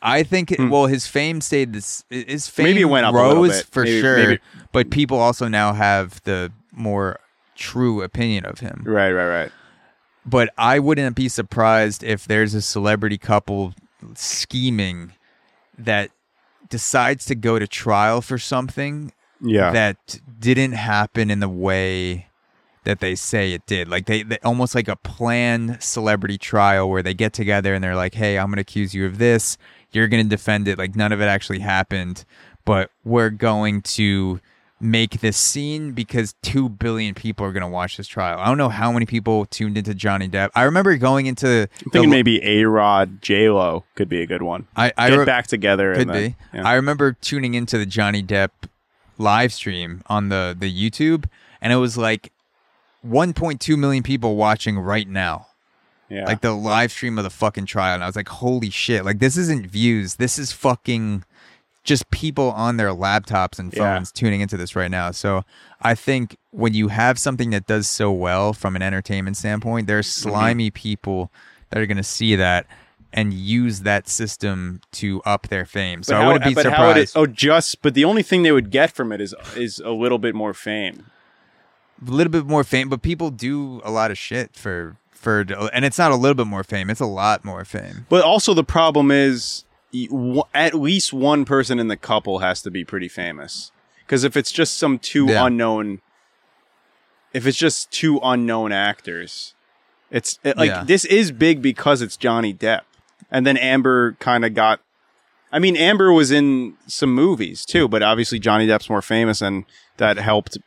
[0.02, 2.04] I think it- well, his fame stayed this.
[2.10, 2.70] His fame Hmm.
[2.70, 4.40] Maybe it went up rose for Maybe- sure, maybe-
[4.72, 7.20] but people also now have the more
[7.56, 8.84] true opinion of him.
[8.86, 9.52] Right, right, right.
[10.26, 13.74] but I wouldn't be surprised if there's a celebrity couple
[14.16, 15.12] scheming
[15.78, 16.10] that
[16.70, 19.12] decides to go to trial for something
[19.42, 19.72] Yeah.
[19.72, 22.28] that didn't happen in the way
[22.86, 23.88] that they say it did.
[23.88, 27.96] Like they, they almost like a planned celebrity trial where they get together and they're
[27.96, 29.58] like, "Hey, I'm going to accuse you of this.
[29.96, 30.78] You're going to defend it.
[30.78, 32.26] Like none of it actually happened,
[32.66, 34.40] but we're going to
[34.80, 38.58] make this scene because 2 billion people are going to watch this trial." I don't
[38.58, 40.50] know how many people tuned into Johnny Depp.
[40.54, 44.42] I remember going into I'm thinking maybe A Rod, J Lo could be a good
[44.42, 44.68] one.
[44.76, 45.96] I, I Get re- back together.
[45.96, 46.36] could then, be.
[46.54, 46.68] yeah.
[46.68, 48.50] I remember tuning into the Johnny Depp
[49.18, 51.26] live stream on the the YouTube,
[51.62, 52.32] and it was like
[53.08, 55.48] 1.2 million people watching right now.
[56.10, 56.26] Yeah.
[56.26, 59.04] Like the live stream of the fucking trial, and I was like, "Holy shit!
[59.06, 60.16] Like this isn't views.
[60.16, 61.24] This is fucking
[61.84, 63.96] just people on their laptops and Yeah.
[63.96, 65.44] phones tuning into this right now." So
[65.82, 70.08] I think when you have something that does so well from an entertainment standpoint, there's
[70.08, 70.30] Mm-hmm.
[70.30, 71.32] slimy people
[71.70, 72.66] that are going to see that
[73.14, 76.04] and use that system to up their fame.
[76.04, 76.64] So But I how- wouldn't be how it-
[77.10, 77.14] surprised.
[77.18, 80.18] oh, just but the only thing they would get from it is is a little
[80.20, 81.06] bit more fame.
[82.06, 85.42] a little bit more fame, but people do a lot of shit for for,
[85.74, 88.06] and it's not a little bit more fame; it's a lot more fame.
[88.08, 89.66] But also the problem is
[90.54, 93.72] at least one person in the couple has to be pretty famous.
[94.06, 95.46] Because if it's just some two Yeah.
[95.48, 96.00] unknown,
[97.34, 99.54] if it's just two unknown actors,
[100.12, 100.84] it's it, like Yeah.
[100.86, 102.82] this is big because it's Johnny Depp,
[103.32, 104.80] and then Amber kind of got.
[105.52, 109.66] I mean, Amber was in some movies too, but obviously Johnny Depp's more famous, and
[109.98, 110.58] that helped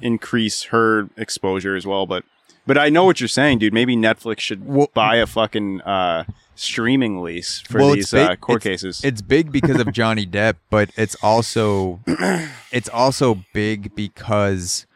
[0.00, 2.06] increase her exposure as well.
[2.06, 2.24] But
[2.66, 3.72] but I know what you're saying, dude.
[3.72, 6.24] Maybe Netflix should Well- buy a fucking uh,
[6.54, 9.00] streaming lease for Well, these uh, court it's- cases.
[9.04, 12.00] It's big because of Johnny Depp, but it's also
[12.72, 14.86] it's also big because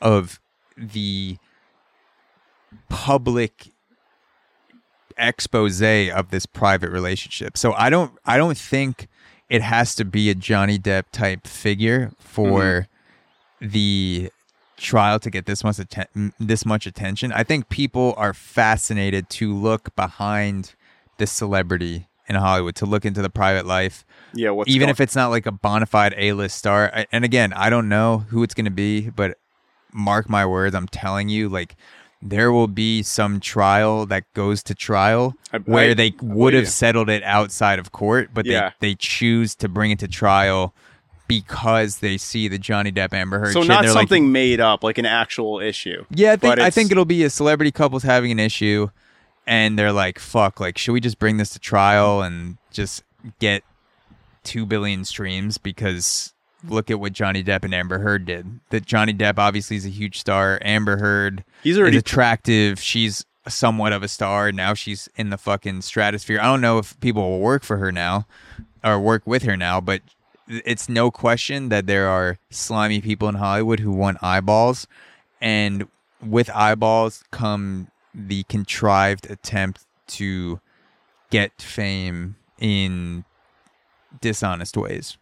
[0.00, 0.40] of
[0.76, 1.36] the
[2.88, 3.72] public
[5.16, 7.56] expose of this private relationship.
[7.58, 9.08] So I don't I don't think
[9.48, 12.86] it has to be a Johnny Depp type figure for
[13.60, 14.30] the
[14.78, 17.32] trial to get this much atten- this much attention.
[17.32, 20.74] I think people are fascinated to look behind
[21.18, 25.00] the celebrity in Hollywood, to look into the private life, yeah, what's even going- if
[25.00, 26.90] it's not like a bona fide A-list star.
[26.94, 29.38] I- And again, I don't know who it's going to be, but
[29.92, 31.74] mark my words, I'm telling you, like
[32.20, 36.68] there will be some trial that goes to trial I- where I- they would have
[36.68, 38.72] settled it outside of court, but Yeah.
[38.80, 40.74] they, they choose to bring it to trial
[41.28, 43.68] because they see the Johnny Depp Amber Heard so shit.
[43.68, 46.04] not They're like, something made up, like an actual issue.
[46.10, 48.88] yeah, I think I think it'll be a celebrity couples having an issue,
[49.46, 50.58] and they're like, "Fuck!
[50.58, 53.04] Like, should we just bring this to trial and just
[53.38, 53.62] get
[54.42, 56.32] two billion streams?" Because
[56.66, 58.60] look at what Johnny Depp and Amber Heard did.
[58.70, 60.58] That Johnny Depp obviously is a huge star.
[60.62, 62.80] Amber Heard He's is already attractive.
[62.80, 64.50] She's somewhat of a star.
[64.52, 66.40] Now she's in the fucking stratosphere.
[66.40, 68.26] I don't know if people will work for her now
[68.84, 70.02] or work with her now, but
[70.48, 74.86] it's no question that there are slimy people in Hollywood who want eyeballs.
[75.40, 75.86] And
[76.24, 80.60] with eyeballs come the contrived attempt to
[81.30, 83.24] get fame in
[84.20, 85.16] dishonest ways.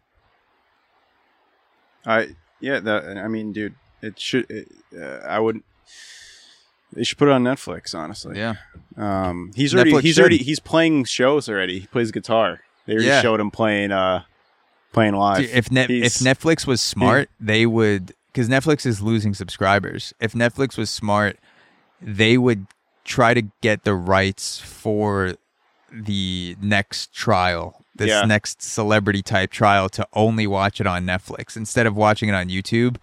[2.06, 2.28] I
[2.60, 4.48] yeah, that I mean, dude, it should.
[4.50, 5.62] It, uh, I would.
[6.92, 7.94] They should put it on Netflix.
[7.94, 8.54] Honestly, Yeah.
[8.96, 10.20] Um, he's already Netflix he's should.
[10.20, 11.80] already he's playing shows already.
[11.80, 12.60] He plays guitar.
[12.86, 13.22] They already Yeah.
[13.22, 14.22] showed him playing uh
[14.96, 15.42] playing live.
[15.42, 20.14] Dude, if net if Netflix was smart, they would because Netflix is losing subscribers.
[20.20, 21.38] If Netflix was smart,
[22.00, 22.66] they would
[23.04, 25.34] try to get the rights for
[25.92, 28.22] the next trial, this Yeah.
[28.24, 32.48] next celebrity type trial, to only watch it on Netflix instead of watching it on
[32.48, 32.96] YouTube.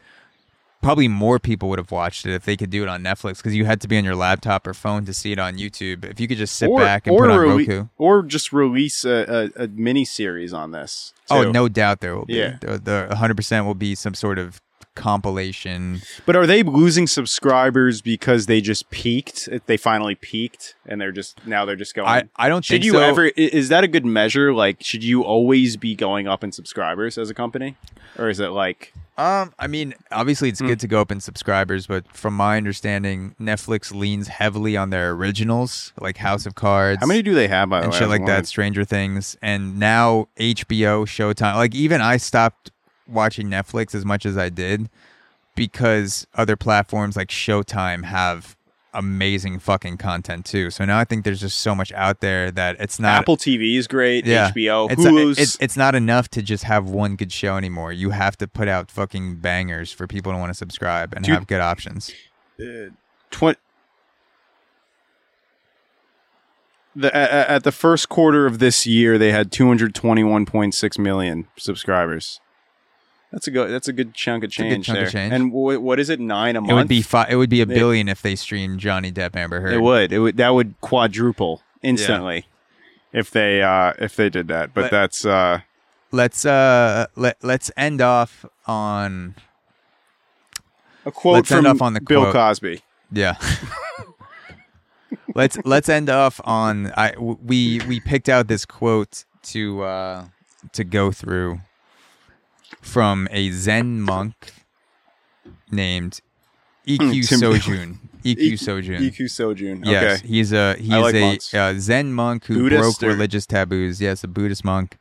[0.83, 3.55] Probably more people would have watched it if they could do it on Netflix because
[3.55, 6.05] you had to be on your laptop or phone to see it on YouTube.
[6.05, 7.87] If you could just sit or, back and or put on rele- Roku.
[7.97, 11.13] or just release a, a, a mini series on this.
[11.29, 12.35] Oh, no doubt there will be.
[12.35, 12.57] Yeah.
[12.59, 14.61] The, the 100% will be some sort of
[14.95, 16.01] compilation.
[16.25, 19.49] But are they losing subscribers because they just peaked?
[19.65, 22.07] They finally peaked, and they're just now they're just going.
[22.07, 22.99] I, I don't should think you so.
[23.01, 23.25] ever?
[23.25, 24.53] i- Is that a good measure?
[24.53, 27.75] Like, should you always be going up in subscribers as a company,
[28.17, 28.93] or is it like?
[29.15, 30.65] Um, I mean, obviously it's Hmm.
[30.65, 35.11] good to go up in subscribers, but from my understanding, Netflix leans heavily on their
[35.11, 36.97] originals, like House of Cards.
[36.99, 37.99] How many do they have by the and way?
[37.99, 41.53] shit like that, Stranger Things, and now HBO, Showtime.
[41.57, 42.71] Like even I stopped
[43.07, 44.89] watching Netflix as much as I did
[45.55, 48.55] because other platforms like Showtime have
[48.93, 50.69] amazing fucking content too.
[50.69, 53.75] So now I think there's just so much out there that it's not Apple TV
[53.77, 54.25] is great.
[54.25, 54.51] Yeah.
[54.51, 55.39] HBO, it's, Hulu's.
[55.39, 57.91] it's it's not enough to just have one good show anymore.
[57.91, 61.33] You have to put out fucking bangers for people to want to subscribe and Dude.
[61.35, 62.11] have good options.
[62.59, 62.89] Uh,
[63.31, 63.55] twen-
[66.95, 72.39] the, at, at the first quarter of this year, they had 221.6 million subscribers.
[73.33, 73.71] That's a good.
[73.71, 75.11] That's a good chunk of change chunk of there.
[75.11, 75.33] change.
[75.33, 76.19] And wh- what is it?
[76.19, 76.71] Nine a month.
[76.71, 79.35] It would be fi- it would be a They- billion if they streamed Johnny Depp
[79.35, 79.73] Amber Heard.
[79.73, 80.13] It would.
[80.13, 80.37] It would.
[80.37, 82.45] That would quadruple instantly
[83.11, 84.73] if they uh if they did that.
[84.75, 85.59] But Let- that's uh
[86.11, 89.33] Let's uh let let's end off on
[91.03, 92.33] a quote Let's end from off on the Bill quote.
[92.35, 92.81] Cosby.
[93.11, 93.35] Yeah.
[95.35, 100.25] let's let's end off on I w- we we picked out this quote to uh
[100.73, 101.59] to go through
[102.83, 104.53] from a Zen monk
[105.71, 106.21] named
[106.87, 107.97] Ikkyu Tim- Sojun.
[108.23, 108.99] Ikkyu E- Sojun.
[108.99, 109.85] Ikkyu Sojun.
[109.85, 111.53] Yes, he's a he's like a monks.
[111.53, 113.99] uh, Zen monk who Buddhist broke or- religious taboos.
[113.99, 114.97] Yes, a Buddhist monk,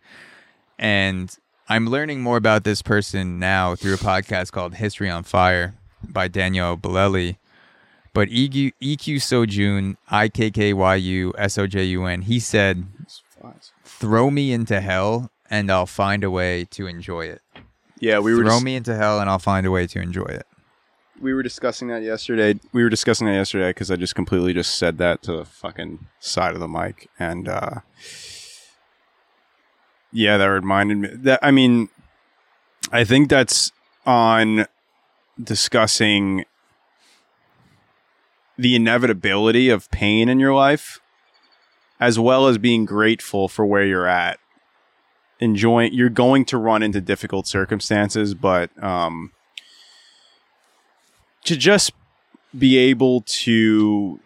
[0.79, 1.37] and
[1.69, 5.75] I'm learning more about this person now through a podcast called History on Fire
[6.09, 7.37] by Daniel Bolelli.
[8.15, 12.39] But Ikkyu, Ikkyu Sojun, I K K Y U S O J U N, he
[12.41, 12.85] said,
[13.85, 17.41] "Throw me into hell, and I'll find a way to enjoy it.
[18.03, 20.47] Yeah, we were Throw me into hell, and I'll find a way to enjoy it."
[21.23, 22.59] we were discussing that yesterday.
[22.73, 26.07] We were discussing that yesterday because I just completely just said that to the fucking
[26.19, 27.81] side of the mic, and uh,
[30.11, 31.09] yeah, that reminded me.
[31.13, 31.89] That I mean,
[32.91, 33.71] I think that's
[34.05, 34.67] on
[35.43, 36.45] discussing
[38.59, 41.01] the inevitability of pain in your life,
[42.01, 44.41] as well as being grateful for where you're at.
[45.43, 49.33] Enjoying, you're going to run into difficult circumstances, but um,
[51.45, 51.93] to just
[52.57, 54.21] be able to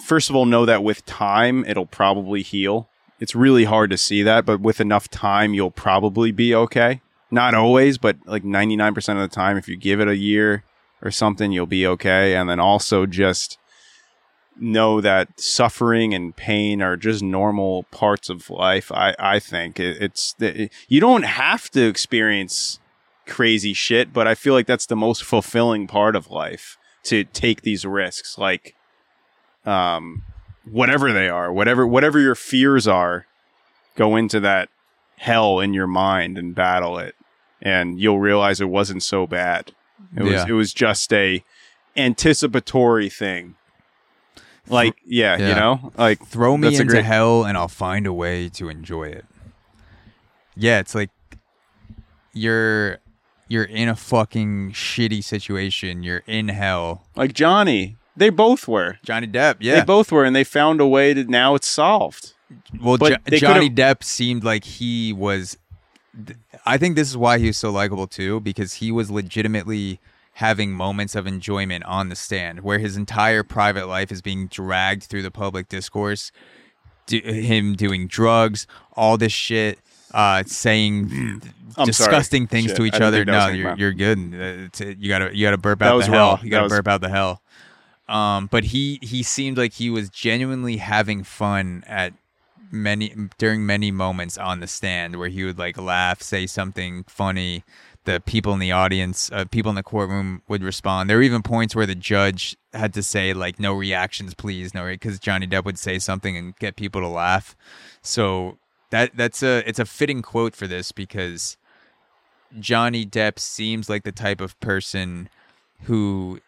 [0.00, 2.88] first of all know that with time it'll probably heal.
[3.18, 7.00] It's really hard to see that but with enough time you'll probably be okay.
[7.30, 10.64] Not always but like 99% of the time if you give it a year
[11.02, 12.36] or something you'll be okay.
[12.36, 13.58] And then also just
[14.58, 20.00] know that suffering and pain are just normal parts of life i i think it,
[20.00, 22.78] it's it, you don't have to experience
[23.26, 27.62] crazy shit, but I feel like that's the most fulfilling part of life to take
[27.62, 28.74] these risks, like
[29.64, 30.24] um,
[30.64, 33.26] whatever they are, whatever whatever your fears are,
[33.96, 34.68] go into that
[35.18, 37.14] hell in your mind and battle it,
[37.60, 39.72] and you'll realize it wasn't so bad.
[40.16, 41.44] It was it was just a
[41.96, 43.56] anticipatory thing.
[44.68, 48.48] Like yeah, you know, like throw me into great- hell and I'll find a way
[48.50, 49.24] to enjoy it.
[50.56, 51.10] Yeah, it's like
[52.32, 52.98] you're
[53.48, 56.02] you're in a fucking shitty situation.
[56.02, 57.04] You're in hell.
[57.14, 57.96] like Johnny.
[58.18, 58.96] They both were.
[59.04, 59.80] Johnny Depp, yeah.
[59.80, 61.24] They both were, and they found a way to.
[61.24, 62.32] Now it's solved.
[62.80, 65.58] well, Jo- Johnny Depp seemed like he was.
[66.64, 70.00] I think this is why he was so likable too, because he was legitimately
[70.36, 75.04] having moments of enjoyment on the stand, where his entire private life is being dragged
[75.04, 76.30] through the public discourse.
[77.06, 79.78] Do, him doing drugs, all this shit,
[80.12, 81.40] uh, saying
[81.76, 82.46] I'm disgusting sorry.
[82.48, 83.18] things Shit, to each other.
[83.18, 84.18] think that was No, you're you're good.
[84.34, 86.30] Uh, It's, you gotta you gotta burp That out the hell.
[86.34, 86.40] raw.
[86.42, 87.42] You gotta was- burp out the hell.
[88.08, 92.12] Um, but he he seemed like he was genuinely having fun at
[92.70, 97.64] many during many moments on the stand where he would like laugh, say something funny.
[98.06, 101.10] The people in the audience, uh, people in the courtroom would respond.
[101.10, 104.84] There were even points where the judge had to say like "no reactions, please," no,
[104.86, 107.54] because Johnny Depp would say something and get people to laugh.
[108.02, 108.58] So
[108.90, 111.56] that that's a it's a fitting quote for this because
[112.58, 115.28] Johnny Depp seems like the type of person
[115.82, 116.40] who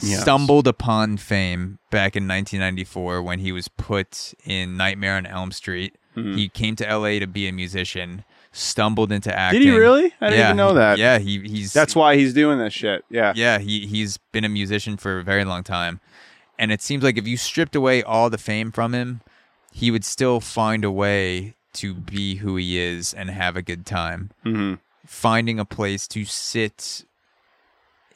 [0.00, 0.20] Yes.
[0.20, 5.94] stumbled upon fame back in 1994 when he was put in Nightmare on Elm Street.
[6.14, 6.36] Mm-hmm.
[6.36, 8.22] He came to LA to be a musician,
[8.56, 9.60] stumbled into acting.
[9.60, 10.14] Did he really?
[10.20, 10.98] I didn't yeah, even know that.
[10.98, 13.04] Yeah, he he's That's why he's doing this shit.
[13.10, 13.32] Yeah.
[13.36, 16.00] yeah, he he's been a musician for a very long time.
[16.58, 19.20] And it seems like if you stripped away all the fame from him,
[19.72, 23.84] he would still find a way to be who he is and have a good
[23.84, 24.30] time.
[24.42, 24.74] hmm
[25.04, 27.04] Finding a place to sit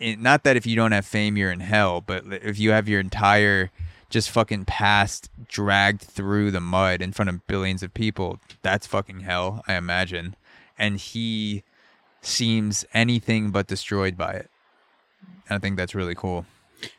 [0.01, 2.89] in, not that if you don't have fame you're in hell, but if you have
[2.89, 3.71] your entire
[4.11, 9.21] just fucking passed, dragged through the mud in front of billions of people, that's fucking
[9.21, 10.37] hell, I imagine.
[10.79, 11.63] And he
[12.21, 14.51] seems anything but destroyed by it.
[15.49, 16.45] And I think that's really cool.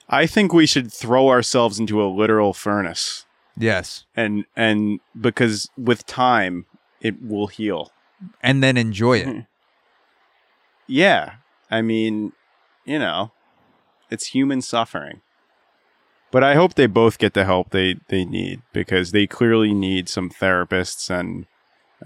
[0.09, 3.25] I think we should throw ourselves into a literal furnace,
[3.57, 4.05] Yes.
[4.15, 6.65] and and because with time
[7.01, 7.91] it will heal.
[8.43, 9.27] And then enjoy it.
[9.27, 9.39] Hmm.
[10.87, 11.35] Yeah,
[11.69, 12.33] I mean,
[12.85, 13.31] you know,
[14.09, 15.21] it's human suffering.
[16.31, 20.07] But I hope they both get the help they they need because they clearly need
[20.09, 21.45] some therapists and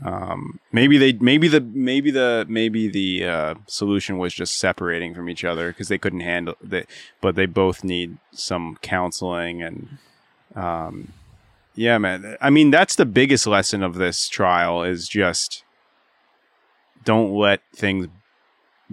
[0.03, 5.29] um, maybe they maybe the maybe the maybe the uh, solution was just separating from
[5.29, 6.89] each other because they couldn't handle it.
[7.21, 9.97] But they both need some counseling and
[10.55, 11.13] um,
[11.75, 12.37] yeah, man.
[12.41, 15.63] I mean, that's the biggest lesson of this trial is just
[17.03, 18.07] don't let things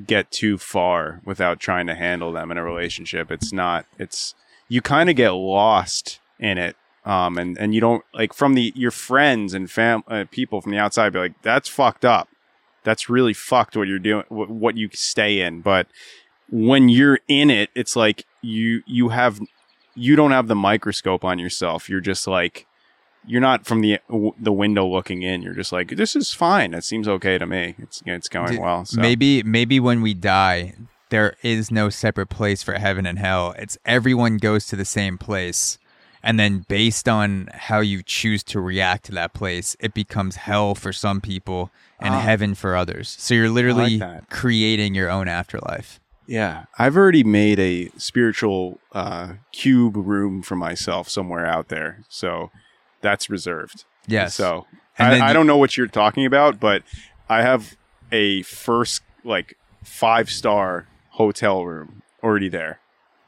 [0.07, 3.31] get too far without trying to handle them in a relationship.
[3.31, 3.87] It's not.
[3.99, 4.35] It's
[4.73, 8.73] you kind of get lost in it, um, and and you don't like from the
[8.75, 12.29] your friends and fam uh, people from the outside be like that's fucked up.
[12.83, 15.61] That's really fucked what you're doing, what, what you stay in.
[15.61, 15.89] But
[16.51, 19.41] when you're in it, it's like you you have
[19.95, 21.91] you don't have the microscope on yourself.
[21.91, 22.67] You're just like
[23.27, 23.99] you're not from the
[24.41, 25.43] the window looking in.
[25.43, 26.73] You're just like this is fine.
[26.73, 27.75] It seems okay to me.
[27.79, 28.87] It's it's going well.
[28.87, 29.03] So.
[29.03, 30.77] Maybe maybe when we die,
[31.13, 33.55] there is no separate place for heaven and hell.
[33.59, 35.79] It's everyone goes to the same place.
[36.25, 40.75] And then based on how you choose to react to that place, it becomes hell
[40.75, 41.71] for some people
[42.01, 42.21] and Ah.
[42.21, 43.15] heaven for others.
[43.19, 44.31] So you're literally that.
[44.31, 46.01] creating your own afterlife.
[46.27, 52.51] Yeah, I've already made a spiritual uh, cube room for myself somewhere out there, so
[53.01, 53.85] that's reserved.
[54.07, 54.35] Yes.
[54.37, 54.67] So
[54.99, 56.85] And I, I don't know what you're talking about, but
[57.29, 57.77] I have
[58.13, 62.81] a first like five star hotel room already there.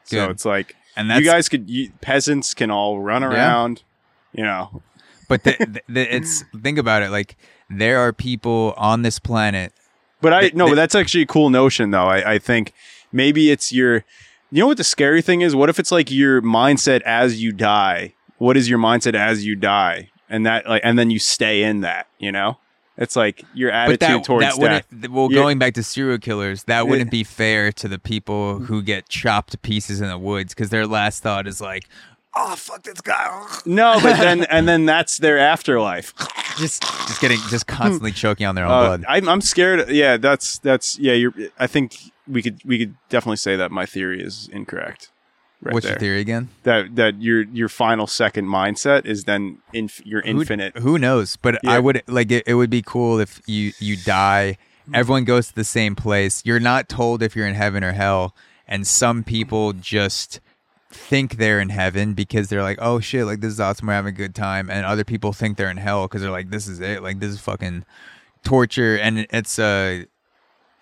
[0.03, 3.83] So it's like And that's you guys could you, peasants can all run around,
[4.33, 4.81] you know.
[5.27, 7.35] but the, the, it's think about it like
[7.69, 9.73] there are people on this planet
[10.21, 12.07] But I Th- no, that's actually a cool notion though.
[12.07, 12.73] I, I think
[13.11, 14.03] maybe it's your
[14.51, 15.55] you know what the scary thing is?
[15.55, 18.13] What if it's like your mindset as you die?
[18.37, 20.09] What is your mindset as you die?
[20.29, 22.57] And that like and then you stay in that, you know?
[22.97, 25.09] It's like your attitude that, towards that death.
[25.09, 29.09] well going back to serial killers that wouldn't be fair to the people who get
[29.09, 31.89] chopped to pieces in the woods because their last thought is like
[32.37, 36.13] oh fuck this guy No, but then and then that's their afterlife.
[36.57, 39.89] just just getting just constantly choking on their own Uh, blood I'm, I'm scared.
[39.89, 41.13] Yeah, that's that's yeah.
[41.13, 41.33] You're.
[41.59, 41.97] I think
[42.27, 45.09] we could we could definitely say that my theory is incorrect.
[45.65, 45.93] Right what's there.
[45.93, 50.41] your theory again That that your your final second mindset is then inf- your Who-
[50.41, 50.77] infinite.
[50.77, 51.71] who, knows but Yeah.
[51.71, 54.93] i would like it, it would be cool if you you die hmm.
[54.95, 58.35] everyone goes to the same place you're not told if you're in heaven or hell
[58.67, 60.39] and some people just
[60.91, 64.13] think they're in heaven because they're like oh shit like this is awesome we're having
[64.13, 66.79] a good time and other people think they're in hell because they're like this is
[66.79, 67.83] it like this is fucking
[68.43, 70.05] torture and it's a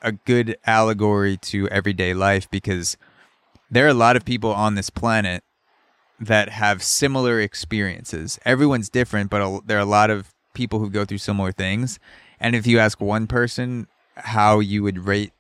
[0.01, 2.97] a good allegory to everyday life because
[3.71, 5.43] there are a lot of people on this planet
[6.19, 8.39] that have similar experiences.
[8.45, 11.99] Everyone's different, but a, there are a lot of people who go through similar things.
[12.39, 15.31] And if you ask one person how you would rate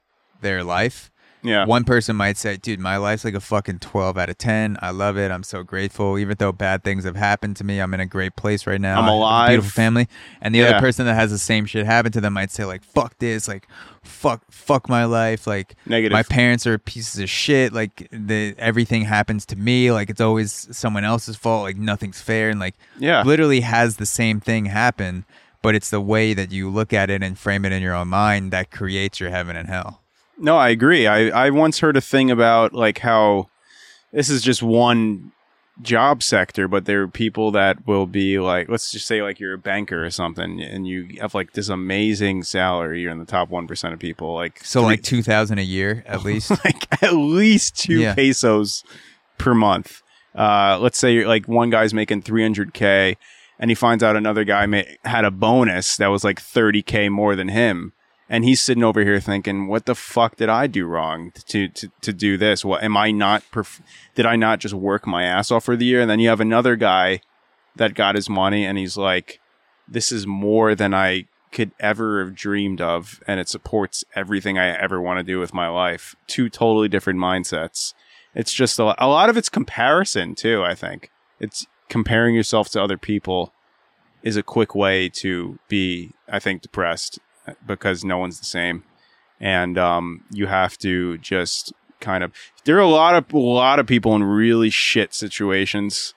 [0.41, 1.11] their life,
[1.43, 1.65] Yeah.
[1.65, 4.77] one person might say, "Dude, my life's like a fucking 12 out of 10.
[4.81, 5.29] I love it.
[5.29, 6.17] I'm so grateful.
[6.17, 8.97] Even though bad things have happened to me, I'm in a great place right now.
[8.97, 10.07] I'm I have a alive." beautiful family."
[10.41, 10.65] And the Yeah.
[10.69, 13.47] other person that has the same shit happen to them might say like, "Fuck this.
[13.47, 13.67] Like
[14.03, 15.47] fuck fuck my life.
[15.47, 16.13] Like Negative.
[16.13, 17.73] my parents are pieces of shit.
[17.73, 19.91] Like the everything happens to me.
[19.91, 21.63] Like it's always someone else's fault.
[21.63, 23.23] Like nothing's fair." And like Yeah.
[23.23, 25.25] literally has the same thing happen,
[25.61, 28.09] but it's the way that you look at it and frame it in your own
[28.09, 30.01] mind that creates your heaven and hell.
[30.37, 31.05] No, I agree.
[31.07, 33.49] I, I once heard a thing about like how
[34.11, 35.31] this is just one
[35.81, 39.53] job sector, but there are people that will be like, let's just say like you're
[39.53, 43.01] a banker or something, and you have like this amazing salary.
[43.01, 44.33] You're in the top one percent of people.
[44.35, 46.51] Like So three- like 2000 a year at least.
[46.63, 48.13] like at least two Yeah.
[48.15, 48.83] pesos
[49.37, 50.01] per month.
[50.35, 53.17] Uh, let's say you're like one guy's making 300k,
[53.59, 57.35] and he finds out another guy ma- had a bonus that was like 30k more
[57.35, 57.93] than him,
[58.29, 61.89] and he's sitting over here thinking, "What the fuck did I do wrong to to
[62.01, 62.63] to do this?
[62.63, 63.43] What am I not?
[63.51, 63.81] Perf-
[64.15, 66.41] did I not just work my ass off for the year?" And then you have
[66.41, 67.21] another guy
[67.75, 69.39] that got his money, and he's like,
[69.87, 74.75] "This is more than I." could ever have dreamed of and it supports everything I
[74.75, 76.15] ever want to do with my life.
[76.25, 77.93] Two totally different mindsets.
[78.33, 81.11] It's just a, a lot of it's comparison too, I think.
[81.39, 83.53] It's comparing yourself to other people
[84.23, 87.19] is a quick way to be I think depressed
[87.65, 88.83] because no one's the same.
[89.39, 92.33] And um you have to just kind of
[92.65, 96.13] there are a lot of a lot of people in really shit situations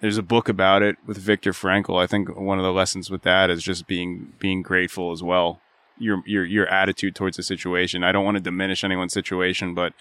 [0.00, 2.02] there's a book about it with Viktor Frankl.
[2.02, 5.60] I think one of the lessons with that is just being being grateful as well.
[5.98, 8.02] Your your your attitude towards the situation.
[8.02, 9.92] I don't want to diminish anyone's situation, but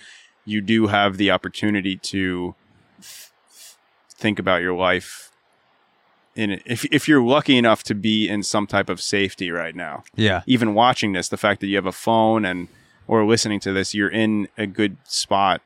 [0.46, 2.56] you do have the opportunity to
[3.02, 3.32] th-
[4.10, 5.29] think about your life.
[6.40, 10.04] In if if you're lucky enough to be in some type of safety right now,
[10.16, 10.42] yeah.
[10.48, 12.70] even watching this, the fact that you have a phone and
[13.08, 15.62] or listening to this, you're in a good spot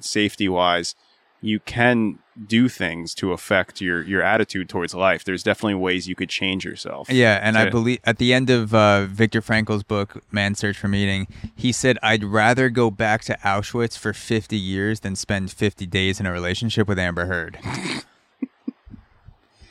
[0.00, 0.94] safety wise.
[1.42, 5.22] You can do things to affect your your attitude towards life.
[5.22, 7.10] There's definitely ways you could change yourself.
[7.10, 10.88] Yeah, and I believe at the end of uh, Viktor Frankl's book, Man's Search for
[10.88, 15.84] Meaning, he said, I'd rather go back to Auschwitz for 50 years than spend 50
[15.86, 17.58] days in a relationship with Amber Heard.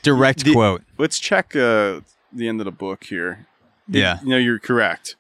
[0.05, 0.83] Direct The- quote.
[0.97, 2.01] Let's check uh,
[2.31, 3.47] the end of the book here.
[3.87, 4.19] Yeah.
[4.21, 5.15] You know, you're correct.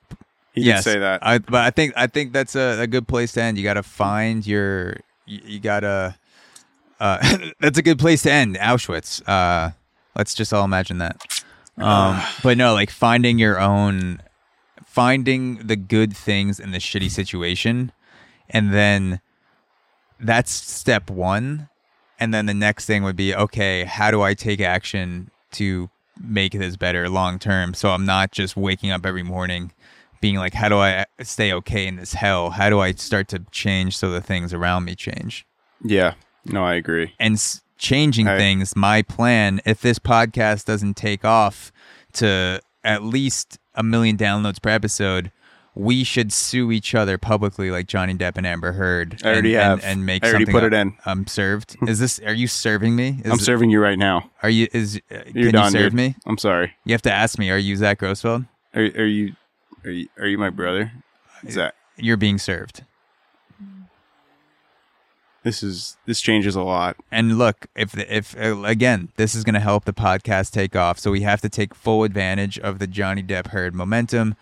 [0.53, 1.25] He yes, did say that.
[1.25, 3.57] I, but I think I think that's a, a good place to end.
[3.57, 4.97] You got to find your.
[5.25, 6.15] You, you got to.
[6.99, 8.55] Uh, that's a good place to end.
[8.57, 9.21] Auschwitz.
[9.27, 9.71] Uh,
[10.15, 11.17] let's just all imagine that.
[11.77, 14.21] Um, but no, like finding your own,
[14.85, 17.91] finding the good things in the shitty situation,
[18.49, 19.19] and then
[20.21, 21.67] that's step one.
[22.19, 25.89] And then the next thing would be okay, how do I take action to
[26.23, 27.73] make this better long term?
[27.73, 29.71] So I'm not just waking up every morning
[30.21, 32.51] being like, how do I stay okay in this hell?
[32.51, 35.45] How do I start to change so the things around me change?
[35.83, 36.13] yeah.
[36.47, 37.11] No, I agree.
[37.19, 38.75] and s- changing I- things.
[38.75, 41.71] My plan, if this podcast doesn't take off
[42.13, 45.31] to at least a million downloads per episode,
[45.75, 49.21] we should sue each other publicly, like Johnny Depp and Amber Heard.
[49.23, 49.79] I already and, have.
[49.79, 50.95] and, and make I already put it in.
[51.05, 51.75] I'm served.
[51.87, 52.19] Is this?
[52.19, 53.21] Are you serving me?
[53.23, 54.31] Is, I'm serving you right now.
[54.41, 54.67] Are you?
[54.71, 55.93] Is uh, You're can done, you serve dude.
[55.93, 56.15] me?
[56.25, 56.73] I'm sorry.
[56.85, 57.51] You have to ask me.
[57.51, 58.47] Are you Zach Grossfeld?
[58.73, 59.35] Are, are you
[59.83, 60.91] are you are you my brother?
[61.43, 62.83] Is that You're being served.
[65.43, 66.97] this is this changes a lot.
[67.11, 70.99] And look, if if uh, again, this is going to help the podcast take off,
[70.99, 74.35] so we have to take full advantage of the Johnny Depp Heard momentum,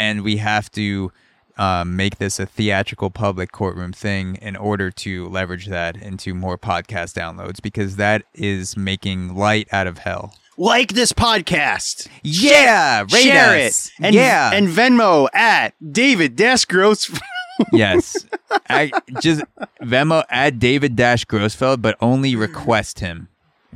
[0.00, 1.12] and we have to
[1.58, 6.56] um, make this a theatrical public courtroom thing in order to leverage that into more
[6.56, 10.34] podcast downloads because that is making light out of hell.
[10.56, 12.08] Like this podcast.
[12.22, 13.90] Yeah, rate Share it.
[14.00, 17.20] And, yeah, And Venmo at David Desgross.
[17.72, 18.26] yes,
[18.68, 18.90] I
[19.20, 19.42] just
[19.82, 23.28] Venmo at David Dash Grossfeld, but only request him.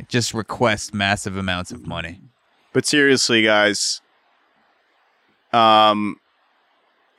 [0.08, 2.20] Just request massive amounts of money.
[2.72, 4.00] But seriously, guys,
[5.54, 6.18] um,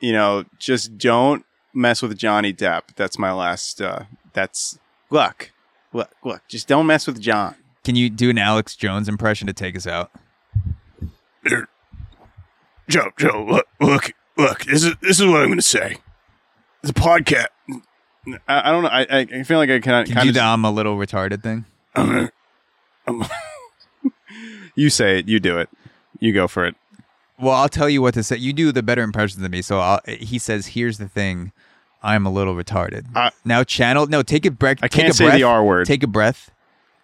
[0.00, 2.94] you know, just don't mess with Johnny Depp.
[2.96, 3.80] That's my last.
[3.80, 4.78] Uh, that's
[5.10, 5.52] look,
[5.92, 6.42] look, look.
[6.48, 7.54] Just don't mess with John.
[7.84, 10.10] Can you do an Alex Jones impression to take us out?
[12.88, 14.64] Joe, Joe, look, look, look.
[14.64, 15.98] This is this is what I'm going to say.
[16.82, 17.46] The a podcast.
[18.48, 18.88] I, I don't know.
[18.88, 20.34] I, I I feel like I can Can you do of.
[20.34, 21.64] the I'm a little retarded thing?
[24.78, 25.28] You say it.
[25.28, 25.70] You do it.
[26.20, 26.76] You go for it.
[27.38, 28.36] Well, I'll tell you what to say.
[28.36, 29.60] You do the better impressions than me.
[29.62, 31.52] So I'll, he says, "Here's the thing,
[32.02, 34.06] I'm a little retarded." I- now channel.
[34.06, 34.78] No, take a breath.
[34.82, 35.86] I take can't a say breath, the R word.
[35.86, 36.50] Take a breath.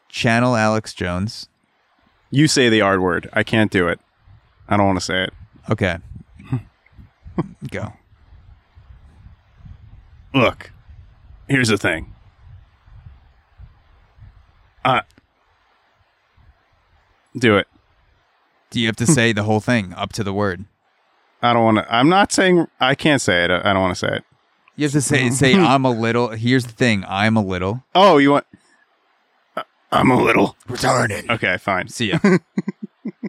[0.09, 1.49] Channel Alex Jones.
[2.31, 3.29] You say the R word.
[3.33, 4.01] I can't do it.
[4.69, 5.35] I don't want to say it.
[5.71, 5.99] Okay.
[7.71, 7.93] Go.
[10.35, 10.71] Look,
[11.49, 12.15] here's the thing.
[14.85, 15.03] Uh,
[17.39, 17.67] do it.
[18.73, 20.65] Do you have to say the whole thing up to the word?
[21.43, 21.95] I don't want to.
[21.95, 23.51] I'm not saying I can't say it.
[23.51, 24.25] I I don't want to say it.
[24.77, 26.31] You have to say say I'm a little.
[26.31, 27.05] Here's the thing.
[27.07, 28.47] I'm a little Oh, you want?
[29.57, 29.63] Uh,
[29.93, 31.29] I'm a little retarded.
[31.31, 31.59] okay.
[31.59, 31.89] Fine.
[31.89, 32.19] See ya.